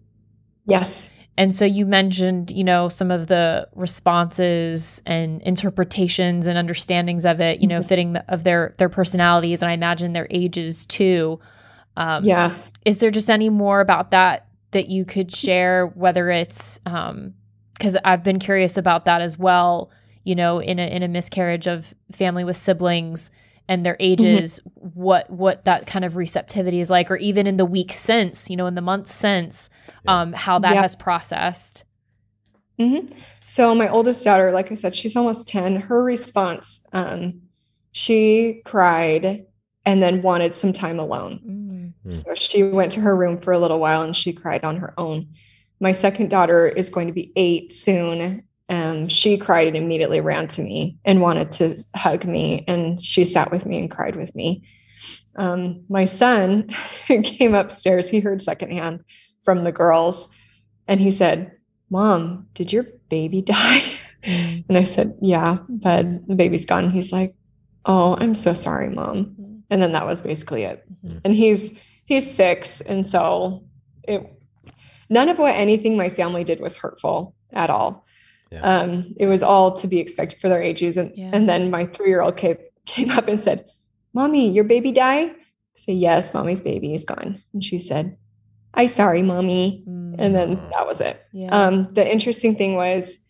yes. 0.67 1.13
And 1.39 1.55
so 1.55 1.67
you 1.67 1.85
mentioned 1.85 2.53
you 2.53 2.63
know 2.63 2.89
some 2.89 3.11
of 3.11 3.27
the 3.27 3.69
responses 3.75 5.03
and 5.05 5.43
interpretations 5.43 6.47
and 6.47 6.57
understandings 6.57 7.27
of 7.27 7.41
it 7.41 7.61
you 7.61 7.67
know 7.67 7.81
mm-hmm. 7.81 7.89
fitting 7.89 8.13
the, 8.13 8.25
of 8.33 8.45
their 8.45 8.75
their 8.79 8.89
personalities 8.89 9.63
and 9.63 9.71
i 9.71 9.75
imagine 9.75 10.13
their 10.13 10.29
ages 10.31 10.87
too. 10.87 11.41
Um, 11.99 12.25
yes. 12.25 12.73
is 12.85 13.01
there 13.01 13.11
just 13.11 13.29
any 13.29 13.49
more 13.49 13.81
about 13.81 14.13
that 14.13 14.47
that 14.71 14.89
you 14.89 15.05
could 15.05 15.35
share 15.35 15.87
whether 15.89 16.31
it's 16.31 16.79
um 16.87 17.35
because 17.79 17.97
i've 18.05 18.23
been 18.23 18.39
curious 18.39 18.77
about 18.77 19.05
that 19.05 19.21
as 19.21 19.39
well 19.39 19.91
you 20.27 20.35
know, 20.35 20.59
in 20.59 20.81
a 20.81 20.87
in 20.89 21.05
a 21.05 21.09
miscarriage 21.09 21.69
of 21.69 21.95
family 22.11 22.43
with 22.43 22.57
siblings 22.57 23.31
and 23.69 23.87
their 23.87 23.95
mm-hmm. 23.95 24.03
ages, 24.03 24.61
mm-hmm. 24.61 24.89
what 25.01 25.31
what 25.31 25.65
that 25.65 25.87
kind 25.87 26.05
of 26.05 26.17
receptivity 26.17 26.81
is 26.81 26.91
like, 26.91 27.13
or 27.13 27.17
even 27.17 27.47
in 27.47 27.57
the 27.59 27.65
weeks 27.65 27.95
since, 27.95 28.51
you 28.51 28.57
know, 28.57 28.67
in 28.67 28.75
the 28.75 28.81
months 28.81 29.13
since, 29.13 29.71
yeah. 30.05 30.21
um, 30.21 30.33
how 30.33 30.59
that 30.59 30.75
yeah. 30.75 30.83
has 30.83 30.97
processed. 30.97 31.85
Mm-hmm. 32.81 33.17
So 33.45 33.73
my 33.73 33.89
oldest 33.89 34.25
daughter, 34.25 34.51
like 34.51 34.73
I 34.73 34.75
said, 34.75 34.97
she's 34.97 35.15
almost 35.15 35.47
10. 35.47 35.77
Her 35.77 36.03
response, 36.03 36.85
um, 36.93 37.43
she 37.93 38.63
cried 38.65 39.47
and 39.85 40.03
then 40.03 40.23
wanted 40.23 40.57
some 40.57 40.73
time 40.73 40.99
alone. 40.99 41.95
Mm. 42.05 42.15
So 42.15 42.35
she 42.35 42.65
went 42.65 42.91
to 42.93 43.01
her 43.01 43.17
room 43.17 43.39
for 43.39 43.53
a 43.53 43.59
little 43.59 43.79
while 43.79 44.03
and 44.03 44.15
she 44.15 44.33
cried 44.33 44.65
on 44.65 44.77
her 44.79 44.93
own. 44.99 45.29
My 45.81 45.93
second 45.93 46.31
daughter 46.31 46.67
is 46.67 46.91
going 46.91 47.07
to 47.07 47.13
be 47.13 47.33
eight 47.37 47.73
soon 47.73 48.43
um, 48.69 49.09
she 49.09 49.37
cried 49.37 49.69
and 49.69 49.77
immediately 49.77 50.21
ran 50.21 50.49
to 50.49 50.63
me 50.63 50.99
and 51.05 51.21
wanted 51.21 51.53
to 51.53 51.77
hug 51.95 52.25
me. 52.25 52.65
And 52.67 53.01
she 53.01 53.25
sat 53.25 53.51
with 53.51 53.65
me 53.65 53.79
and 53.79 53.91
cried 53.91 54.17
with 54.17 54.35
me. 54.35 54.63
Um, 55.37 55.85
my 55.89 56.05
son 56.05 56.69
came 57.07 57.55
upstairs. 57.55 58.09
He 58.09 58.21
heard 58.21 58.43
secondhand 58.43 59.05
from 59.43 59.65
the 59.65 59.73
girls 59.73 60.35
and 60.89 61.01
he 61.01 61.11
said, 61.11 61.53
Mom, 61.91 62.49
did 62.55 62.73
your 62.73 62.87
baby 63.09 63.43
die? 63.43 63.85
Mm. 64.23 64.65
And 64.69 64.79
I 64.79 64.85
said, 64.85 65.17
Yeah, 65.21 65.59
but 65.69 66.27
the 66.27 66.35
baby's 66.35 66.67
gone. 66.67 66.91
He's 66.91 67.13
like, 67.13 67.35
Oh, 67.85 68.17
I'm 68.19 68.35
so 68.35 68.53
sorry, 68.53 68.89
mom. 68.89 69.37
Mm. 69.41 69.63
And 69.71 69.83
then 69.83 69.93
that 69.93 70.07
was 70.07 70.23
basically 70.23 70.65
it. 70.65 70.85
Mm-hmm. 71.05 71.19
And 71.25 71.35
he's 71.35 71.81
he's 72.07 72.29
six. 72.29 72.81
And 72.81 73.09
so 73.09 73.65
it 74.03 74.36
none 75.09 75.29
of 75.29 75.39
what 75.39 75.55
anything 75.55 75.97
my 75.97 76.11
family 76.11 76.45
did 76.45 76.61
was 76.61 76.77
hurtful 76.77 77.35
at 77.53 77.71
all. 77.71 78.07
Yeah. 78.51 78.61
Um, 78.61 79.15
it 79.19 79.27
was 79.27 79.43
all 79.43 79.75
to 79.75 79.89
be 79.89 79.99
expected 79.99 80.41
for 80.41 80.49
their 80.49 80.63
ages. 80.63 80.97
And, 80.97 81.13
yeah. 81.17 81.31
and 81.33 81.49
then 81.49 81.71
my 81.71 81.87
three 81.87 82.09
year 82.09 82.23
old 82.23 82.37
came, 82.37 82.57
came 82.87 83.11
up 83.11 83.29
and 83.29 83.41
said, 83.41 83.65
Mommy, 84.15 84.51
your 84.51 84.65
baby 84.65 84.93
died? 84.93 85.31
I 85.31 85.79
said, 85.79 85.97
Yes, 85.97 86.33
mommy's 86.33 86.61
baby 86.61 86.95
is 86.95 87.05
gone. 87.05 87.43
And 87.53 87.63
she 87.65 87.79
said, 87.79 88.17
I 88.75 88.87
sorry, 88.87 89.23
mommy. 89.23 89.83
Mm. 89.89 90.17
And 90.19 90.35
then 90.35 90.55
that 90.71 90.87
was 90.87 91.01
it. 91.01 91.23
Yeah. 91.33 91.49
Um, 91.49 91.89
the 91.93 92.11
interesting 92.11 92.55
thing 92.55 92.75
was, 92.75 93.21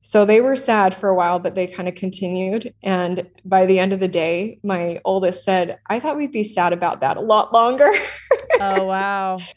so 0.00 0.24
they 0.24 0.40
were 0.40 0.56
sad 0.56 0.94
for 0.94 1.08
a 1.08 1.14
while, 1.14 1.38
but 1.38 1.54
they 1.54 1.66
kind 1.66 1.88
of 1.88 1.96
continued. 1.96 2.72
And 2.82 3.28
by 3.44 3.66
the 3.66 3.78
end 3.78 3.92
of 3.92 4.00
the 4.00 4.08
day, 4.08 4.60
my 4.62 5.00
oldest 5.04 5.44
said, 5.44 5.78
I 5.88 5.98
thought 5.98 6.16
we'd 6.16 6.32
be 6.32 6.44
sad 6.44 6.72
about 6.72 7.00
that 7.00 7.16
a 7.16 7.20
lot 7.20 7.52
longer. 7.52 7.90
oh, 8.60 8.84
wow. 8.84 9.38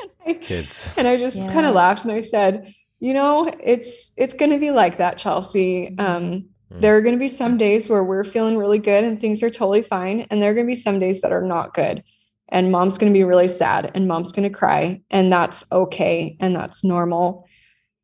and 0.00 0.10
I, 0.26 0.34
Kids. 0.34 0.92
And 0.96 1.06
I 1.06 1.16
just 1.16 1.36
yeah. 1.36 1.52
kind 1.52 1.66
of 1.66 1.74
laughed 1.74 2.04
and 2.04 2.12
I 2.12 2.22
said, 2.22 2.74
you 3.00 3.12
know, 3.12 3.52
it's 3.62 4.12
it's 4.16 4.34
going 4.34 4.50
to 4.50 4.58
be 4.58 4.70
like 4.70 4.98
that, 4.98 5.18
Chelsea. 5.18 5.90
Mm-hmm. 5.90 6.00
Um, 6.00 6.22
mm-hmm. 6.22 6.80
there 6.80 6.96
are 6.96 7.02
going 7.02 7.14
to 7.14 7.18
be 7.18 7.28
some 7.28 7.58
days 7.58 7.88
where 7.88 8.02
we're 8.02 8.24
feeling 8.24 8.56
really 8.56 8.78
good 8.78 9.04
and 9.04 9.20
things 9.20 9.42
are 9.42 9.50
totally 9.50 9.82
fine, 9.82 10.26
and 10.30 10.42
there 10.42 10.50
are 10.50 10.54
going 10.54 10.66
to 10.66 10.70
be 10.70 10.76
some 10.76 10.98
days 10.98 11.20
that 11.20 11.32
are 11.32 11.42
not 11.42 11.74
good. 11.74 12.02
And 12.48 12.70
mom's 12.70 12.96
going 12.96 13.12
to 13.12 13.18
be 13.18 13.24
really 13.24 13.48
sad, 13.48 13.90
and 13.94 14.06
mom's 14.06 14.32
going 14.32 14.48
to 14.48 14.56
cry, 14.56 15.02
and 15.10 15.32
that's 15.32 15.70
okay, 15.72 16.36
and 16.38 16.54
that's 16.54 16.84
normal. 16.84 17.46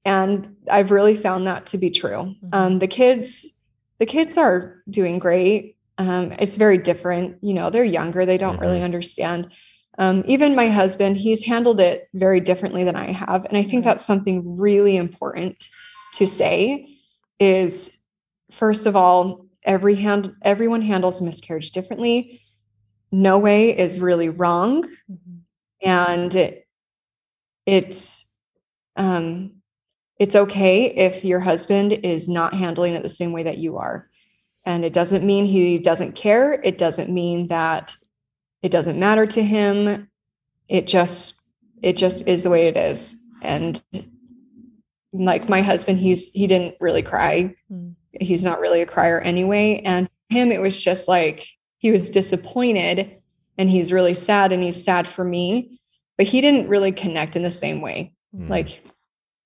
And 0.04 0.56
I've 0.68 0.90
really 0.90 1.16
found 1.16 1.46
that 1.46 1.66
to 1.66 1.78
be 1.78 1.90
true. 1.90 2.34
Mm-hmm. 2.34 2.48
Um, 2.52 2.78
the 2.80 2.88
kids, 2.88 3.48
the 3.98 4.06
kids 4.06 4.36
are 4.36 4.82
doing 4.90 5.20
great. 5.20 5.76
Um, 5.96 6.32
it's 6.40 6.56
very 6.56 6.76
different. 6.76 7.38
You 7.40 7.54
know, 7.54 7.70
they're 7.70 7.84
younger; 7.84 8.26
they 8.26 8.38
don't 8.38 8.58
really 8.58 8.76
mm-hmm. 8.76 8.84
understand 8.84 9.48
um, 9.98 10.24
even 10.26 10.54
my 10.54 10.68
husband, 10.68 11.16
he's 11.16 11.44
handled 11.44 11.80
it 11.80 12.08
very 12.14 12.40
differently 12.40 12.84
than 12.84 12.96
I 12.96 13.12
have. 13.12 13.44
And 13.44 13.56
I 13.56 13.62
think 13.62 13.84
that's 13.84 14.04
something 14.04 14.56
really 14.56 14.96
important 14.96 15.68
to 16.14 16.26
say 16.26 16.88
is 17.38 17.96
first 18.50 18.86
of 18.86 18.96
all, 18.96 19.46
every 19.64 19.94
hand 19.94 20.34
everyone 20.42 20.82
handles 20.82 21.20
miscarriage 21.20 21.72
differently. 21.72 22.40
No 23.10 23.38
way 23.38 23.76
is 23.76 24.00
really 24.00 24.28
wrong. 24.28 24.84
Mm-hmm. 24.84 25.38
And 25.82 26.34
it, 26.34 26.66
it's 27.66 28.28
um 28.96 29.52
it's 30.18 30.36
okay 30.36 30.86
if 30.86 31.24
your 31.24 31.40
husband 31.40 31.92
is 31.92 32.28
not 32.28 32.54
handling 32.54 32.94
it 32.94 33.02
the 33.02 33.08
same 33.08 33.32
way 33.32 33.42
that 33.42 33.58
you 33.58 33.78
are. 33.78 34.08
And 34.64 34.84
it 34.84 34.92
doesn't 34.92 35.24
mean 35.24 35.44
he 35.44 35.78
doesn't 35.78 36.14
care. 36.14 36.52
It 36.62 36.78
doesn't 36.78 37.10
mean 37.10 37.48
that 37.48 37.96
it 38.62 38.70
doesn't 38.70 38.98
matter 38.98 39.26
to 39.26 39.42
him. 39.42 40.08
It 40.68 40.86
just 40.86 41.40
it 41.82 41.96
just 41.96 42.26
is 42.28 42.44
the 42.44 42.50
way 42.50 42.68
it 42.68 42.76
is. 42.76 43.20
And 43.42 43.82
like 45.12 45.48
my 45.48 45.60
husband 45.60 45.98
he's 45.98 46.30
he 46.32 46.46
didn't 46.46 46.76
really 46.80 47.02
cry. 47.02 47.54
Mm. 47.70 47.94
he's 48.20 48.44
not 48.44 48.60
really 48.60 48.80
a 48.80 48.86
crier 48.86 49.20
anyway. 49.20 49.82
And 49.84 50.08
him 50.30 50.52
it 50.52 50.60
was 50.60 50.82
just 50.82 51.08
like 51.08 51.46
he 51.78 51.90
was 51.90 52.08
disappointed 52.08 53.18
and 53.58 53.68
he's 53.68 53.92
really 53.92 54.14
sad 54.14 54.52
and 54.52 54.62
he's 54.62 54.82
sad 54.82 55.06
for 55.06 55.24
me. 55.24 55.80
But 56.16 56.26
he 56.26 56.40
didn't 56.40 56.68
really 56.68 56.92
connect 56.92 57.36
in 57.36 57.42
the 57.42 57.50
same 57.50 57.80
way. 57.80 58.14
Mm. 58.34 58.48
like 58.48 58.82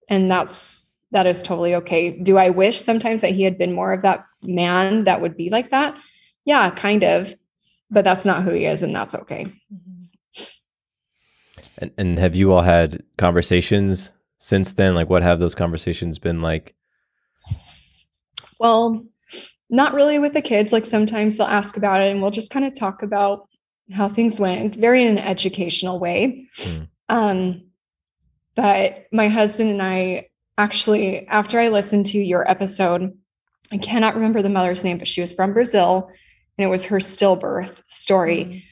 and 0.09 0.31
that's 0.31 0.85
that 1.13 1.27
is 1.27 1.43
totally 1.43 1.75
okay. 1.77 2.11
Do 2.11 2.37
i 2.37 2.51
wish 2.51 2.79
sometimes 2.79 3.23
that 3.23 3.33
he 3.33 3.43
had 3.43 3.57
been 3.57 3.73
more 3.73 3.95
of 3.95 4.03
that 4.03 4.27
man 4.45 5.05
that 5.05 5.23
would 5.23 5.37
be 5.37 5.49
like 5.49 5.71
that? 5.71 5.97
Yeah 6.45 6.69
kind 6.71 7.03
of 7.03 7.35
but 7.91 8.05
that's 8.05 8.25
not 8.25 8.43
who 8.43 8.51
he 8.51 8.67
is 8.67 8.83
and 8.83 8.95
that's 8.95 9.15
okay. 9.15 9.47
Mm-hmm. 9.73 10.43
and, 11.79 11.91
and 11.99 12.19
have 12.19 12.35
you 12.35 12.53
all 12.53 12.63
had 12.63 13.03
conversations 13.19 14.13
since 14.39 14.73
then? 14.73 14.95
Like 14.95 15.11
what 15.11 15.23
have 15.23 15.39
those 15.39 15.55
conversations 15.55 16.19
been 16.19 16.43
like? 16.43 16.75
Well 18.59 19.05
not 19.69 19.95
really 19.95 20.19
with 20.19 20.33
the 20.33 20.43
kids. 20.43 20.73
Like 20.73 20.87
sometimes 20.87 21.37
they'll 21.37 21.47
ask 21.49 21.77
about 21.77 22.01
it 22.01 22.13
and 22.13 22.23
we'll 22.23 22.31
just 22.31 22.53
kind 22.53 22.65
of 22.65 22.75
talk 22.75 23.03
about 23.03 23.49
how 23.93 24.09
things 24.09 24.39
went 24.39 24.77
very 24.77 25.03
in 25.03 25.09
an 25.09 25.19
educational 25.19 25.99
way. 25.99 26.49
Mm. 26.57 26.89
um, 27.09 27.63
but 28.57 29.07
my 29.13 29.29
husband 29.29 29.71
and 29.71 29.83
i 29.83 30.27
actually 30.59 31.29
after 31.29 31.61
i 31.61 31.69
listened 31.69 32.07
to 32.07 32.19
your 32.19 32.51
episode 32.51 33.17
i 33.71 33.77
cannot 33.77 34.17
remember 34.17 34.43
the 34.43 34.49
mother's 34.49 34.83
name 34.83 34.99
but 34.99 35.07
she 35.07 35.21
was 35.21 35.33
from 35.33 35.53
brazil 35.53 36.11
and 36.59 36.65
it 36.65 36.71
was 36.71 36.87
her 36.87 36.99
stillbirth 36.99 37.83
story. 37.89 38.65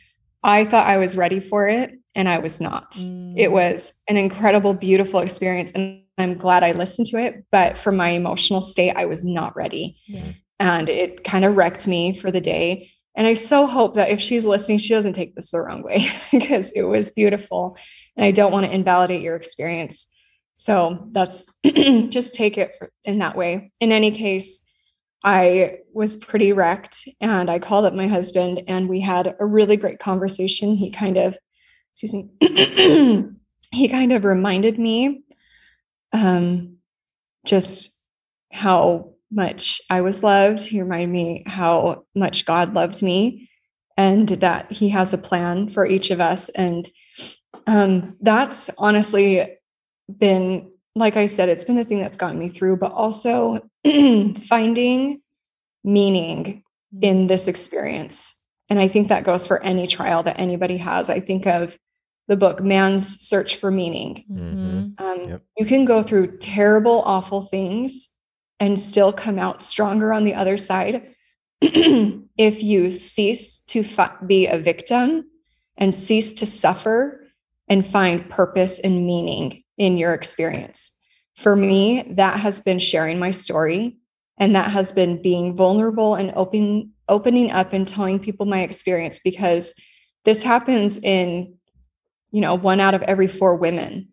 I 0.43 0.65
thought 0.65 0.87
I 0.87 0.99
was 0.99 1.17
ready 1.17 1.41
for 1.41 1.69
it 1.69 1.93
and 2.15 2.29
I 2.29 2.39
was 2.39 2.61
not. 2.61 2.93
Mm. 2.93 3.35
It 3.37 3.51
was 3.51 4.01
an 4.09 4.17
incredible, 4.17 4.75
beautiful 4.75 5.21
experience. 5.21 5.73
And 5.73 6.03
I'm 6.19 6.35
glad 6.35 6.63
I 6.63 6.73
listened 6.73 7.09
to 7.09 7.19
it. 7.19 7.45
But 7.51 7.77
for 7.77 7.93
my 7.93 8.11
emotional 8.11 8.63
state, 8.63 8.93
I 8.97 9.07
was 9.07 9.25
not 9.25 9.57
ready. 9.57 9.97
Yeah. 10.07 10.33
And 10.61 10.89
it 10.89 11.25
kind 11.25 11.45
of 11.45 11.57
wrecked 11.57 11.87
me 11.87 12.15
for 12.15 12.31
the 12.31 12.41
day. 12.41 12.91
And 13.17 13.27
I 13.27 13.35
so 13.35 13.67
hope 13.67 13.95
that 13.95 14.11
if 14.11 14.21
she's 14.21 14.47
listening, 14.47 14.79
she 14.79 14.95
doesn't 14.95 15.13
take 15.13 15.35
this 15.35 15.51
the 15.51 15.61
wrong 15.61 15.83
way 15.83 16.11
because 16.33 16.73
it 16.73 16.83
was 16.83 17.11
beautiful. 17.11 17.77
And 18.17 18.25
I 18.25 18.31
don't 18.31 18.53
want 18.53 18.67
to 18.67 18.73
invalidate 18.73 19.23
your 19.23 19.37
experience. 19.37 20.09
So 20.55 21.09
that's 21.13 21.53
just 21.65 22.35
take 22.35 22.59
it 22.59 22.77
in 23.05 23.19
that 23.19 23.37
way. 23.37 23.73
In 23.81 23.93
any 23.93 24.11
case, 24.11 24.61
I 25.25 25.79
was 25.95 26.17
pretty 26.17 26.53
wrecked 26.53 27.09
and 27.21 27.51
I 27.51 27.59
called 27.59 27.87
up 27.87 27.95
my 27.95 28.07
husband 28.07 28.63
and 28.69 28.89
we 28.89 29.01
had 29.01 29.35
a 29.41 29.47
really 29.47 29.77
great 29.79 29.99
conversation. 29.99 30.77
He 30.77 30.91
kind 30.91 31.17
of, 31.17 31.39
excuse 31.93 32.13
me, 32.13 32.29
he 33.73 33.89
kind 33.89 34.13
of 34.13 34.27
reminded 34.27 34.79
me 34.79 35.23
um, 36.13 36.77
just 37.47 37.99
how 38.53 39.15
much 39.31 39.81
I 39.89 40.03
was 40.03 40.23
loved. 40.23 40.63
He 40.63 40.83
reminded 40.83 41.09
me 41.09 41.45
how 41.47 42.05
much 42.15 42.45
God 42.45 42.75
loved 42.75 43.03
me 43.03 43.49
and 43.97 44.29
that 44.29 44.71
he 44.71 44.91
has 44.91 45.15
a 45.15 45.19
plan 45.19 45.71
for 45.71 45.87
each 45.87 46.11
of 46.11 46.21
us. 46.21 46.51
And 46.51 46.87
um, 47.67 48.17
that's 48.21 48.69
honestly 48.77 49.57
been 50.15 50.71
like 50.97 51.17
I 51.17 51.27
said, 51.27 51.49
it's 51.49 51.65
been 51.65 51.77
the 51.77 51.85
thing 51.85 52.01
that's 52.01 52.17
gotten 52.17 52.39
me 52.39 52.49
through, 52.49 52.77
but 52.77 52.93
also 52.93 53.69
finding 53.85 55.21
meaning 55.83 56.63
in 57.01 57.17
mm-hmm. 57.17 57.27
this 57.27 57.49
experience. 57.49 58.41
And 58.69 58.79
I 58.79 58.89
think 58.89 59.09
that 59.09 59.25
goes 59.25 59.47
for 59.47 59.63
any 59.63 59.87
trial 59.87 60.23
that 60.23 60.39
anybody 60.39 60.77
has. 60.79 61.11
I 61.11 61.21
think 61.21 61.47
of 61.47 61.77
the 62.29 62.37
book 62.37 62.63
Man's 62.63 63.21
Search 63.21 63.57
for 63.57 63.71
Meaning. 63.71 64.25
Mm-hmm. 64.31 65.05
Um, 65.05 65.29
yep. 65.29 65.43
You 65.59 65.67
can 65.67 65.85
go 65.85 66.03
through 66.03 66.39
terrible, 66.39 67.03
awful 67.05 67.43
things 67.43 68.09
and 68.61 68.79
still 68.79 69.13
come 69.13 69.39
out 69.39 69.63
stronger 69.63 70.13
on 70.13 70.25
the 70.25 70.35
other 70.35 70.57
side 70.57 71.15
if 71.61 72.63
you 72.63 72.91
cease 72.91 73.61
to 73.61 73.83
fa- 73.83 74.17
be 74.27 74.47
a 74.47 74.59
victim 74.59 75.25
and 75.77 75.95
cease 75.95 76.33
to 76.35 76.47
suffer 76.47 77.27
and 77.69 77.85
find 77.85 78.31
purpose 78.31 78.79
and 78.79 79.07
meaning 79.07 79.64
in 79.79 79.97
your 79.97 80.15
experience. 80.15 80.93
For 81.37 81.57
me, 81.57 82.03
that 82.17 82.39
has 82.39 82.61
been 82.61 82.79
sharing 82.79 83.19
my 83.19 83.31
story 83.31 83.97
and 84.39 84.55
that 84.55 84.71
has 84.71 84.93
been 84.93 85.21
being 85.21 85.57
vulnerable 85.57 86.15
and 86.15 86.33
open 86.37 86.93
opening 87.09 87.51
up 87.51 87.73
and 87.73 87.87
telling 87.87 88.19
people 88.19 88.47
my 88.47 88.63
experience 88.63 89.19
because 89.19 89.75
this 90.25 90.43
happens 90.43 90.99
in 90.99 91.55
you 92.35 92.41
know, 92.41 92.57
one 92.57 92.81
out 92.81 92.95
of 92.95 93.03
every 93.03 93.29
4 93.29 93.55
women 93.55 94.09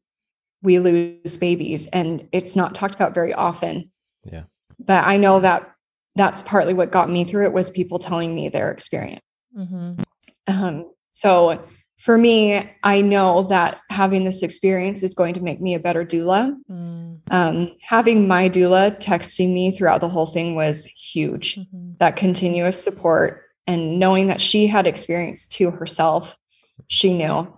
we 0.62 0.78
lose 0.78 1.38
babies 1.38 1.88
and 1.88 2.28
it's 2.32 2.56
not 2.56 2.76
talked 2.76 2.94
about 2.94 3.16
very 3.16 3.34
often. 3.34 3.90
Yeah. 4.24 4.44
But 4.78 5.06
I 5.06 5.18
know 5.18 5.40
that 5.40 5.74
that's 6.16 6.44
partly 6.44 6.76
what 6.76 6.92
got 6.92 7.10
me 7.10 7.24
through 7.24 7.46
it 7.46 7.54
was 7.54 7.72
people 7.72 7.98
telling 7.98 8.36
me 8.36 8.50
their 8.50 8.70
experience. 8.70 9.22
Mm-hmm. 9.58 10.04
Um, 10.48 10.92
so 11.14 11.64
for 12.02 12.18
me, 12.18 12.68
I 12.82 13.02
know 13.02 13.44
that 13.44 13.80
having 13.92 14.24
this 14.24 14.42
experience 14.42 15.04
is 15.04 15.14
going 15.14 15.36
to 15.36 15.40
make 15.40 15.62
me 15.62 15.76
a 15.76 15.80
better 15.80 16.04
doula. 16.04 16.58
Mm. 16.68 17.20
Um, 17.30 17.76
having 17.80 18.28
my 18.28 18.50
doula 18.50 19.00
texting 19.00 19.54
me 19.54 19.70
throughout 19.70 20.02
the 20.02 20.10
whole 20.10 20.26
thing 20.26 20.56
was 20.56 20.86
huge. 20.86 21.58
Mm-hmm. 21.58 21.92
That 22.00 22.16
continuous 22.16 22.84
support 22.84 23.44
and 23.68 24.00
knowing 24.00 24.26
that 24.28 24.42
she 24.42 24.66
had 24.66 24.88
experience 24.88 25.48
to 25.50 25.70
herself, 25.70 26.40
she 26.88 27.14
knew. 27.14 27.56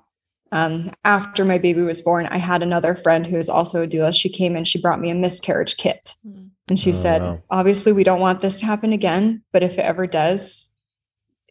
Um, 0.51 0.91
after 1.05 1.45
my 1.45 1.57
baby 1.57 1.81
was 1.81 2.01
born, 2.01 2.25
I 2.25 2.37
had 2.37 2.61
another 2.61 2.95
friend 2.95 3.25
who 3.25 3.37
is 3.37 3.49
also 3.49 3.81
a 3.81 3.87
doula. 3.87 4.13
She 4.13 4.27
came 4.27 4.57
and 4.57 4.67
she 4.67 4.81
brought 4.81 4.99
me 4.99 5.09
a 5.09 5.15
miscarriage 5.15 5.77
kit. 5.77 6.15
Mm. 6.27 6.49
And 6.69 6.77
she 6.77 6.89
oh, 6.89 6.95
said, 6.95 7.21
wow. 7.21 7.41
obviously, 7.49 7.93
we 7.93 8.03
don't 8.03 8.19
want 8.19 8.41
this 8.41 8.59
to 8.59 8.65
happen 8.65 8.91
again, 8.91 9.41
but 9.53 9.63
if 9.63 9.77
it 9.77 9.85
ever 9.85 10.05
does, 10.05 10.72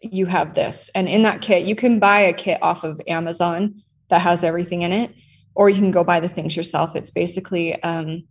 you 0.03 0.27
have 0.27 0.55
this. 0.55 0.91
And 0.95 1.09
in 1.09 1.23
that 1.23 1.43
kit, 1.43 1.65
you 1.65 1.75
can 1.75 1.99
buy 1.99 2.21
a 2.21 2.33
kit 2.33 2.59
off 2.63 2.85
of 2.85 3.01
Amazon 3.07 3.83
that 4.09 4.21
has 4.21 4.45
everything 4.45 4.83
in 4.83 4.93
it, 4.93 5.15
or 5.55 5.71
you 5.71 5.77
can 5.77 5.91
go 5.91 6.05
buy 6.05 6.21
the 6.21 6.29
things 6.29 6.57
yourself. 6.57 6.97
It's 6.97 7.11
basically 7.11 7.81
um, 7.83 8.25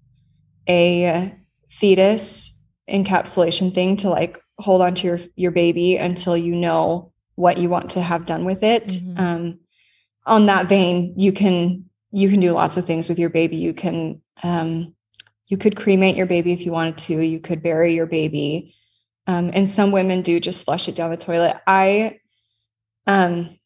a 0.67 1.33
fetus 1.69 2.61
encapsulation 2.89 3.73
thing 3.73 3.95
to 3.95 4.09
like 4.09 4.37
hold 4.59 4.81
on 4.81 4.93
to 4.95 5.07
your 5.07 5.19
your 5.35 5.51
baby 5.51 5.95
until 5.95 6.35
you 6.35 6.55
know 6.55 7.11
what 7.35 7.57
you 7.57 7.69
want 7.69 7.89
to 7.91 8.01
have 8.01 8.25
done 8.25 8.45
with 8.45 8.63
it. 8.63 8.87
Mm-hmm. 8.87 9.19
Um, 9.19 9.59
on 10.25 10.45
that 10.47 10.67
vein, 10.69 11.13
you 11.17 11.31
can 11.31 11.85
you 12.11 12.29
can 12.29 12.39
do 12.39 12.51
lots 12.51 12.77
of 12.77 12.85
things 12.85 13.09
with 13.09 13.17
your 13.17 13.29
baby. 13.29 13.55
You 13.57 13.73
can 13.73 14.21
um, 14.43 14.93
you 15.47 15.57
could 15.57 15.75
cremate 15.75 16.15
your 16.15 16.27
baby 16.27 16.51
if 16.51 16.65
you 16.65 16.71
wanted 16.71 16.97
to. 16.99 17.21
You 17.21 17.39
could 17.39 17.63
bury 17.63 17.93
your 17.93 18.05
baby. 18.05 18.75
Um, 19.27 19.51
and 19.53 19.69
some 19.69 19.91
women 19.91 20.21
do 20.21 20.39
just 20.39 20.65
flush 20.65 20.87
it 20.87 20.95
down 20.95 21.11
the 21.11 21.17
toilet. 21.17 21.57
I, 21.67 22.19
um, 23.07 23.57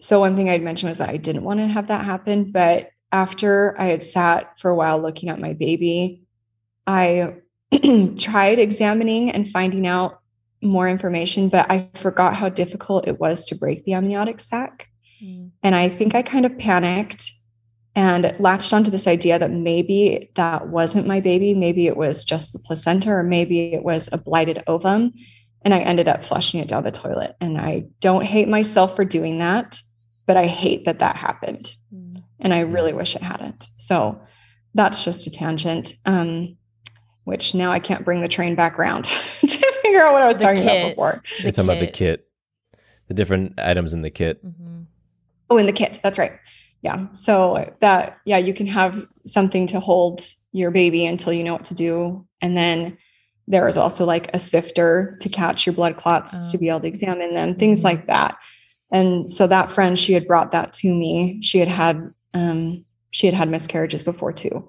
so 0.00 0.20
one 0.20 0.36
thing 0.36 0.50
I'd 0.50 0.62
mentioned 0.62 0.90
was 0.90 0.98
that 0.98 1.08
I 1.08 1.16
didn't 1.16 1.44
want 1.44 1.60
to 1.60 1.66
have 1.66 1.88
that 1.88 2.04
happen, 2.04 2.52
but 2.52 2.90
after 3.10 3.80
I 3.80 3.86
had 3.86 4.04
sat 4.04 4.58
for 4.58 4.70
a 4.70 4.74
while 4.74 5.00
looking 5.00 5.28
at 5.28 5.40
my 5.40 5.52
baby, 5.52 6.22
I 6.86 7.36
tried 8.18 8.58
examining 8.58 9.30
and 9.30 9.48
finding 9.48 9.86
out 9.86 10.20
more 10.62 10.88
information, 10.88 11.48
but 11.48 11.70
I 11.70 11.88
forgot 11.94 12.34
how 12.34 12.48
difficult 12.48 13.06
it 13.06 13.20
was 13.20 13.46
to 13.46 13.54
break 13.54 13.84
the 13.84 13.94
amniotic 13.94 14.40
sac. 14.40 14.88
Mm. 15.22 15.50
And 15.62 15.74
I 15.74 15.88
think 15.88 16.14
I 16.14 16.22
kind 16.22 16.44
of 16.44 16.58
panicked 16.58 17.30
and 17.96 18.34
latched 18.40 18.72
onto 18.72 18.90
this 18.90 19.06
idea 19.06 19.38
that 19.38 19.50
maybe 19.50 20.30
that 20.34 20.68
wasn't 20.68 21.06
my 21.06 21.20
baby. 21.20 21.54
Maybe 21.54 21.86
it 21.86 21.96
was 21.96 22.24
just 22.24 22.52
the 22.52 22.58
placenta, 22.58 23.10
or 23.10 23.22
maybe 23.22 23.72
it 23.72 23.84
was 23.84 24.08
a 24.12 24.18
blighted 24.18 24.62
ovum. 24.66 25.12
And 25.62 25.72
I 25.72 25.78
ended 25.78 26.08
up 26.08 26.24
flushing 26.24 26.60
it 26.60 26.68
down 26.68 26.82
the 26.82 26.90
toilet. 26.90 27.36
And 27.40 27.56
I 27.56 27.84
don't 28.00 28.24
hate 28.24 28.48
myself 28.48 28.96
for 28.96 29.04
doing 29.04 29.38
that, 29.38 29.80
but 30.26 30.36
I 30.36 30.46
hate 30.46 30.84
that 30.86 30.98
that 30.98 31.16
happened. 31.16 31.74
Mm. 31.94 32.22
And 32.40 32.52
I 32.52 32.60
really 32.60 32.92
wish 32.92 33.14
it 33.14 33.22
hadn't. 33.22 33.68
So 33.76 34.20
that's 34.74 35.04
just 35.04 35.26
a 35.26 35.30
tangent, 35.30 35.94
um, 36.04 36.56
which 37.22 37.54
now 37.54 37.70
I 37.70 37.78
can't 37.78 38.04
bring 38.04 38.20
the 38.20 38.28
train 38.28 38.56
back 38.56 38.78
around 38.78 39.04
to 39.40 39.72
figure 39.82 40.04
out 40.04 40.12
what 40.12 40.22
I 40.22 40.26
was 40.26 40.38
the 40.38 40.42
talking 40.42 40.64
kit. 40.64 40.80
about 40.80 40.88
before. 40.90 41.22
You're 41.38 41.52
talking 41.52 41.70
about 41.70 41.80
the 41.80 41.86
kit, 41.86 42.26
the 43.06 43.14
different 43.14 43.58
items 43.58 43.92
in 43.92 44.02
the 44.02 44.10
kit. 44.10 44.44
Mm-hmm. 44.44 44.82
Oh, 45.48 45.56
in 45.58 45.66
the 45.66 45.72
kit. 45.72 46.00
That's 46.02 46.18
right 46.18 46.32
yeah 46.84 47.06
so 47.12 47.72
that 47.80 48.18
yeah 48.26 48.38
you 48.38 48.54
can 48.54 48.66
have 48.66 49.02
something 49.24 49.66
to 49.66 49.80
hold 49.80 50.20
your 50.52 50.70
baby 50.70 51.04
until 51.04 51.32
you 51.32 51.42
know 51.42 51.54
what 51.54 51.64
to 51.64 51.74
do 51.74 52.24
and 52.40 52.56
then 52.56 52.96
there 53.48 53.66
is 53.66 53.76
also 53.76 54.04
like 54.04 54.30
a 54.32 54.38
sifter 54.38 55.16
to 55.20 55.28
catch 55.28 55.66
your 55.66 55.74
blood 55.74 55.96
clots 55.96 56.34
oh. 56.36 56.52
to 56.52 56.58
be 56.58 56.68
able 56.68 56.80
to 56.80 56.86
examine 56.86 57.34
them 57.34 57.56
things 57.56 57.78
mm-hmm. 57.78 57.96
like 57.96 58.06
that 58.06 58.36
and 58.92 59.32
so 59.32 59.46
that 59.46 59.72
friend 59.72 59.98
she 59.98 60.12
had 60.12 60.26
brought 60.26 60.52
that 60.52 60.72
to 60.72 60.94
me 60.94 61.40
she 61.42 61.58
had 61.58 61.68
had 61.68 62.12
um 62.34 62.84
she 63.10 63.26
had 63.26 63.34
had 63.34 63.48
miscarriages 63.48 64.02
before 64.02 64.32
too 64.32 64.68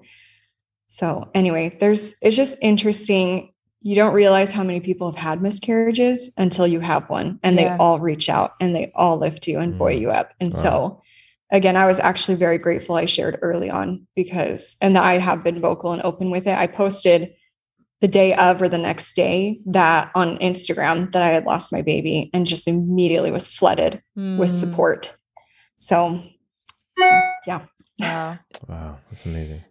so 0.88 1.28
anyway 1.34 1.76
there's 1.80 2.16
it's 2.22 2.36
just 2.36 2.58
interesting 2.62 3.52
you 3.82 3.94
don't 3.94 4.14
realize 4.14 4.52
how 4.52 4.64
many 4.64 4.80
people 4.80 5.08
have 5.12 5.22
had 5.22 5.42
miscarriages 5.42 6.32
until 6.38 6.66
you 6.66 6.80
have 6.80 7.08
one 7.10 7.38
and 7.42 7.56
yeah. 7.56 7.76
they 7.76 7.76
all 7.76 8.00
reach 8.00 8.30
out 8.30 8.54
and 8.58 8.74
they 8.74 8.90
all 8.94 9.18
lift 9.18 9.46
you 9.46 9.58
and 9.58 9.74
mm. 9.74 9.78
buoy 9.78 10.00
you 10.00 10.10
up 10.10 10.32
and 10.40 10.52
wow. 10.54 10.58
so 10.58 11.02
again, 11.50 11.76
I 11.76 11.86
was 11.86 12.00
actually 12.00 12.36
very 12.36 12.58
grateful 12.58 12.96
I 12.96 13.04
shared 13.04 13.38
early 13.42 13.70
on 13.70 14.06
because, 14.14 14.76
and 14.80 14.98
I 14.98 15.18
have 15.18 15.44
been 15.44 15.60
vocal 15.60 15.92
and 15.92 16.02
open 16.02 16.30
with 16.30 16.46
it. 16.46 16.56
I 16.56 16.66
posted 16.66 17.32
the 18.00 18.08
day 18.08 18.34
of 18.34 18.60
or 18.60 18.68
the 18.68 18.78
next 18.78 19.14
day 19.14 19.58
that 19.66 20.10
on 20.14 20.38
Instagram 20.38 21.12
that 21.12 21.22
I 21.22 21.28
had 21.28 21.44
lost 21.44 21.72
my 21.72 21.82
baby 21.82 22.30
and 22.34 22.46
just 22.46 22.68
immediately 22.68 23.30
was 23.30 23.48
flooded 23.48 24.02
mm. 24.18 24.38
with 24.38 24.50
support. 24.50 25.16
So, 25.78 26.22
yeah. 27.46 27.64
Wow. 27.98 28.38
Wow. 28.68 28.98
That's 29.10 29.24
amazing. 29.24 29.64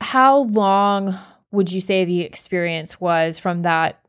How 0.00 0.40
long 0.44 1.18
would 1.50 1.72
you 1.72 1.80
say 1.80 2.04
the 2.04 2.22
experience 2.22 3.00
was 3.00 3.38
from 3.38 3.62
that 3.62 4.01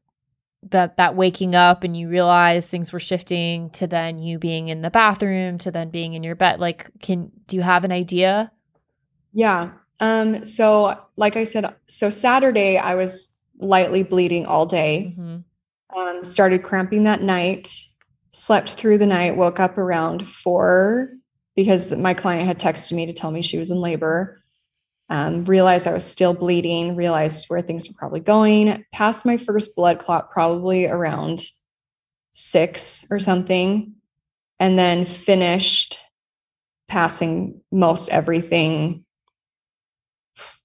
that 0.72 0.98
that 0.98 1.16
waking 1.16 1.56
up 1.56 1.84
and 1.84 1.96
you 1.96 2.10
realize 2.10 2.70
things 2.70 2.92
were 2.92 3.00
shifting 3.00 3.70
to 3.72 3.88
then 3.88 4.20
you 4.20 4.40
being 4.40 4.68
in 4.68 4.82
the 4.82 4.90
bathroom 4.90 5.58
to 5.60 5.72
then 5.72 5.90
being 5.90 6.14
in 6.14 6.24
your 6.24 6.36
bed 6.36 6.60
like 6.60 6.90
can 7.02 7.32
do 7.48 7.56
you 7.56 7.62
have 7.62 7.84
an 7.84 7.92
idea? 7.92 8.52
Yeah 9.32 9.72
um 10.04 10.44
so 10.46 11.00
like 11.16 11.36
i 11.36 11.44
said 11.44 11.74
so 11.88 12.10
saturday 12.10 12.78
i 12.78 12.94
was 12.96 13.36
lightly 13.60 14.04
bleeding 14.04 14.46
all 14.46 14.66
day. 14.66 15.16
Mm-hmm. 15.18 16.00
um 16.00 16.24
started 16.24 16.64
cramping 16.64 17.06
that 17.06 17.22
night 17.22 17.74
slept 18.32 18.72
through 18.72 18.98
the 18.98 19.06
night 19.06 19.38
woke 19.38 19.60
up 19.60 19.78
around 19.78 20.28
four 20.28 21.10
because 21.56 21.92
my 21.92 22.14
client 22.14 22.48
had 22.48 22.60
texted 22.60 22.94
me 22.94 23.06
to 23.06 23.14
tell 23.14 23.32
me 23.32 23.42
she 23.42 23.58
was 23.58 23.72
in 23.72 23.80
labor 23.80 24.43
um, 25.14 25.46
realized 25.46 25.86
I 25.88 25.94
was 25.94 26.04
still 26.10 26.34
bleeding, 26.34 26.96
realized 26.96 27.46
where 27.50 27.62
things 27.62 27.88
were 27.88 27.94
probably 27.98 28.20
going, 28.20 28.84
passed 28.92 29.26
my 29.26 29.38
first 29.38 29.76
blood 29.76 30.00
clot 30.00 30.32
probably 30.32 30.88
around 30.88 31.40
six 32.34 33.06
or 33.12 33.20
something. 33.20 33.94
and 34.60 34.78
then 34.80 35.04
finished 35.06 36.00
passing 36.88 37.62
most 37.72 38.10
everything 38.10 39.04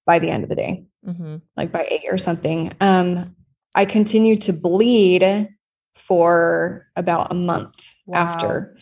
by 0.06 0.18
the 0.18 0.28
end 0.30 0.44
of 0.44 0.48
the 0.48 0.56
day, 0.56 0.84
Mm-hmm. 1.06 1.36
like 1.56 1.72
by 1.72 1.86
eight 1.90 2.02
or 2.08 2.18
something. 2.18 2.72
Um, 2.80 3.34
I 3.74 3.84
continued 3.86 4.42
to 4.42 4.52
bleed 4.52 5.48
for 5.94 6.86
about 6.96 7.32
a 7.32 7.34
month 7.34 7.74
Wow. 8.06 8.18
after. 8.22 8.76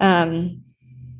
Um, 0.00 0.64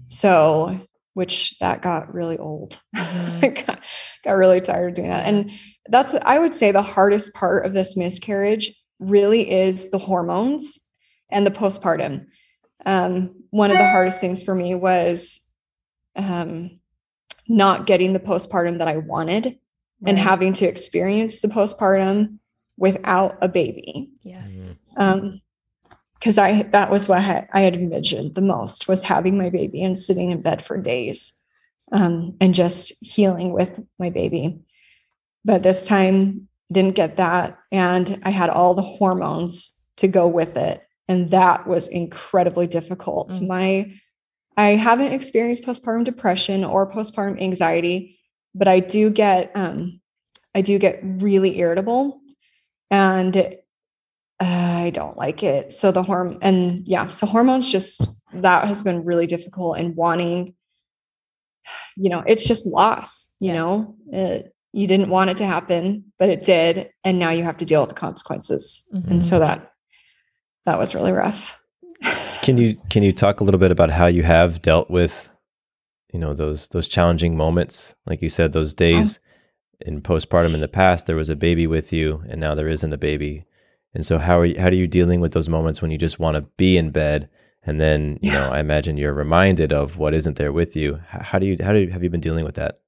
so, 0.09 0.81
which 1.19 1.59
that 1.59 1.83
got 1.83 2.15
really 2.15 2.39
old. 2.39 2.81
Mhm. 2.97 3.67
Got, 3.67 3.81
got 4.25 4.33
really 4.33 4.61
tired 4.61 4.91
of 4.91 4.95
doing 4.95 5.11
that. 5.11 5.27
And 5.27 5.51
that's, 5.89 6.15
I 6.23 6.39
would 6.39 6.55
say, 6.55 6.71
the 6.71 6.81
hardest 6.81 7.35
part 7.35 7.67
of 7.67 7.73
this 7.73 7.97
miscarriage 7.97 8.73
really 9.01 9.51
is 9.51 9.91
the 9.91 9.99
hormones 9.99 10.79
and 11.29 11.45
the 11.45 11.51
postpartum. 11.51 12.27
Um, 12.87 13.35
one 13.51 13.73
of 13.73 13.79
the 13.79 13.89
hardest 13.89 14.21
things 14.21 14.45
for 14.45 14.55
me 14.55 14.77
was 14.77 15.41
um, 16.15 16.79
not 17.49 17.87
getting 17.87 18.13
the 18.13 18.21
postpartum 18.21 18.79
that 18.79 18.89
I 18.89 18.99
wanted 18.99 19.59
and 20.07 20.17
having 20.17 20.53
to 20.55 20.67
experience 20.67 21.41
the 21.41 21.49
postpartum 21.49 22.39
without 22.77 23.37
a 23.43 23.49
baby 23.49 24.09
yeah. 24.23 24.45
um 24.97 25.41
because 26.19 26.39
i 26.39 26.63
that 26.63 26.91
was 26.91 27.09
what 27.09 27.19
I, 27.19 27.61
had 27.61 27.75
envisioned 27.75 28.35
the 28.35 28.43
most 28.43 28.89
was 28.89 29.05
having 29.05 29.39
my 29.39 29.51
baby 29.51 29.83
and 29.83 29.99
sitting 29.99 30.31
in 30.31 30.43
bed 30.43 30.63
for 30.63 30.77
days 30.79 31.33
um 31.93 32.37
and 32.41 32.55
just 32.55 32.93
healing 33.05 33.53
with 33.53 33.81
my 33.99 34.11
baby 34.11 34.61
but 35.45 35.63
this 35.63 35.87
time 35.87 36.49
didn't 36.71 36.97
get 36.97 37.17
that 37.17 37.59
and 37.73 38.21
i 38.25 38.31
had 38.31 38.51
all 38.51 38.75
the 38.75 38.83
hormones 38.83 39.75
to 39.97 40.09
go 40.09 40.27
with 40.27 40.57
it 40.57 40.83
and 41.09 41.31
that 41.31 41.67
was 41.67 41.89
incredibly 41.89 42.67
difficult 42.67 43.31
Mm. 43.31 43.47
my 43.49 43.93
i 44.57 44.69
haven't 44.71 45.13
experienced 45.13 45.65
postpartum 45.65 46.05
depression 46.05 46.65
or 46.65 46.91
postpartum 46.91 47.41
anxiety 47.41 48.19
but 48.55 48.69
i 48.69 48.81
do 48.81 49.11
get 49.11 49.51
um 49.55 50.01
i 50.55 50.61
do 50.61 50.79
get 50.79 51.01
really 51.03 51.59
irritable 51.59 52.21
and 52.91 53.57
I 54.41 54.91
don't 54.95 55.17
like 55.17 55.43
it. 55.43 55.73
So 55.73 55.91
the 55.91 56.03
horm 56.03 56.39
and 56.43 56.87
yeah, 56.87 57.09
so 57.09 57.27
hormones 57.27 57.71
just 57.71 58.07
that 58.35 58.67
has 58.69 58.83
been 58.83 59.05
really 59.05 59.27
difficult 59.27 59.79
and 59.79 59.97
wanting, 59.97 60.55
you 61.97 62.09
know, 62.09 62.23
it's 62.27 62.47
just 62.47 62.67
loss, 62.67 63.35
you 63.41 63.49
Yeah. 63.49 63.55
know, 63.55 63.97
it, 64.13 64.53
you 64.73 64.87
didn't 64.87 65.09
want 65.11 65.31
it 65.31 65.37
to 65.39 65.47
happen, 65.47 66.05
but 66.19 66.29
it 66.29 66.45
did. 66.45 66.91
And 67.03 67.19
now 67.19 67.31
you 67.31 67.43
have 67.43 67.57
to 67.57 67.65
deal 67.65 67.81
with 67.81 67.89
the 67.89 67.95
consequences. 67.97 68.87
Mhm. 68.95 69.11
And 69.11 69.25
so 69.25 69.39
that, 69.41 69.73
that 70.67 70.79
was 70.79 70.95
really 70.95 71.13
rough. 71.13 71.59
Can 72.43 72.57
you 72.59 72.77
can 72.89 73.03
you 73.03 73.13
talk 73.13 73.41
a 73.41 73.45
little 73.45 73.59
bit 73.59 73.73
about 73.73 73.91
how 73.91 74.07
you 74.07 74.23
have 74.23 74.63
dealt 74.63 74.89
with, 74.89 75.31
you 76.13 76.21
know, 76.21 76.33
those 76.33 76.69
those 76.69 76.87
challenging 76.87 77.37
moments? 77.37 77.97
Like 78.07 78.23
you 78.23 78.29
said, 78.29 78.53
those 78.53 78.73
days 78.73 79.19
in 79.81 80.01
postpartum 80.01 80.55
in 80.55 80.61
the 80.61 80.69
past, 80.69 81.07
there 81.07 81.17
was 81.17 81.29
a 81.29 81.37
baby 81.37 81.67
with 81.67 81.93
you, 81.93 82.23
and 82.29 82.41
now 82.41 82.55
there 82.55 82.69
isn't 82.69 82.93
a 82.93 82.97
baby. 82.99 83.45
And 83.95 84.05
so, 84.05 84.19
how 84.19 84.39
are 84.39 84.47
you, 84.47 84.59
how 84.61 84.69
are 84.69 84.75
you 84.75 84.87
dealing 84.87 85.21
with 85.21 85.33
those 85.33 85.49
moments 85.49 85.81
when 85.81 85.91
you 85.91 85.99
just 85.99 86.19
want 86.19 86.37
to 86.37 86.43
be 86.57 86.77
in 86.77 86.91
bed, 86.91 87.29
and 87.65 87.81
then 87.81 88.19
you 88.21 88.33
know, 88.33 88.51
I 88.51 88.61
imagine 88.61 88.97
you're 88.97 89.15
reminded 89.15 89.73
of 89.73 89.97
what 89.97 90.15
isn't 90.15 90.37
there 90.37 90.53
with 90.53 90.77
you. 90.77 91.01
How, 91.09 91.23
how 91.23 91.39
do 91.39 91.47
you 91.47 91.57
how 91.63 91.73
do 91.73 91.81
you, 91.81 91.91
have 91.91 92.03
you 92.03 92.11
been 92.11 92.21
dealing 92.21 92.45
with 92.45 92.55
that? 92.57 92.81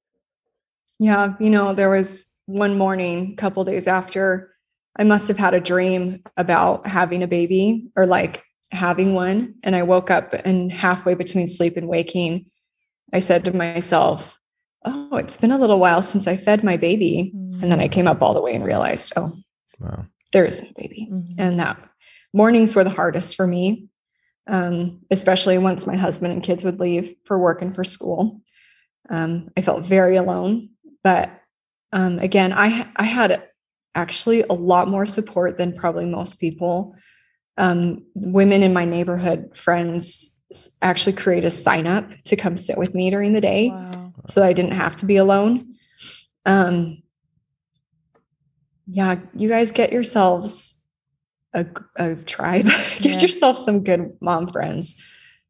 Yeah, 0.99 1.33
you 1.39 1.49
know, 1.49 1.73
there 1.73 1.89
was 1.89 2.31
one 2.45 2.77
morning, 2.77 3.31
a 3.33 3.35
couple 3.35 3.63
days 3.63 3.87
after, 3.87 4.51
I 4.97 5.03
must 5.03 5.27
have 5.27 5.37
had 5.37 5.53
a 5.53 5.59
dream 5.59 6.21
about 6.37 6.85
having 6.87 7.23
a 7.23 7.27
baby 7.27 7.87
or 7.95 8.05
like 8.05 8.43
having 8.71 9.13
one. 9.13 9.55
And 9.63 9.75
I 9.75 9.83
woke 9.83 10.11
up 10.11 10.33
and 10.45 10.71
halfway 10.71 11.15
between 11.15 11.47
sleep 11.47 11.77
and 11.77 11.87
waking, 11.87 12.45
I 13.13 13.19
said 13.19 13.45
to 13.45 13.55
myself, 13.55 14.37
Oh, 14.83 15.17
it's 15.17 15.37
been 15.37 15.51
a 15.51 15.59
little 15.59 15.79
while 15.79 16.01
since 16.01 16.25
I 16.25 16.37
fed 16.37 16.63
my 16.63 16.75
baby. 16.75 17.31
And 17.61 17.71
then 17.71 17.79
I 17.79 17.87
mm. 17.87 17.91
came 17.91 18.07
up 18.07 18.23
all 18.23 18.33
the 18.33 18.41
way 18.41 18.55
and 18.55 18.65
realized, 18.65 19.13
oh, 19.15 19.37
Wow. 19.79 20.05
There 20.31 20.45
isn't 20.45 20.71
a 20.71 20.81
baby. 20.81 21.07
Mhm. 21.11 21.35
And 21.37 21.59
that 21.59 21.77
mornings 22.33 22.75
were 22.75 22.83
the 22.83 22.89
hardest 22.89 23.35
for 23.35 23.45
me, 23.47 23.87
um, 24.47 25.01
especially 25.11 25.57
once 25.57 25.85
my 25.85 25.97
husband 25.97 26.33
and 26.33 26.43
kids 26.43 26.63
would 26.63 26.79
leave 26.79 27.15
for 27.25 27.37
work 27.37 27.61
and 27.61 27.73
for 27.75 27.83
school. 27.83 28.41
Um, 29.09 29.49
I 29.57 29.61
felt 29.61 29.83
very 29.85 30.15
alone. 30.15 30.69
But 31.03 31.29
um, 31.91 32.19
again, 32.19 32.53
I 32.53 32.87
I 32.95 33.03
had 33.03 33.43
actually 33.95 34.43
a 34.43 34.53
lot 34.53 34.87
more 34.87 35.05
support 35.05 35.57
than 35.57 35.75
probably 35.75 36.05
most 36.05 36.39
people. 36.39 36.95
Um, 37.57 38.05
women 38.15 38.63
in 38.63 38.71
my 38.71 38.85
neighborhood, 38.85 39.55
friends, 39.57 40.37
actually 40.81 41.13
create 41.13 41.43
a 41.43 41.51
sign 41.51 41.87
up 41.87 42.09
to 42.25 42.35
come 42.35 42.55
sit 42.57 42.77
with 42.77 42.93
me 42.95 43.09
during 43.09 43.33
the 43.33 43.41
day 43.41 43.69
Wow. 43.69 44.13
so 44.27 44.43
I 44.43 44.53
didn't 44.53 44.71
have 44.73 44.95
to 44.97 45.05
be 45.05 45.17
alone. 45.17 45.75
Um, 46.45 47.03
yeah, 48.91 49.19
you 49.33 49.47
guys 49.47 49.71
get 49.71 49.93
yourselves 49.93 50.83
a, 51.53 51.65
a 51.95 52.15
tribe. 52.15 52.65
get 52.99 53.05
Yeah. 53.05 53.21
yourself 53.21 53.57
some 53.57 53.83
good 53.83 54.15
mom 54.21 54.47
friends. 54.47 55.01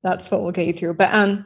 That's 0.03 0.29
what 0.29 0.41
will 0.41 0.51
get 0.51 0.67
you 0.67 0.73
through. 0.73 0.93
But 0.95 1.13
um, 1.13 1.45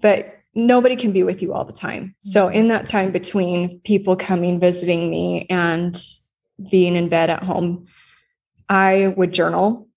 but 0.00 0.34
nobody 0.54 0.96
can 0.96 1.12
be 1.12 1.22
with 1.22 1.40
you 1.42 1.52
all 1.54 1.64
the 1.64 1.72
time. 1.72 2.14
So 2.22 2.48
in 2.48 2.68
that 2.68 2.86
time 2.86 3.12
between 3.12 3.80
people 3.80 4.16
coming 4.16 4.58
visiting 4.60 5.10
me 5.10 5.46
and 5.50 5.96
being 6.70 6.96
in 6.96 7.08
bed 7.08 7.30
at 7.30 7.42
home, 7.42 7.86
I 8.68 9.14
would 9.16 9.32
journal. 9.32 9.88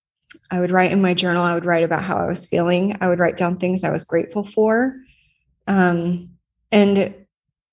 I 0.51 0.59
would 0.59 0.71
write 0.71 0.91
in 0.91 1.01
my 1.01 1.13
journal. 1.13 1.43
I 1.43 1.53
would 1.53 1.65
write 1.65 1.83
about 1.83 2.03
how 2.03 2.17
I 2.17 2.27
was 2.27 2.45
feeling. 2.45 2.95
I 3.01 3.07
would 3.07 3.19
write 3.19 3.37
down 3.37 3.57
things 3.57 3.83
I 3.83 3.89
was 3.91 4.03
grateful 4.03 4.43
for. 4.43 4.95
Um, 5.67 6.29
and 6.71 7.15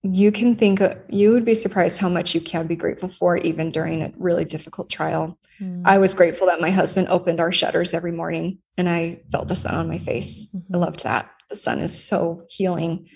you 0.02 0.30
can 0.30 0.54
think 0.54 0.80
you 1.08 1.32
would 1.32 1.44
be 1.44 1.54
surprised 1.54 1.98
how 2.00 2.08
much 2.08 2.34
you 2.34 2.40
can 2.40 2.66
be 2.66 2.76
grateful 2.76 3.08
for 3.08 3.36
even 3.38 3.70
during 3.70 4.02
a 4.02 4.12
really 4.16 4.44
difficult 4.44 4.88
trial. 4.88 5.38
Mm. 5.60 5.82
I 5.84 5.98
was 5.98 6.14
grateful 6.14 6.46
that 6.46 6.60
my 6.60 6.70
husband 6.70 7.08
opened 7.10 7.40
our 7.40 7.50
shutters 7.50 7.92
every 7.94 8.12
morning 8.12 8.58
and 8.76 8.88
I 8.88 9.20
felt 9.32 9.48
the 9.48 9.56
sun 9.56 9.74
on 9.74 9.88
my 9.88 9.98
face. 9.98 10.54
I 10.54 10.58
Mhm. 10.76 10.80
loved 10.80 11.02
that. 11.02 11.28
The 11.50 11.56
sun 11.56 11.80
is 11.80 11.98
so 11.98 12.44
healing. 12.48 13.08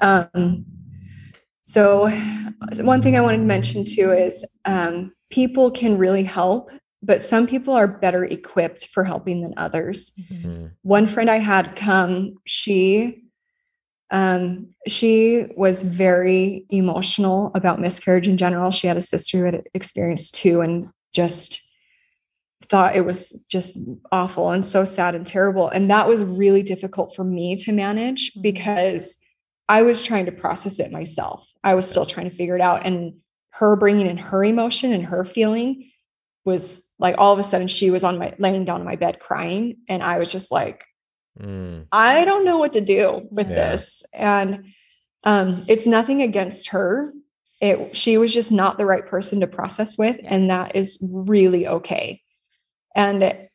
Um, 0.00 0.64
so, 1.64 2.08
one 2.80 3.00
thing 3.02 3.16
I 3.16 3.20
wanted 3.20 3.38
to 3.38 3.44
mention 3.44 3.84
too 3.84 4.12
is 4.12 4.44
um, 4.64 5.12
people 5.30 5.70
can 5.70 5.96
really 5.98 6.22
help, 6.24 6.70
but 7.02 7.22
some 7.22 7.46
people 7.46 7.74
are 7.74 7.88
better 7.88 8.24
equipped 8.24 8.86
for 8.92 9.02
helping 9.04 9.40
than 9.40 9.54
others 9.56 10.12
Mhm. 10.30 10.44
Mm. 10.44 10.70
one 10.82 11.06
friend 11.06 11.28
I 11.28 11.38
had 11.38 11.74
come, 11.74 12.34
she 12.44 13.23
um 14.14 14.68
she 14.86 15.46
was 15.56 15.82
very 15.82 16.64
emotional 16.70 17.50
about 17.54 17.80
miscarriage 17.80 18.28
in 18.28 18.36
general. 18.36 18.70
She 18.70 18.86
had 18.86 18.96
a 18.96 19.02
sister 19.02 19.38
who 19.38 19.44
had 19.44 19.64
experienced 19.74 20.36
two 20.36 20.60
and 20.60 20.88
just 21.12 21.62
thought 22.62 22.96
it 22.96 23.04
was 23.04 23.44
just 23.48 23.76
awful 24.12 24.50
and 24.52 24.64
so 24.64 24.84
sad 24.84 25.14
and 25.14 25.26
terrible. 25.26 25.68
And 25.68 25.90
that 25.90 26.08
was 26.08 26.22
really 26.22 26.62
difficult 26.62 27.14
for 27.14 27.24
me 27.24 27.56
to 27.56 27.72
manage 27.72 28.32
Mhm. 28.34 28.42
because 28.42 29.16
I 29.68 29.82
was 29.82 30.00
trying 30.00 30.26
to 30.26 30.32
process 30.32 30.78
it 30.78 30.92
myself. 30.92 31.52
I 31.64 31.74
was 31.74 31.90
still 31.90 32.06
trying 32.06 32.30
to 32.30 32.36
figure 32.36 32.54
it 32.54 32.62
out. 32.62 32.86
And 32.86 33.14
her 33.50 33.74
bringing 33.76 34.06
in 34.06 34.16
her 34.16 34.44
emotion 34.44 34.92
and 34.92 35.04
her 35.06 35.24
feeling 35.24 35.90
was 36.44 36.88
like 36.98 37.16
all 37.18 37.32
of 37.32 37.38
a 37.38 37.42
sudden 37.42 37.66
she 37.66 37.90
was 37.90 38.04
on 38.04 38.18
my 38.18 38.32
laying 38.38 38.64
down 38.64 38.80
on 38.80 38.86
my 38.86 38.96
bed 38.96 39.18
crying. 39.18 39.78
And 39.88 40.02
I 40.02 40.18
was 40.18 40.30
just 40.30 40.52
like, 40.52 40.84
Mm. 41.40 41.86
I 41.90 42.24
don't 42.24 42.44
know 42.44 42.58
what 42.58 42.72
to 42.74 42.80
do 42.80 43.26
with 43.30 43.48
Yeah. 43.48 43.54
this. 43.54 44.04
And 44.12 44.66
um, 45.24 45.64
it's 45.68 45.86
nothing 45.86 46.22
against 46.22 46.68
her. 46.68 47.12
It 47.60 47.96
she 47.96 48.18
was 48.18 48.32
just 48.32 48.52
not 48.52 48.78
the 48.78 48.86
right 48.86 49.06
person 49.06 49.40
to 49.40 49.46
process 49.46 49.96
with, 49.96 50.20
and 50.24 50.50
that 50.50 50.76
is 50.76 50.98
really 51.02 51.66
okay. 51.66 52.20
And 52.94 53.48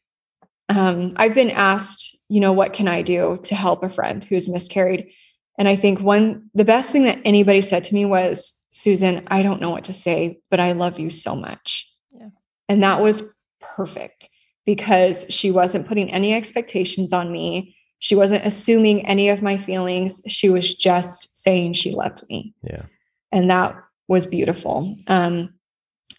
um, 0.68 1.14
I've 1.16 1.34
been 1.36 1.52
asked, 1.52 2.18
you 2.28 2.40
know, 2.40 2.54
what 2.54 2.74
can 2.74 2.88
I 2.88 3.02
do 3.02 3.40
to 3.44 3.56
help 3.56 3.84
a 3.84 3.90
friend 3.90 4.24
who's 4.24 4.48
miscarried? 4.50 5.12
And 5.58 5.68
I 5.68 5.76
think 5.76 6.00
one 6.00 6.50
the 6.54 6.66
best 6.66 6.92
thing 6.92 7.04
that 7.04 7.20
anybody 7.24 7.62
said 7.62 7.84
to 7.86 7.94
me 7.94 8.06
was, 8.06 8.60
Susan, 8.72 9.28
I 9.28 9.44
don't 9.44 9.62
know 9.62 9.72
what 9.72 9.86
to 9.86 9.94
say, 9.94 10.40
but 10.50 10.60
I 10.60 10.72
love 10.72 11.00
you 11.00 11.10
so 11.10 11.36
much. 11.36 11.88
Yeah. 12.12 12.30
And 12.68 12.84
that 12.84 13.02
was 13.02 13.32
perfect 13.62 14.30
because 14.70 15.26
she 15.32 15.50
wasn't 15.50 15.88
putting 15.88 16.12
any 16.12 16.32
expectations 16.32 17.12
on 17.12 17.32
me. 17.32 17.76
She 17.98 18.14
wasn't 18.14 18.46
assuming 18.46 19.04
any 19.08 19.30
of 19.30 19.42
my 19.42 19.58
feelings. 19.58 20.22
She 20.28 20.48
was 20.48 20.76
just 20.76 21.36
saying 21.36 21.74
she 21.74 21.92
loved 21.92 22.22
me. 22.30 22.54
Yeah. 22.62 22.84
And 23.32 23.50
that 23.50 23.76
was 24.08 24.28
beautiful. 24.28 24.96
Um, 25.08 25.56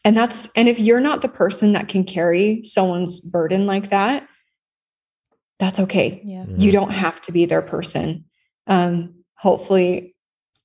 and 0.04 0.16
that's, 0.16 0.50
and 0.56 0.68
if 0.68 0.80
you're 0.80 0.98
not 0.98 1.22
the 1.22 1.28
person 1.28 1.74
that 1.74 1.86
can 1.86 2.02
carry 2.02 2.64
someone's 2.64 3.20
burden 3.20 3.66
like 3.66 3.90
that, 3.90 4.26
that's 5.60 5.78
okay. 5.78 6.20
Yeah. 6.24 6.46
Mhm. 6.46 6.60
You 6.60 6.72
don't 6.72 6.92
have 6.92 7.20
to 7.20 7.32
be 7.32 7.44
their 7.44 7.62
person. 7.62 8.24
Um, 8.66 9.14
hopefully, 9.36 10.16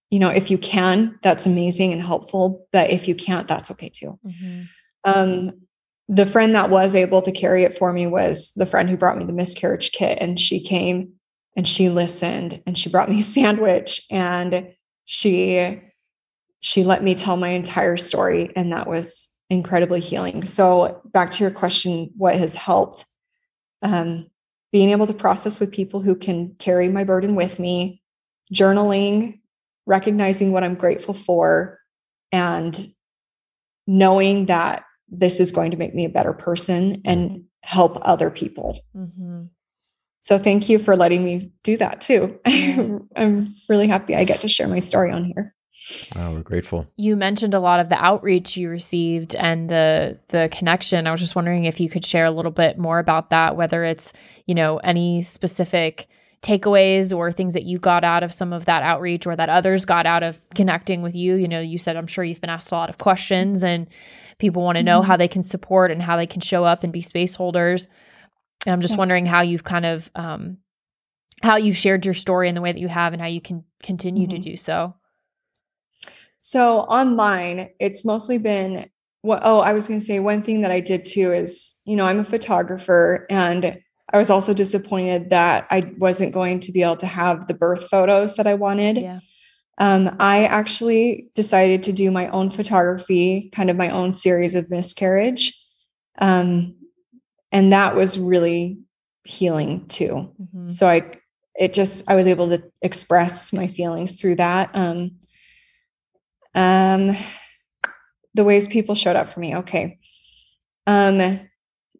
you 0.09 0.17
know, 0.17 0.29
if 0.29 0.49
you 0.49 0.57
can, 0.57 1.19
that's 1.21 1.45
amazing 1.45 1.93
and 1.93 2.01
helpful. 2.01 2.67
But 2.71 2.89
if 2.89 3.07
you 3.07 3.13
can't, 3.13 3.47
that's 3.47 3.69
okay 3.69 3.89
too. 3.89 4.17
Mhm. 4.25 4.69
Um, 5.03 5.64
the 6.07 6.25
friend 6.25 6.55
that 6.55 6.69
was 6.69 6.95
able 6.95 7.21
to 7.23 7.31
carry 7.31 7.63
it 7.63 7.77
for 7.77 7.91
me 7.91 8.05
was 8.05 8.51
the 8.55 8.65
friend 8.65 8.89
who 8.89 8.97
brought 8.97 9.17
me 9.17 9.25
the 9.25 9.33
miscarriage 9.33 9.91
kit. 9.91 10.17
And 10.21 10.39
she 10.39 10.59
came 10.59 11.13
and 11.55 11.67
she 11.67 11.89
listened 11.89 12.61
and 12.65 12.77
she 12.77 12.89
brought 12.89 13.09
me 13.09 13.19
a 13.19 13.23
sandwich 13.23 14.01
and 14.11 14.67
she 15.05 15.81
she 16.59 16.83
let 16.83 17.03
me 17.03 17.15
tell 17.15 17.37
my 17.37 17.49
entire 17.49 17.97
story 17.97 18.51
and 18.55 18.71
that 18.71 18.87
was 18.87 19.29
incredibly 19.49 19.99
healing 19.99 20.45
so 20.45 21.01
back 21.13 21.29
to 21.29 21.43
your 21.43 21.51
question 21.51 22.09
what 22.17 22.35
has 22.35 22.55
helped 22.55 23.05
um, 23.83 24.27
being 24.71 24.89
able 24.89 25.05
to 25.05 25.13
process 25.13 25.59
with 25.59 25.71
people 25.71 25.99
who 25.99 26.15
can 26.15 26.55
carry 26.57 26.89
my 26.89 27.03
burden 27.03 27.35
with 27.35 27.59
me 27.59 28.01
journaling 28.51 29.39
recognizing 29.85 30.51
what 30.51 30.63
i'm 30.63 30.75
grateful 30.75 31.13
for 31.13 31.79
and 32.31 32.87
knowing 33.85 34.47
that 34.47 34.84
this 35.09 35.39
is 35.39 35.51
going 35.51 35.71
to 35.71 35.77
make 35.77 35.93
me 35.93 36.05
a 36.05 36.09
better 36.09 36.33
person 36.33 37.01
and 37.05 37.43
help 37.61 37.97
other 38.01 38.29
people 38.29 38.79
mm-hmm. 38.95 39.43
So 40.25 40.39
thank 40.39 40.69
you 40.69 40.79
for 40.79 40.95
letting 40.95 41.23
me 41.23 41.51
do 41.61 41.77
that 41.77 42.01
too. 42.01 42.39
I'm 43.15 43.53
really 43.69 43.87
happy 43.87 44.15
I 44.15 44.23
get 44.23 44.39
to 44.39 44.47
share 44.47 44.67
my 44.67 44.79
story 44.79 45.11
on 45.11 45.25
here. 45.25 45.53
Wow, 46.15 46.33
we're 46.33 46.41
grateful. 46.41 46.87
You 46.97 47.15
mentioned 47.15 47.53
a 47.53 47.59
lot 47.59 47.79
of 47.79 47.89
the 47.89 48.03
outreach 48.03 48.57
you 48.57 48.69
received 48.69 49.35
and 49.35 49.69
the 49.69 50.17
the 50.29 50.49
connection. 50.51 51.05
I 51.05 51.11
was 51.11 51.19
just 51.19 51.35
wondering 51.35 51.65
if 51.65 51.79
you 51.79 51.89
could 51.89 52.03
share 52.03 52.25
a 52.25 52.31
little 52.31 52.49
bit 52.49 52.79
more 52.79 52.97
about 52.97 53.29
that, 53.29 53.55
whether 53.55 53.83
it's, 53.83 54.13
you 54.47 54.55
know, 54.55 54.77
any 54.77 55.21
specific 55.21 56.07
takeaways 56.41 57.15
or 57.15 57.31
things 57.31 57.53
that 57.53 57.65
you 57.65 57.77
got 57.77 58.03
out 58.03 58.23
of 58.23 58.33
some 58.33 58.51
of 58.51 58.65
that 58.65 58.81
outreach 58.81 59.27
or 59.27 59.35
that 59.35 59.49
others 59.49 59.85
got 59.85 60.07
out 60.07 60.23
of 60.23 60.41
connecting 60.55 61.03
with 61.03 61.15
you. 61.15 61.35
You 61.35 61.47
know, 61.47 61.59
you 61.59 61.77
said 61.77 61.97
I'm 61.97 62.07
sure 62.07 62.23
you've 62.23 62.41
been 62.41 62.49
asked 62.49 62.71
a 62.71 62.75
lot 62.75 62.89
of 62.89 62.97
questions 62.97 63.63
and 63.63 63.87
people 64.37 64.63
want 64.63 64.77
to 64.77 64.83
know 64.83 64.99
mm-hmm. 64.99 65.07
how 65.07 65.17
they 65.17 65.27
can 65.27 65.43
support 65.43 65.91
and 65.91 66.01
how 66.01 66.17
they 66.17 66.27
can 66.27 66.41
show 66.41 66.63
up 66.63 66.83
and 66.83 66.91
be 66.91 67.01
space 67.01 67.35
holders. 67.35 67.87
And 68.65 68.73
I'm 68.73 68.81
just 68.81 68.97
wondering 68.97 69.25
how 69.25 69.41
you've 69.41 69.63
kind 69.63 69.85
of 69.85 70.09
um, 70.15 70.57
how 71.43 71.57
you've 71.57 71.77
shared 71.77 72.05
your 72.05 72.13
story 72.13 72.49
in 72.49 72.55
the 72.55 72.61
way 72.61 72.71
that 72.71 72.79
you 72.79 72.87
have 72.87 73.13
and 73.13 73.21
how 73.21 73.27
you 73.27 73.41
can 73.41 73.63
continue 73.83 74.27
mm-hmm. 74.27 74.41
to 74.41 74.49
do 74.49 74.55
so. 74.55 74.95
So 76.39 76.79
online, 76.81 77.69
it's 77.79 78.05
mostly 78.05 78.37
been 78.37 78.89
what 79.21 79.41
oh, 79.43 79.59
I 79.59 79.73
was 79.73 79.87
going 79.87 79.99
to 79.99 80.05
say 80.05 80.19
one 80.19 80.43
thing 80.43 80.61
that 80.61 80.71
I 80.71 80.79
did 80.79 81.05
too 81.05 81.31
is, 81.33 81.79
you 81.85 81.95
know, 81.95 82.05
I'm 82.05 82.19
a 82.19 82.25
photographer 82.25 83.25
and 83.29 83.79
I 84.13 84.17
was 84.17 84.29
also 84.29 84.53
disappointed 84.53 85.31
that 85.31 85.67
I 85.71 85.91
wasn't 85.97 86.31
going 86.31 86.59
to 86.61 86.71
be 86.71 86.83
able 86.83 86.97
to 86.97 87.07
have 87.07 87.47
the 87.47 87.55
birth 87.55 87.89
photos 87.89 88.35
that 88.35 88.45
I 88.45 88.53
wanted. 88.53 88.97
Yeah. 88.97 89.19
Um, 89.77 90.15
I 90.19 90.45
actually 90.45 91.29
decided 91.35 91.83
to 91.83 91.93
do 91.93 92.09
my 92.11 92.27
own 92.29 92.49
photography, 92.49 93.49
kind 93.53 93.69
of 93.69 93.75
my 93.75 93.89
own 93.89 94.13
series 94.13 94.55
of 94.55 94.69
miscarriage. 94.69 95.53
Um, 96.17 96.75
and 97.51 97.73
that 97.73 97.95
was 97.95 98.17
really 98.17 98.77
healing 99.25 99.87
too. 99.87 100.31
Mm-hmm. 100.39 100.69
so 100.69 100.87
i 100.87 101.01
it 101.57 101.73
just 101.73 102.07
i 102.09 102.15
was 102.15 102.27
able 102.27 102.47
to 102.49 102.61
express 102.81 103.51
my 103.51 103.67
feelings 103.67 104.21
through 104.21 104.35
that. 104.35 104.69
Um 104.73 105.11
um 106.53 107.15
the 108.33 108.43
ways 108.43 108.67
people 108.67 108.93
showed 108.95 109.15
up 109.15 109.29
for 109.29 109.39
me. 109.39 109.55
Okay. 109.55 109.99
Um 110.85 111.39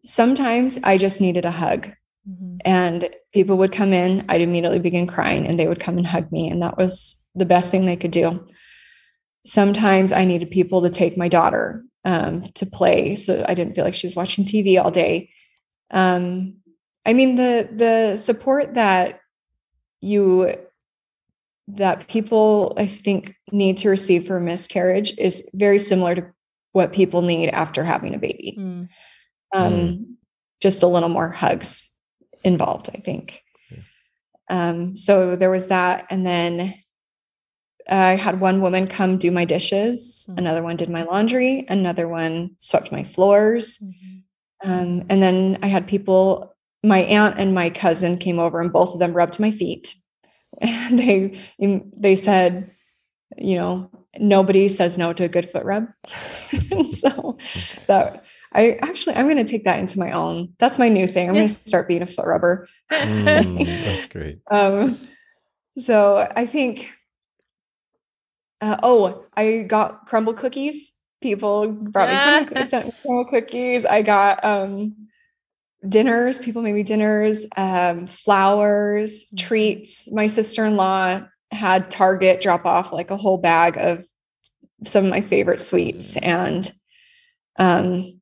sometimes 0.04 0.78
i 0.84 0.96
just 0.96 1.20
needed 1.20 1.44
a 1.44 1.50
hug 1.50 1.90
mm-hmm. 2.28 2.56
and 2.64 3.08
people 3.32 3.56
would 3.56 3.72
come 3.72 3.92
in 3.92 4.24
i'd 4.28 4.40
immediately 4.40 4.78
begin 4.78 5.06
crying 5.06 5.46
and 5.46 5.58
they 5.58 5.66
would 5.66 5.80
come 5.80 5.96
and 5.96 6.06
hug 6.06 6.30
me 6.32 6.48
and 6.48 6.62
that 6.62 6.76
was 6.76 7.24
the 7.34 7.46
best 7.46 7.70
thing 7.70 7.86
they 7.86 7.96
could 7.96 8.10
do 8.10 8.46
sometimes 9.44 10.12
i 10.12 10.24
needed 10.24 10.50
people 10.50 10.82
to 10.82 10.90
take 10.90 11.16
my 11.16 11.28
daughter 11.28 11.84
um, 12.04 12.42
to 12.54 12.66
play 12.66 13.16
so 13.16 13.44
i 13.48 13.54
didn't 13.54 13.74
feel 13.74 13.84
like 13.84 13.94
she 13.94 14.06
was 14.06 14.16
watching 14.16 14.44
tv 14.44 14.82
all 14.82 14.90
day 14.90 15.30
um 15.90 16.54
i 17.04 17.12
mean 17.12 17.36
the 17.36 17.68
the 17.72 18.16
support 18.16 18.74
that 18.74 19.20
you 20.00 20.54
that 21.68 22.06
people 22.06 22.74
i 22.76 22.86
think 22.86 23.34
need 23.50 23.78
to 23.78 23.88
receive 23.88 24.26
for 24.26 24.38
miscarriage 24.38 25.18
is 25.18 25.48
very 25.52 25.78
similar 25.78 26.14
to 26.14 26.26
what 26.72 26.92
people 26.92 27.22
need 27.22 27.48
after 27.48 27.82
having 27.82 28.14
a 28.14 28.18
baby 28.18 28.56
mm. 28.58 28.88
um 29.54 29.72
mm. 29.72 30.04
just 30.60 30.82
a 30.82 30.86
little 30.86 31.08
more 31.08 31.28
hugs 31.28 31.92
involved 32.46 32.88
i 32.94 32.98
think 32.98 33.42
um 34.48 34.96
so 34.96 35.36
there 35.36 35.50
was 35.50 35.66
that 35.66 36.06
and 36.10 36.24
then 36.24 36.74
I 37.88 38.16
had 38.16 38.40
one 38.40 38.62
woman 38.62 38.86
come 38.86 39.16
do 39.16 39.30
my 39.30 39.44
dishes, 39.44 40.28
mm. 40.30 40.38
another 40.38 40.62
one 40.62 40.76
did 40.76 40.90
my 40.90 41.02
laundry, 41.04 41.64
another 41.68 42.08
one 42.08 42.50
swept 42.58 42.90
my 42.90 43.04
floors. 43.04 43.78
Mm-hmm. 43.78 44.70
Um, 44.70 45.04
and 45.08 45.22
then 45.22 45.58
I 45.62 45.68
had 45.68 45.86
people, 45.86 46.54
my 46.82 47.00
aunt 47.02 47.38
and 47.38 47.54
my 47.54 47.70
cousin 47.70 48.18
came 48.18 48.38
over, 48.38 48.60
and 48.60 48.72
both 48.72 48.94
of 48.94 48.98
them 48.98 49.12
rubbed 49.12 49.38
my 49.38 49.50
feet. 49.50 49.94
And 50.62 50.98
they 50.98 51.38
they 51.58 52.16
said, 52.16 52.70
you 53.36 53.56
know, 53.56 53.90
nobody 54.18 54.68
says 54.68 54.96
no 54.96 55.12
to 55.12 55.24
a 55.24 55.28
good 55.28 55.50
foot 55.50 55.64
rub. 55.64 55.88
and 56.70 56.90
so 56.90 57.36
that 57.88 58.24
I 58.56 58.78
actually 58.82 59.16
I'm 59.16 59.26
going 59.26 59.36
to 59.36 59.44
take 59.44 59.64
that 59.64 59.78
into 59.78 59.98
my 59.98 60.12
own. 60.12 60.54
That's 60.58 60.78
my 60.78 60.88
new 60.88 61.06
thing. 61.06 61.28
I'm 61.28 61.34
going 61.34 61.48
to 61.48 61.52
start 61.52 61.88
being 61.88 62.02
a 62.02 62.06
foot 62.06 62.26
rubber. 62.26 62.68
Mm, 62.90 63.66
that's 63.84 64.06
great. 64.06 64.40
um, 64.50 64.98
so 65.78 66.26
I 66.34 66.46
think. 66.46 66.92
Uh, 68.58 68.78
oh, 68.82 69.26
I 69.36 69.66
got 69.68 70.06
crumble 70.06 70.32
cookies 70.32 70.96
people 71.20 71.68
brought 71.68 72.08
me 72.08 72.60
crumble 73.02 73.24
cookies. 73.28 73.86
I 73.86 74.02
got 74.02 74.44
um, 74.44 75.08
dinners. 75.86 76.38
People 76.38 76.62
made 76.62 76.74
me 76.74 76.82
dinners, 76.82 77.46
um, 77.56 78.06
flowers, 78.06 79.26
mm-hmm. 79.26 79.36
treats. 79.36 80.10
My 80.12 80.26
sister 80.26 80.64
in 80.64 80.76
law 80.76 81.20
had 81.50 81.90
Target 81.90 82.40
drop 82.40 82.66
off 82.66 82.92
like 82.92 83.10
a 83.10 83.16
whole 83.16 83.38
bag 83.38 83.76
of 83.76 84.04
some 84.84 85.04
of 85.04 85.10
my 85.10 85.20
favorite 85.20 85.60
sweets. 85.60 86.16
Mm-hmm. 86.16 86.28
And 86.28 86.72
um, 87.58 88.15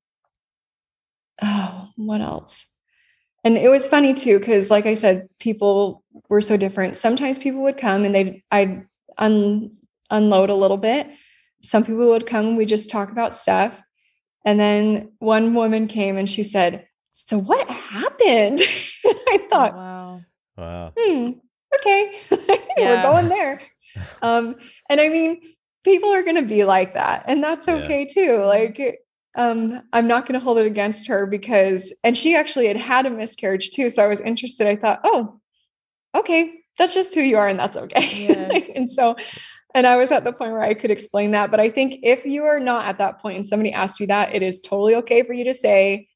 oh, 1.42 1.88
what 1.96 2.20
else? 2.20 2.70
And 3.44 3.58
it 3.58 3.68
was 3.68 3.88
funny 3.88 4.14
too, 4.14 4.38
because 4.38 4.70
like 4.70 4.86
I 4.86 4.94
said, 4.94 5.28
people 5.38 6.02
were 6.28 6.40
so 6.40 6.56
different. 6.56 6.96
Sometimes 6.96 7.38
people 7.38 7.62
would 7.62 7.76
come 7.76 8.04
and 8.04 8.14
they 8.14 8.42
I'd 8.50 8.86
un, 9.18 9.76
unload 10.10 10.50
a 10.50 10.54
little 10.54 10.78
bit 10.78 11.08
some 11.64 11.82
people 11.82 12.08
would 12.08 12.26
come, 12.26 12.56
we 12.56 12.66
just 12.66 12.90
talk 12.90 13.10
about 13.10 13.34
stuff. 13.34 13.82
And 14.44 14.60
then 14.60 15.12
one 15.18 15.54
woman 15.54 15.88
came 15.88 16.18
and 16.18 16.28
she 16.28 16.42
said, 16.42 16.86
So 17.10 17.38
what 17.38 17.68
happened? 17.70 18.60
I 19.06 19.38
oh, 19.40 19.46
thought, 19.48 19.74
Wow. 19.74 20.20
Wow. 20.56 20.92
Hmm, 20.96 21.30
okay. 21.76 22.20
We're 22.76 23.02
going 23.02 23.28
there. 23.28 23.62
Um, 24.22 24.56
and 24.90 25.00
I 25.00 25.08
mean, 25.08 25.40
people 25.84 26.12
are 26.12 26.24
gonna 26.24 26.42
be 26.42 26.64
like 26.64 26.94
that, 26.94 27.26
and 27.28 27.44
that's 27.44 27.68
okay 27.68 28.08
yeah. 28.08 28.12
too. 28.12 28.42
Like 28.42 28.98
um, 29.36 29.82
I'm 29.92 30.06
not 30.06 30.26
going 30.26 30.38
to 30.38 30.44
hold 30.44 30.58
it 30.58 30.66
against 30.66 31.08
her 31.08 31.26
because, 31.26 31.92
and 32.04 32.16
she 32.16 32.36
actually 32.36 32.68
had 32.68 32.76
had 32.76 33.06
a 33.06 33.10
miscarriage 33.10 33.70
too. 33.70 33.90
So 33.90 34.04
I 34.04 34.06
was 34.06 34.20
interested. 34.20 34.66
I 34.66 34.76
thought, 34.76 35.00
oh, 35.04 35.40
okay, 36.14 36.60
that's 36.78 36.94
just 36.94 37.14
who 37.14 37.20
you 37.20 37.36
are 37.36 37.48
and 37.48 37.58
that's 37.58 37.76
okay. 37.76 38.26
Yeah. 38.28 38.58
and 38.74 38.90
so 38.90 39.16
and 39.74 39.88
I 39.88 39.96
was 39.96 40.12
at 40.12 40.22
the 40.22 40.32
point 40.32 40.52
where 40.52 40.62
I 40.62 40.72
could 40.72 40.92
explain 40.92 41.32
that. 41.32 41.50
But 41.50 41.58
I 41.58 41.68
think 41.68 41.98
if 42.04 42.24
you 42.24 42.44
are 42.44 42.60
not 42.60 42.86
at 42.86 42.98
that 42.98 43.20
point 43.20 43.36
and 43.36 43.46
somebody 43.46 43.72
asks 43.72 43.98
you 43.98 44.06
that, 44.06 44.34
it 44.34 44.42
is 44.42 44.60
totally 44.60 44.94
okay 44.96 45.24
for 45.24 45.32
you 45.32 45.44
to 45.44 45.54
say, 45.54 46.08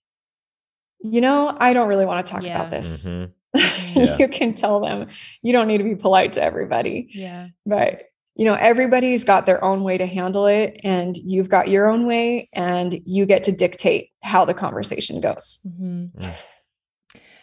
you 1.00 1.20
know, 1.20 1.56
I 1.58 1.72
don't 1.72 1.88
really 1.88 2.06
want 2.06 2.24
to 2.24 2.32
talk 2.32 2.42
yeah. 2.42 2.54
about 2.54 2.70
this. 2.70 3.06
Mm-hmm. 3.06 3.32
Yeah. 3.94 4.18
you 4.18 4.28
can 4.28 4.54
tell 4.54 4.80
them 4.80 5.08
you 5.42 5.52
don't 5.52 5.66
need 5.66 5.78
to 5.78 5.84
be 5.84 5.96
polite 5.96 6.34
to 6.34 6.42
everybody. 6.42 7.08
Yeah. 7.10 7.48
But 7.66 8.02
you 8.38 8.44
know, 8.44 8.54
everybody's 8.54 9.24
got 9.24 9.46
their 9.46 9.62
own 9.62 9.82
way 9.82 9.98
to 9.98 10.06
handle 10.06 10.46
it, 10.46 10.80
and 10.84 11.16
you've 11.16 11.48
got 11.48 11.68
your 11.68 11.88
own 11.88 12.06
way, 12.06 12.48
and 12.52 13.00
you 13.04 13.26
get 13.26 13.44
to 13.44 13.52
dictate 13.52 14.10
how 14.22 14.44
the 14.44 14.54
conversation 14.54 15.20
goes. 15.20 15.58
Mm-hmm. 15.66 16.22
Mm. 16.22 16.34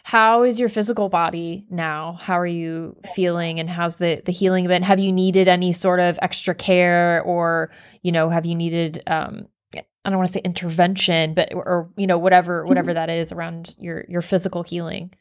How 0.04 0.44
is 0.44 0.58
your 0.60 0.68
physical 0.68 1.08
body 1.08 1.66
now? 1.68 2.16
How 2.20 2.38
are 2.38 2.46
you 2.46 2.96
feeling 3.16 3.58
and 3.58 3.68
how's 3.68 3.96
the 3.96 4.22
the 4.24 4.30
healing 4.30 4.68
been? 4.68 4.84
Have 4.84 5.00
you 5.00 5.10
needed 5.10 5.48
any 5.48 5.72
sort 5.72 5.98
of 5.98 6.16
extra 6.22 6.54
care 6.54 7.22
or, 7.22 7.72
you 8.02 8.12
know, 8.12 8.30
have 8.30 8.46
you 8.46 8.54
needed 8.54 9.02
um 9.08 9.48
I 9.74 10.10
don't 10.10 10.18
want 10.18 10.28
to 10.28 10.32
say 10.32 10.42
intervention, 10.44 11.34
but 11.34 11.52
or 11.52 11.90
you 11.96 12.06
know, 12.06 12.18
whatever 12.18 12.64
whatever 12.64 12.94
that 12.94 13.10
is 13.10 13.32
around 13.32 13.74
your 13.80 14.04
your 14.08 14.22
physical 14.22 14.62
healing? 14.62 15.12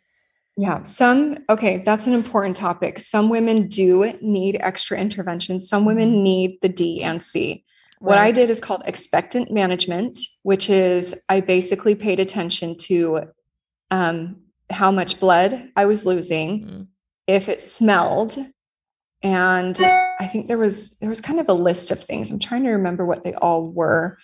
Yeah, 0.57 0.83
some 0.83 1.39
okay, 1.49 1.77
that's 1.79 2.07
an 2.07 2.13
important 2.13 2.55
topic. 2.55 2.99
Some 2.99 3.29
women 3.29 3.67
do 3.67 4.13
need 4.21 4.57
extra 4.61 4.97
intervention. 4.97 5.59
Some 5.59 5.83
women 5.85 6.13
mm-hmm. 6.13 6.23
need 6.23 6.57
the 6.61 6.69
D 6.69 7.03
and 7.03 7.21
C. 7.21 7.65
Right. 7.99 8.09
What 8.09 8.17
I 8.17 8.31
did 8.31 8.49
is 8.49 8.61
called 8.61 8.83
expectant 8.85 9.51
management, 9.51 10.19
which 10.43 10.69
is 10.69 11.21
I 11.27 11.41
basically 11.41 11.95
paid 11.95 12.19
attention 12.19 12.77
to 12.77 13.21
um, 13.91 14.37
how 14.69 14.91
much 14.91 15.19
blood 15.19 15.69
I 15.75 15.85
was 15.85 16.05
losing, 16.05 16.65
mm. 16.65 16.87
if 17.27 17.49
it 17.49 17.61
smelled, 17.61 18.37
and 19.21 19.77
I 20.19 20.27
think 20.27 20.47
there 20.47 20.57
was 20.57 20.97
there 20.99 21.09
was 21.09 21.19
kind 21.19 21.39
of 21.39 21.49
a 21.49 21.53
list 21.53 21.91
of 21.91 22.03
things. 22.03 22.31
I'm 22.31 22.39
trying 22.39 22.63
to 22.63 22.71
remember 22.71 23.05
what 23.05 23.23
they 23.23 23.33
all 23.33 23.67
were. 23.67 24.17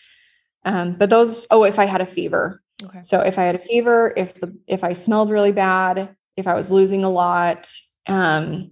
Um, 0.64 0.94
but 0.94 1.10
those, 1.10 1.48
oh, 1.52 1.64
if 1.64 1.80
I 1.80 1.86
had 1.86 2.02
a 2.02 2.06
fever. 2.06 2.62
Okay. 2.84 3.02
So 3.02 3.20
if 3.20 3.38
I 3.38 3.44
had 3.44 3.56
a 3.56 3.60
fever, 3.60 4.14
if 4.16 4.36
the 4.36 4.56
if 4.68 4.84
I 4.84 4.94
smelled 4.94 5.30
really 5.30 5.52
bad, 5.52 6.16
if 6.38 6.48
I 6.48 6.54
was 6.54 6.72
losing 6.72 7.04
a 7.04 7.10
lot, 7.10 7.70
um, 8.08 8.72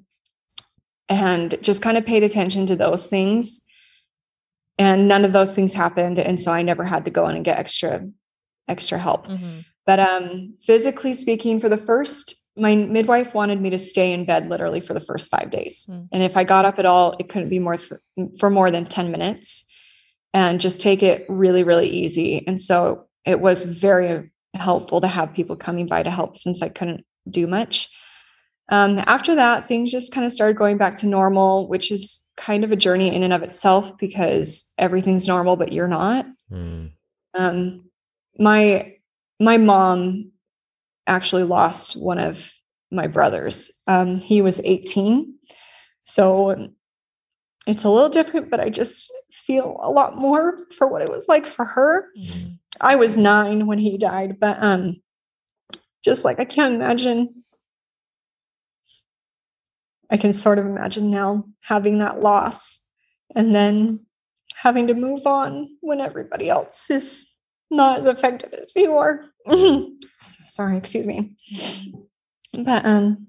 and 1.07 1.55
just 1.61 1.81
kind 1.81 1.97
of 1.97 2.05
paid 2.05 2.23
attention 2.23 2.67
to 2.67 2.75
those 2.75 3.07
things. 3.07 3.61
And 4.77 5.07
none 5.07 5.25
of 5.25 5.33
those 5.33 5.55
things 5.55 5.73
happened. 5.73 6.19
And 6.19 6.39
so 6.39 6.53
I 6.53 6.61
never 6.61 6.85
had 6.85 7.03
to 7.05 7.11
go 7.11 7.27
in 7.27 7.35
and 7.35 7.43
get 7.43 7.57
extra, 7.57 8.07
extra 8.67 8.97
help. 8.97 9.27
Mm-hmm. 9.27 9.59
But 9.85 9.99
um, 9.99 10.53
physically 10.61 11.13
speaking, 11.13 11.59
for 11.59 11.67
the 11.67 11.77
first, 11.77 12.35
my 12.55 12.75
midwife 12.75 13.33
wanted 13.33 13.59
me 13.59 13.71
to 13.71 13.79
stay 13.79 14.13
in 14.13 14.25
bed 14.25 14.49
literally 14.49 14.79
for 14.79 14.93
the 14.93 15.01
first 15.01 15.29
five 15.31 15.49
days. 15.49 15.85
Mm-hmm. 15.89 16.05
And 16.11 16.23
if 16.23 16.37
I 16.37 16.43
got 16.43 16.65
up 16.65 16.79
at 16.79 16.85
all, 16.85 17.15
it 17.19 17.27
couldn't 17.27 17.49
be 17.49 17.59
more 17.59 17.77
th- 17.77 17.99
for 18.37 18.49
more 18.49 18.71
than 18.71 18.85
10 18.85 19.11
minutes 19.11 19.65
and 20.33 20.61
just 20.61 20.79
take 20.79 21.01
it 21.01 21.25
really, 21.27 21.63
really 21.63 21.89
easy. 21.89 22.45
And 22.47 22.61
so 22.61 23.07
it 23.25 23.41
was 23.41 23.63
very 23.63 24.31
helpful 24.53 25.01
to 25.01 25.07
have 25.07 25.33
people 25.33 25.55
coming 25.55 25.87
by 25.87 26.03
to 26.03 26.11
help 26.11 26.37
since 26.37 26.61
I 26.61 26.69
couldn't 26.69 27.05
do 27.29 27.47
much. 27.47 27.89
Um, 28.69 29.01
after 29.07 29.35
that, 29.35 29.67
things 29.67 29.91
just 29.91 30.13
kind 30.13 30.25
of 30.25 30.31
started 30.31 30.57
going 30.57 30.77
back 30.77 30.95
to 30.97 31.07
normal, 31.07 31.67
which 31.67 31.91
is 31.91 32.23
kind 32.37 32.63
of 32.63 32.71
a 32.71 32.75
journey 32.75 33.13
in 33.13 33.23
and 33.23 33.33
of 33.33 33.43
itself 33.43 33.97
because 33.97 34.71
everything's 34.77 35.27
normal, 35.27 35.55
but 35.55 35.73
you're 35.73 35.87
not. 35.87 36.25
Mm. 36.51 36.91
Um, 37.33 37.89
my 38.37 38.95
my 39.39 39.57
mom 39.57 40.31
actually 41.07 41.43
lost 41.43 41.99
one 41.99 42.19
of 42.19 42.51
my 42.91 43.07
brothers. 43.07 43.71
Um, 43.87 44.19
he 44.19 44.41
was 44.41 44.61
18, 44.63 45.33
so 46.03 46.69
it's 47.65 47.83
a 47.83 47.89
little 47.89 48.09
different, 48.09 48.49
but 48.49 48.59
I 48.59 48.69
just 48.69 49.11
feel 49.31 49.79
a 49.81 49.89
lot 49.89 50.17
more 50.17 50.65
for 50.77 50.87
what 50.87 51.01
it 51.01 51.09
was 51.09 51.27
like 51.27 51.45
for 51.45 51.65
her. 51.65 52.07
Mm. 52.17 52.59
I 52.81 52.95
was 52.95 53.17
nine 53.17 53.65
when 53.65 53.79
he 53.79 53.97
died, 53.97 54.39
but 54.39 54.57
um, 54.61 55.01
just 56.03 56.25
like 56.25 56.39
I 56.39 56.45
can't 56.45 56.75
imagine 56.75 57.43
I 60.11 60.17
can 60.17 60.33
sort 60.33 60.57
of 60.57 60.65
imagine 60.65 61.11
now 61.11 61.45
having 61.61 61.99
that 61.99 62.21
loss 62.21 62.83
and 63.35 63.53
then 63.53 64.05
having 64.55 64.87
to 64.87 64.93
move 64.93 65.25
on 65.27 65.69
when 65.81 66.01
everybody 66.01 66.49
else 66.49 66.89
is 66.89 67.29
not 67.69 67.99
as 67.99 68.05
affected 68.05 68.53
as 68.53 68.71
you 68.75 68.97
are. 68.97 69.25
Sorry, 70.19 70.77
excuse 70.77 71.05
me. 71.05 71.35
But 72.53 72.85
um 72.85 73.27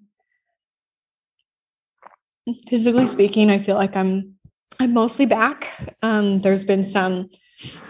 physically 2.66 3.06
speaking, 3.06 3.50
I 3.50 3.58
feel 3.58 3.76
like 3.76 3.96
I'm 3.96 4.36
I'm 4.80 4.94
mostly 4.94 5.26
back. 5.26 5.68
Um 6.02 6.40
there's 6.40 6.64
been 6.64 6.84
some 6.84 7.28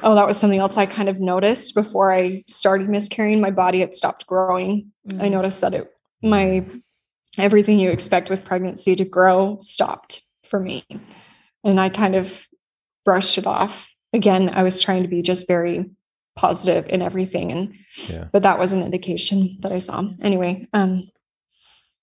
oh 0.03 0.15
that 0.15 0.27
was 0.27 0.37
something 0.37 0.59
else 0.59 0.77
I 0.77 0.87
kind 0.87 1.09
of 1.09 1.21
noticed 1.21 1.75
before 1.75 2.13
I 2.13 2.45
started 2.49 2.89
miscarrying. 2.89 3.41
My 3.41 3.51
body 3.51 3.81
had 3.81 3.95
stopped 3.95 4.27
growing. 4.27 4.91
Mm-hmm. 5.09 5.23
I 5.23 5.29
mm. 5.29 5.33
noticed 5.33 5.61
that 5.61 5.75
it 5.75 5.91
my 6.23 6.67
everything 7.39 7.79
you 7.79 7.91
expect 7.91 8.31
with 8.31 8.45
pregnancy 8.45 8.97
to 8.97 9.05
grow 9.05 9.59
stopped 9.61 10.23
for 10.45 10.61
me. 10.61 10.85
And 11.65 11.81
I 11.81 11.89
kind 11.89 12.17
of 12.17 12.47
brushed 13.05 13.39
it 13.39 13.47
off. 13.47 13.93
Again, 14.13 14.51
I 14.51 14.63
was 14.63 14.81
trying 14.81 15.03
to 15.03 15.09
be 15.09 15.23
just 15.23 15.47
very 15.47 15.91
positive 16.37 16.89
in 16.89 17.03
everything. 17.03 17.53
And 17.53 17.75
yeah. 18.09 18.29
but 18.33 18.43
that 18.43 18.59
was 18.59 18.73
an 18.73 18.83
indication 18.83 19.59
that 19.61 19.73
I 19.73 19.79
saw. 19.79 20.05
Anyway, 20.21 20.67
um 20.73 21.09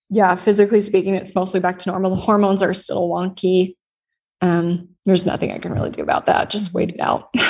yeah, 0.09 0.35
physically 0.35 0.81
speaking, 0.81 1.15
it's 1.15 1.35
mostly 1.35 1.59
back 1.59 1.77
to 1.79 1.89
normal. 1.89 2.11
The 2.11 2.21
hormones 2.21 2.63
are 2.63 2.73
still 2.73 3.09
wonky. 3.09 3.75
Um, 4.41 4.89
there's 5.07 5.25
nothing 5.25 5.51
I 5.51 5.57
can 5.57 5.73
really 5.73 5.89
do 5.89 6.03
about 6.03 6.27
that. 6.27 6.51
Just 6.51 6.73
wait 6.73 6.91
it 6.91 6.99
out. 6.99 7.33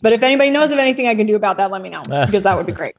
But 0.00 0.14
if 0.14 0.22
anybody 0.22 0.48
knows 0.48 0.72
of 0.72 0.78
anything 0.78 1.08
I 1.08 1.14
can 1.14 1.26
do 1.26 1.36
about 1.36 1.58
that, 1.58 1.70
let 1.70 1.82
me 1.82 1.90
know 1.90 2.00
because 2.08 2.44
that 2.44 2.56
would 2.56 2.64
be 2.64 2.72
great. 2.72 2.96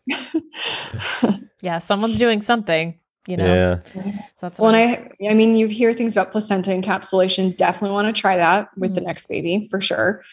yeah, 1.61 1.79
someone's 1.79 2.19
doing 2.19 2.43
something 2.43 2.99
you 3.27 3.37
know? 3.37 3.45
Yeah. 3.45 3.79
So 3.93 4.13
that's 4.41 4.59
well 4.59 4.75
i 4.75 5.09
i 5.29 5.33
mean 5.33 5.55
you 5.55 5.67
hear 5.67 5.93
things 5.93 6.15
about 6.15 6.31
placenta 6.31 6.71
encapsulation. 6.71 7.55
Definitely 7.57 7.93
want 7.93 8.15
to 8.15 8.19
try 8.19 8.37
that 8.37 8.69
with 8.77 8.91
mm-hmm. 8.91 8.95
the 8.95 9.01
next 9.01 9.25
baby 9.27 9.67
for 9.69 9.81
sure. 9.81 10.23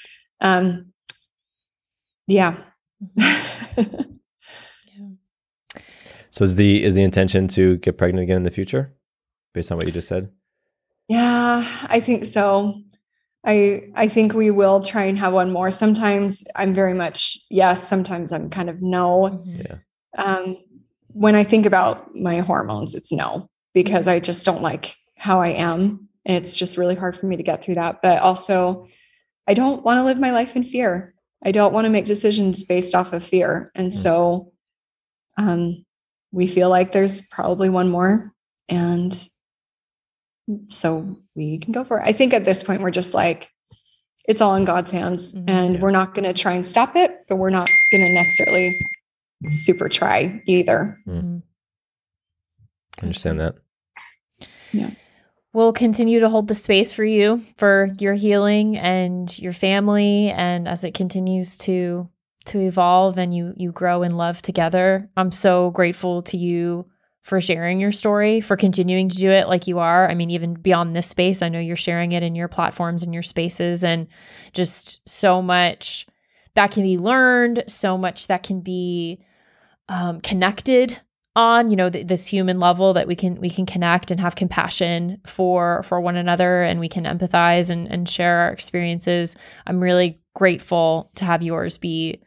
Um 0.41 0.93
yeah. 2.27 2.57
Yeah. 3.17 3.39
So 6.31 6.45
is 6.45 6.57
the 6.57 6.85
is 6.85 6.95
the 6.95 7.03
intention 7.03 7.49
to 7.49 7.77
get 7.79 7.99
pregnant 7.99 8.23
again 8.25 8.37
in 8.39 8.43
the 8.43 8.51
future 8.51 8.95
based 9.55 9.71
on 9.71 9.79
what 9.79 9.87
you 9.87 9.93
just 9.93 10.09
said? 10.09 10.31
Yeah 11.09 11.67
i 11.89 12.01
think 12.01 12.27
so 12.27 12.81
i 13.45 13.83
i 13.95 14.09
think 14.09 14.35
we 14.35 14.51
will 14.51 14.81
try 14.81 15.05
and 15.05 15.19
have 15.19 15.33
one 15.33 15.53
more 15.53 15.71
sometimes 15.71 16.45
i'm 16.57 16.73
very 16.73 16.95
much 16.95 17.39
yes 17.51 17.87
sometimes 17.87 18.33
i'm 18.33 18.49
kind 18.51 18.71
of 18.71 18.81
no 18.83 19.31
mm-hmm. 19.33 19.61
yeah 19.61 19.77
um 20.19 20.57
when 21.15 21.35
I 21.35 21.45
think 21.45 21.67
about 21.67 22.15
my 22.15 22.39
hormones, 22.39 22.95
it's 22.95 23.13
no, 23.13 23.49
because 23.75 24.09
I 24.09 24.21
just 24.21 24.45
don't 24.45 24.63
like 24.63 24.97
how 25.17 25.41
I 25.41 25.49
am. 25.49 26.09
And 26.25 26.37
it's 26.37 26.57
just 26.57 26.77
really 26.77 26.95
hard 26.95 27.17
for 27.17 27.27
me 27.27 27.37
to 27.37 27.43
get 27.43 27.63
through 27.63 27.75
that. 27.75 28.01
But 28.03 28.21
also, 28.21 28.89
I 29.47 29.55
don't 29.55 29.85
want 29.85 29.99
to 29.99 30.05
live 30.05 30.21
my 30.21 30.31
life 30.31 30.57
in 30.57 30.65
fear. 30.65 31.15
I 31.45 31.53
don't 31.53 31.73
want 31.73 31.85
to 31.85 31.91
make 31.91 32.05
decisions 32.05 32.63
based 32.63 32.95
off 32.95 33.13
of 33.13 33.25
fear. 33.25 33.73
And 33.75 33.93
so 33.93 34.53
um, 35.37 35.85
we 36.31 36.47
feel 36.47 36.71
like 36.71 36.93
there's 36.93 37.23
probably 37.29 37.69
one 37.69 37.91
more. 37.91 38.33
And 38.69 39.29
so 40.69 41.17
we 41.35 41.59
can 41.59 41.73
go 41.73 41.85
for 41.85 41.99
it. 41.99 42.05
I 42.07 42.13
think 42.13 42.35
at 42.35 42.45
this 42.45 42.63
point, 42.63 42.83
we're 42.83 42.91
just 42.91 43.15
like, 43.15 43.49
it's 44.27 44.41
all 44.41 44.55
in 44.55 44.65
God's 44.65 44.91
hands. 44.91 45.35
Mm-hmm. 45.35 45.49
And 45.49 45.75
yeah. 45.75 45.81
we're 45.81 45.91
not 45.91 46.15
going 46.15 46.25
to 46.25 46.33
try 46.33 46.53
and 46.53 46.67
stop 46.67 46.97
it, 46.97 47.25
but 47.29 47.37
we're 47.37 47.51
not 47.51 47.69
going 47.91 48.05
to 48.05 48.13
necessarily 48.13 48.81
super 49.51 49.89
try 49.89 50.43
either. 50.47 50.99
Mm. 51.07 51.43
Understand 53.03 53.41
that. 53.41 53.57
Yeah. 54.73 54.91
We'll 55.53 55.73
continue 55.73 56.21
to 56.21 56.31
hold 56.31 56.49
the 56.49 56.55
space 56.55 56.93
for 56.93 57.05
you 57.05 57.45
for 57.59 57.91
your 57.99 58.15
healing 58.15 58.77
and 58.79 59.37
your 59.39 59.53
family 59.53 60.31
and 60.31 60.67
as 60.67 60.83
it 60.83 60.95
continues 60.95 61.59
to 61.59 62.09
to 62.47 62.59
evolve 62.59 63.19
and 63.19 63.35
you 63.35 63.55
you 63.57 63.71
grow 63.71 64.03
in 64.03 64.17
love 64.17 64.41
together. 64.41 65.11
I'm 65.17 65.31
so 65.31 65.71
grateful 65.71 66.23
to 66.23 66.37
you 66.37 66.87
for 67.23 67.41
sharing 67.41 67.81
your 67.81 67.93
story, 67.93 68.41
for 68.41 68.57
continuing 68.57 69.09
to 69.09 69.17
do 69.17 69.31
it 69.31 69.49
like 69.49 69.69
you 69.69 69.79
are. 69.79 70.09
I 70.09 70.15
mean, 70.15 70.31
even 70.31 70.55
beyond 70.55 70.95
this 70.95 71.09
space, 71.09 71.41
I 71.41 71.49
know 71.49 71.61
you're 71.61 71.77
sharing 71.77 72.13
it 72.13 72.23
in 72.23 72.35
your 72.35 72.49
platforms 72.49 73.03
and 73.03 73.15
your 73.15 73.23
spaces 73.23 73.85
and 73.85 74.09
just 74.53 75.01
so 75.09 75.41
much 75.41 76.07
that 76.55 76.73
can 76.73 76.83
be 76.83 76.99
learned, 76.99 77.65
so 77.69 77.97
much 77.97 78.27
that 78.27 78.43
can 78.43 78.61
be 78.61 79.25
um, 79.89 80.21
connected 80.21 81.01
on 81.35 81.71
you 81.71 81.77
know 81.77 81.89
th- 81.89 82.07
this 82.07 82.27
human 82.27 82.61
level 82.61 82.93
that 82.93 83.07
we 83.07 83.17
can 83.17 83.41
we 83.41 83.49
can 83.49 83.65
connect 83.65 84.11
and 84.11 84.21
have 84.21 84.35
compassion 84.35 85.19
for 85.25 85.83
for 85.83 86.01
one 86.01 86.17
another 86.17 86.63
and 86.63 86.79
we 86.79 86.89
can 86.89 87.05
empathize 87.05 87.71
and, 87.71 87.91
and 87.91 88.09
share 88.09 88.41
our 88.41 88.51
experiences 88.51 89.35
i'm 89.67 89.83
really 89.83 90.21
grateful 90.35 91.11
to 91.15 91.25
have 91.25 91.43
yours 91.43 91.79
be 91.79 92.21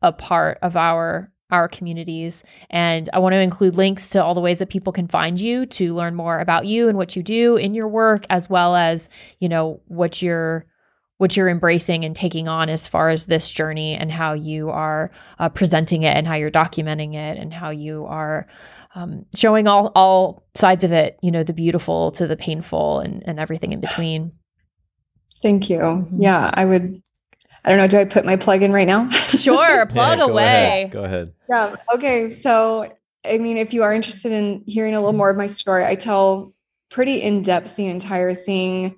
a 0.00 0.12
part 0.12 0.58
of 0.62 0.76
our 0.76 1.31
our 1.52 1.68
communities. 1.68 2.42
And 2.70 3.08
i 3.12 3.18
want 3.18 3.34
to 3.34 3.40
include 3.40 3.76
links 3.76 4.10
to 4.10 4.22
all 4.22 4.34
the 4.34 4.40
ways 4.40 4.58
that 4.58 4.70
people 4.70 4.92
can 4.92 5.06
find 5.06 5.38
you 5.38 5.66
to 5.66 5.94
learn 5.94 6.14
more 6.14 6.40
about 6.40 6.66
you 6.66 6.88
and 6.88 6.98
what 6.98 7.14
you 7.14 7.22
do 7.22 7.56
in 7.56 7.74
your 7.74 7.88
work 7.88 8.24
as 8.30 8.48
well 8.50 8.74
as 8.74 9.08
you 9.38 9.48
know 9.48 9.80
what 9.86 10.22
you're 10.22 10.66
what 11.18 11.36
you're 11.36 11.48
embracing 11.48 12.04
and 12.04 12.16
taking 12.16 12.48
on 12.48 12.68
as 12.68 12.88
far 12.88 13.08
as 13.08 13.26
this 13.26 13.52
journey 13.52 13.94
and 13.94 14.10
how 14.10 14.32
you 14.32 14.70
are 14.70 15.10
uh, 15.38 15.48
presenting 15.48 16.02
it 16.02 16.16
and 16.16 16.26
how 16.26 16.34
you're 16.34 16.50
documenting 16.50 17.14
it 17.14 17.38
and 17.38 17.54
how 17.54 17.70
you 17.70 18.04
are 18.06 18.48
um, 18.96 19.24
showing 19.36 19.68
all 19.68 19.92
all 19.94 20.44
sides 20.56 20.82
of 20.82 20.90
it 20.90 21.18
you 21.22 21.30
know 21.30 21.44
the 21.44 21.52
beautiful 21.52 22.10
to 22.10 22.26
the 22.26 22.36
painful 22.36 23.00
and, 23.00 23.22
and 23.26 23.38
everything 23.38 23.72
in 23.72 23.80
between. 23.80 24.32
Thank 25.42 25.70
you. 25.70 25.78
Mm-hmm. 25.78 26.22
yeah 26.22 26.50
i 26.54 26.64
would 26.64 27.02
i 27.64 27.68
don't 27.68 27.78
know 27.78 27.86
do 27.86 27.98
i 27.98 28.04
put 28.04 28.24
my 28.24 28.36
plug 28.36 28.62
in 28.62 28.72
right 28.72 28.88
now 28.88 29.08
sure 29.10 29.86
plug 29.86 30.18
yeah, 30.18 30.26
go 30.26 30.32
away 30.32 30.44
ahead. 30.44 30.90
go 30.90 31.04
ahead 31.04 31.32
yeah 31.48 31.76
okay 31.94 32.32
so 32.32 32.90
i 33.24 33.38
mean 33.38 33.56
if 33.56 33.72
you 33.72 33.82
are 33.82 33.92
interested 33.92 34.32
in 34.32 34.62
hearing 34.66 34.94
a 34.94 35.00
little 35.00 35.12
more 35.12 35.30
of 35.30 35.36
my 35.36 35.46
story 35.46 35.84
i 35.84 35.94
tell 35.94 36.52
pretty 36.90 37.22
in 37.22 37.42
depth 37.42 37.76
the 37.76 37.86
entire 37.86 38.34
thing 38.34 38.96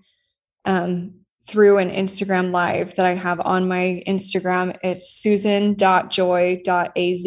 um, 0.65 1.25
through 1.47 1.79
an 1.79 1.91
Instagram 1.91 2.51
live 2.51 2.97
that 2.97 3.07
I 3.07 3.15
have 3.15 3.41
on 3.41 3.69
my 3.69 4.03
Instagram. 4.07 4.77
It's 4.83 5.11
susan.joy.az. 5.11 7.27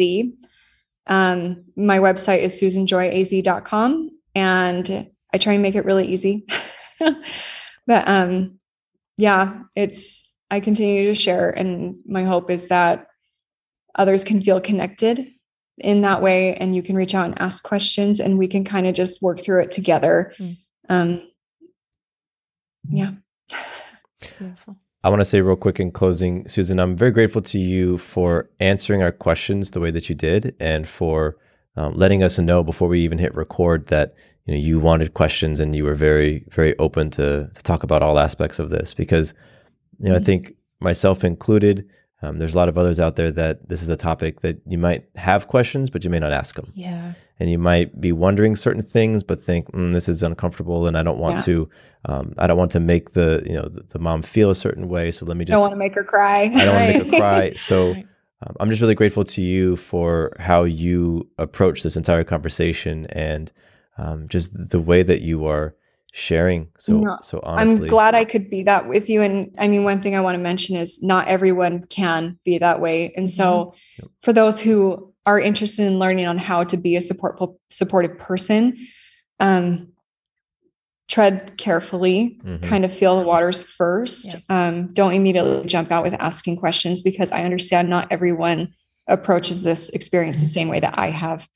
Um, 1.06 1.64
my 1.76 1.98
website 1.98 2.40
is 2.40 2.60
susanjoyaz.com 2.60 4.10
and 4.34 5.10
I 5.32 5.38
try 5.38 5.54
and 5.54 5.62
make 5.62 5.74
it 5.74 5.84
really 5.84 6.08
easy. 6.08 6.46
but 7.86 8.08
um, 8.08 8.58
yeah, 9.16 9.62
it's, 9.74 10.27
I 10.50 10.60
continue 10.60 11.06
to 11.06 11.14
share. 11.14 11.50
And 11.50 11.96
my 12.06 12.24
hope 12.24 12.50
is 12.50 12.68
that 12.68 13.08
others 13.94 14.24
can 14.24 14.42
feel 14.42 14.60
connected 14.60 15.26
in 15.78 16.00
that 16.02 16.22
way 16.22 16.54
and 16.54 16.74
you 16.74 16.82
can 16.82 16.96
reach 16.96 17.14
out 17.14 17.26
and 17.26 17.40
ask 17.40 17.64
questions 17.64 18.20
and 18.20 18.38
we 18.38 18.48
can 18.48 18.64
kind 18.64 18.86
of 18.86 18.94
just 18.94 19.22
work 19.22 19.40
through 19.40 19.62
it 19.62 19.70
together. 19.70 20.32
Mm. 20.38 20.56
Um, 20.88 21.30
yeah. 22.90 23.12
Beautiful. 24.38 24.76
I 25.04 25.10
want 25.10 25.20
to 25.20 25.24
say 25.24 25.40
real 25.40 25.56
quick 25.56 25.78
in 25.78 25.92
closing, 25.92 26.48
Susan, 26.48 26.80
I'm 26.80 26.96
very 26.96 27.12
grateful 27.12 27.42
to 27.42 27.58
you 27.58 27.98
for 27.98 28.50
answering 28.58 29.02
our 29.02 29.12
questions 29.12 29.70
the 29.70 29.80
way 29.80 29.90
that 29.92 30.08
you 30.08 30.14
did 30.14 30.56
and 30.58 30.88
for 30.88 31.36
um, 31.76 31.94
letting 31.94 32.22
us 32.22 32.38
know 32.38 32.64
before 32.64 32.88
we 32.88 33.00
even 33.00 33.18
hit 33.18 33.34
record 33.34 33.86
that 33.86 34.16
you 34.44 34.54
know 34.54 34.60
you 34.60 34.80
wanted 34.80 35.14
questions 35.14 35.60
and 35.60 35.76
you 35.76 35.84
were 35.84 35.94
very 35.94 36.44
very 36.48 36.76
open 36.78 37.10
to 37.10 37.48
to 37.54 37.62
talk 37.62 37.84
about 37.84 38.02
all 38.02 38.18
aspects 38.18 38.58
of 38.58 38.70
this 38.70 38.94
because 38.94 39.32
you 39.98 40.08
know 40.10 40.16
I 40.16 40.20
think 40.20 40.54
myself 40.80 41.24
included 41.24 41.88
um, 42.20 42.38
there's 42.38 42.54
a 42.54 42.56
lot 42.56 42.68
of 42.68 42.76
others 42.76 42.98
out 42.98 43.14
there 43.16 43.30
that 43.30 43.68
this 43.68 43.80
is 43.80 43.88
a 43.88 43.96
topic 43.96 44.40
that 44.40 44.60
you 44.66 44.78
might 44.78 45.04
have 45.16 45.46
questions 45.48 45.90
but 45.90 46.04
you 46.04 46.10
may 46.10 46.18
not 46.18 46.32
ask 46.32 46.56
them 46.56 46.72
Yeah. 46.74 47.12
and 47.38 47.50
you 47.50 47.58
might 47.58 48.00
be 48.00 48.12
wondering 48.12 48.56
certain 48.56 48.82
things 48.82 49.22
but 49.22 49.38
think 49.40 49.70
mm, 49.72 49.92
this 49.92 50.08
is 50.08 50.22
uncomfortable 50.22 50.86
and 50.86 50.96
I 50.98 51.02
don't 51.02 51.18
want 51.18 51.38
Yeah. 51.38 51.42
to 51.44 51.70
um, 52.06 52.34
I 52.38 52.46
don't 52.46 52.56
want 52.58 52.70
to 52.72 52.80
make 52.80 53.10
the 53.12 53.42
you 53.46 53.54
know 53.54 53.68
the, 53.68 53.82
the 53.82 53.98
mom 53.98 54.22
feel 54.22 54.50
a 54.50 54.54
certain 54.54 54.88
way 54.88 55.10
so 55.10 55.26
let 55.26 55.36
me 55.36 55.44
just. 55.44 55.52
I 55.52 55.56
don't 55.56 55.62
want 55.62 55.72
to 55.72 55.76
make 55.78 55.94
her 55.94 56.04
cry. 56.04 56.42
I 56.42 56.64
don't 56.64 56.74
want 56.74 56.86
to 56.92 56.98
make 56.98 57.12
her 57.12 57.18
cry. 57.24 57.52
So 57.54 57.94
um, 58.42 58.54
I'm 58.60 58.70
just 58.70 58.80
really 58.80 58.94
grateful 58.94 59.24
to 59.24 59.42
you 59.42 59.74
for 59.76 60.32
how 60.38 60.62
you 60.62 61.28
approach 61.38 61.82
this 61.82 61.96
entire 61.96 62.22
conversation 62.22 63.06
and 63.06 63.50
um, 63.96 64.28
just 64.28 64.52
the 64.70 64.80
way 64.80 65.02
that 65.02 65.22
you 65.22 65.44
are 65.46 65.74
sharing 66.12 66.68
so 66.78 66.98
No, 66.98 67.18
so 67.22 67.40
honestly. 67.42 67.84
I'm 67.84 67.88
glad 67.88 68.14
I 68.14 68.24
could 68.24 68.48
be 68.50 68.62
that 68.64 68.88
with 68.88 69.08
you. 69.08 69.22
And 69.22 69.54
I 69.58 69.68
mean, 69.68 69.84
one 69.84 70.00
thing 70.00 70.16
I 70.16 70.20
want 70.20 70.36
to 70.36 70.42
mention 70.42 70.76
is 70.76 71.02
not 71.02 71.28
everyone 71.28 71.84
can 71.86 72.38
be 72.44 72.58
that 72.58 72.80
way. 72.80 73.12
And 73.16 73.28
so, 73.28 73.74
Yep. 73.98 74.08
for 74.22 74.32
those 74.32 74.60
who 74.60 75.12
are 75.26 75.38
interested 75.38 75.86
in 75.86 75.98
learning 75.98 76.26
on 76.26 76.38
how 76.38 76.64
to 76.64 76.76
be 76.76 76.96
a 76.96 77.00
support 77.00 77.38
supportive 77.70 78.18
person, 78.18 78.76
um, 79.40 79.88
tread 81.08 81.56
carefully, 81.56 82.38
Mhm. 82.44 82.62
kind 82.62 82.84
of 82.84 82.92
feel 82.92 83.16
the 83.18 83.24
waters 83.26 83.62
first. 83.62 84.36
Um, 84.50 84.88
don't 84.88 85.14
immediately 85.14 85.64
jump 85.66 85.90
out 85.90 86.02
with 86.04 86.14
asking 86.18 86.56
questions 86.56 87.00
because 87.02 87.32
I 87.32 87.44
understand 87.44 87.88
not 87.88 88.08
everyone 88.10 88.68
approaches 89.06 89.62
this 89.62 89.88
experience 89.90 90.40
the 90.40 90.46
same 90.46 90.68
way 90.68 90.80
that 90.80 90.94
I 90.98 91.08
have. 91.10 91.48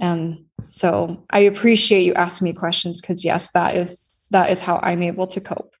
Um, 0.00 0.46
so 0.68 1.24
I 1.30 1.40
appreciate 1.40 2.02
you 2.04 2.14
asking 2.14 2.46
me 2.46 2.52
questions 2.52 3.00
because 3.00 3.24
yes, 3.24 3.50
that 3.52 3.76
is 3.76 4.12
that 4.30 4.50
is 4.50 4.60
how 4.60 4.78
I'm 4.82 5.02
able 5.02 5.26
to 5.26 5.40
cope. 5.40 5.74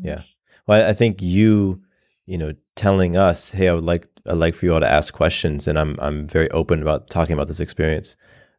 Yeah. 0.00 0.22
Well, 0.66 0.82
I- 0.84 0.90
I 0.90 0.92
think 0.94 1.20
you, 1.20 1.82
you 2.26 2.38
know, 2.38 2.52
telling 2.76 3.16
us, 3.16 3.50
"Hey, 3.50 3.68
I 3.68 3.74
would 3.74 3.84
like 3.84 4.08
I'd 4.26 4.38
like 4.38 4.54
for 4.54 4.66
you 4.66 4.74
all 4.74 4.80
to 4.80 4.90
ask 4.90 5.12
questions," 5.12 5.68
and 5.68 5.78
I'm 5.78 5.96
I'm 6.00 6.26
very 6.28 6.50
open 6.50 6.80
about 6.82 7.08
talking 7.08 7.34
about 7.34 7.48
this 7.48 7.60
experience. 7.60 8.16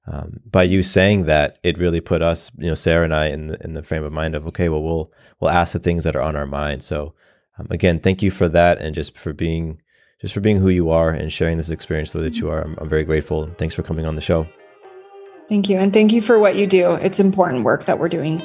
Um, 0.10 0.40
by 0.50 0.64
you 0.64 0.84
saying 0.84 1.26
that, 1.26 1.60
it 1.64 1.78
really 1.78 2.00
put 2.00 2.22
us, 2.22 2.50
you 2.58 2.68
know, 2.70 2.76
Sarah 2.76 3.04
and 3.04 3.14
I, 3.14 3.26
in 3.28 3.48
the, 3.48 3.58
in 3.66 3.74
the 3.74 3.84
frame 3.84 4.06
of 4.06 4.14
mind 4.14 4.36
of, 4.36 4.48
okay, 4.48 4.70
well, 4.70 4.82
we'll 4.82 5.12
we'll 5.40 5.52
ask 5.52 5.74
the 5.74 5.80
things 5.80 6.04
that 6.06 6.16
are 6.16 6.22
on 6.22 6.36
our 6.38 6.46
mind. 6.46 6.82
So, 6.84 7.14
um, 7.60 7.68
again, 7.72 8.00
thank 8.00 8.24
you 8.24 8.32
for 8.32 8.48
that, 8.50 8.80
and 8.80 8.96
just 8.96 9.18
for 9.18 9.34
being 9.34 9.82
just 10.22 10.34
for 10.34 10.40
being 10.40 10.58
who 10.60 10.70
you 10.70 10.90
are 10.90 11.12
and 11.12 11.32
sharing 11.32 11.58
this 11.58 11.70
experience 11.70 12.12
the 12.12 12.20
way 12.20 12.24
that 12.26 12.40
you 12.40 12.50
are. 12.50 12.62
I'm, 12.62 12.76
I'm 12.80 12.90
very 12.90 13.04
grateful. 13.04 13.48
Thanks 13.58 13.76
for 13.76 13.84
coming 13.84 14.06
on 14.06 14.16
the 14.16 14.22
show. 14.22 14.48
Thank 15.48 15.70
you. 15.70 15.78
And 15.78 15.94
thank 15.94 16.12
you 16.12 16.22
for 16.22 16.38
what 16.38 16.56
you 16.56 16.68
do. 16.68 16.94
It's 16.94 17.20
important 17.20 17.64
work 17.64 17.86
that 17.86 18.00
we're 18.00 18.10
doing. 18.10 18.42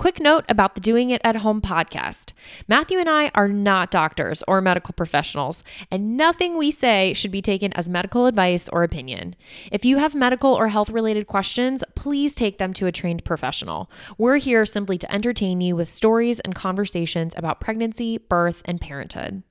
Quick 0.00 0.18
note 0.18 0.46
about 0.48 0.74
the 0.74 0.80
Doing 0.80 1.10
It 1.10 1.20
at 1.24 1.36
Home 1.36 1.60
podcast. 1.60 2.32
Matthew 2.66 2.98
and 2.98 3.06
I 3.06 3.30
are 3.34 3.48
not 3.48 3.90
doctors 3.90 4.42
or 4.48 4.62
medical 4.62 4.94
professionals, 4.94 5.62
and 5.90 6.16
nothing 6.16 6.56
we 6.56 6.70
say 6.70 7.12
should 7.12 7.30
be 7.30 7.42
taken 7.42 7.70
as 7.74 7.90
medical 7.90 8.24
advice 8.24 8.66
or 8.70 8.82
opinion. 8.82 9.36
If 9.70 9.84
you 9.84 9.98
have 9.98 10.14
medical 10.14 10.54
or 10.54 10.68
health 10.68 10.88
related 10.88 11.26
questions, 11.26 11.84
please 11.96 12.34
take 12.34 12.56
them 12.56 12.72
to 12.72 12.86
a 12.86 12.92
trained 12.92 13.26
professional. 13.26 13.90
We're 14.16 14.38
here 14.38 14.64
simply 14.64 14.96
to 14.96 15.12
entertain 15.12 15.60
you 15.60 15.76
with 15.76 15.92
stories 15.92 16.40
and 16.40 16.54
conversations 16.54 17.34
about 17.36 17.60
pregnancy, 17.60 18.16
birth, 18.16 18.62
and 18.64 18.80
parenthood. 18.80 19.42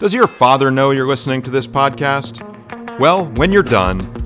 Does 0.00 0.14
your 0.14 0.26
father 0.26 0.72
know 0.72 0.90
you're 0.90 1.06
listening 1.06 1.42
to 1.42 1.50
this 1.52 1.68
podcast? 1.68 2.42
Well, 2.98 3.26
when 3.26 3.52
you're 3.52 3.62
done, 3.62 4.25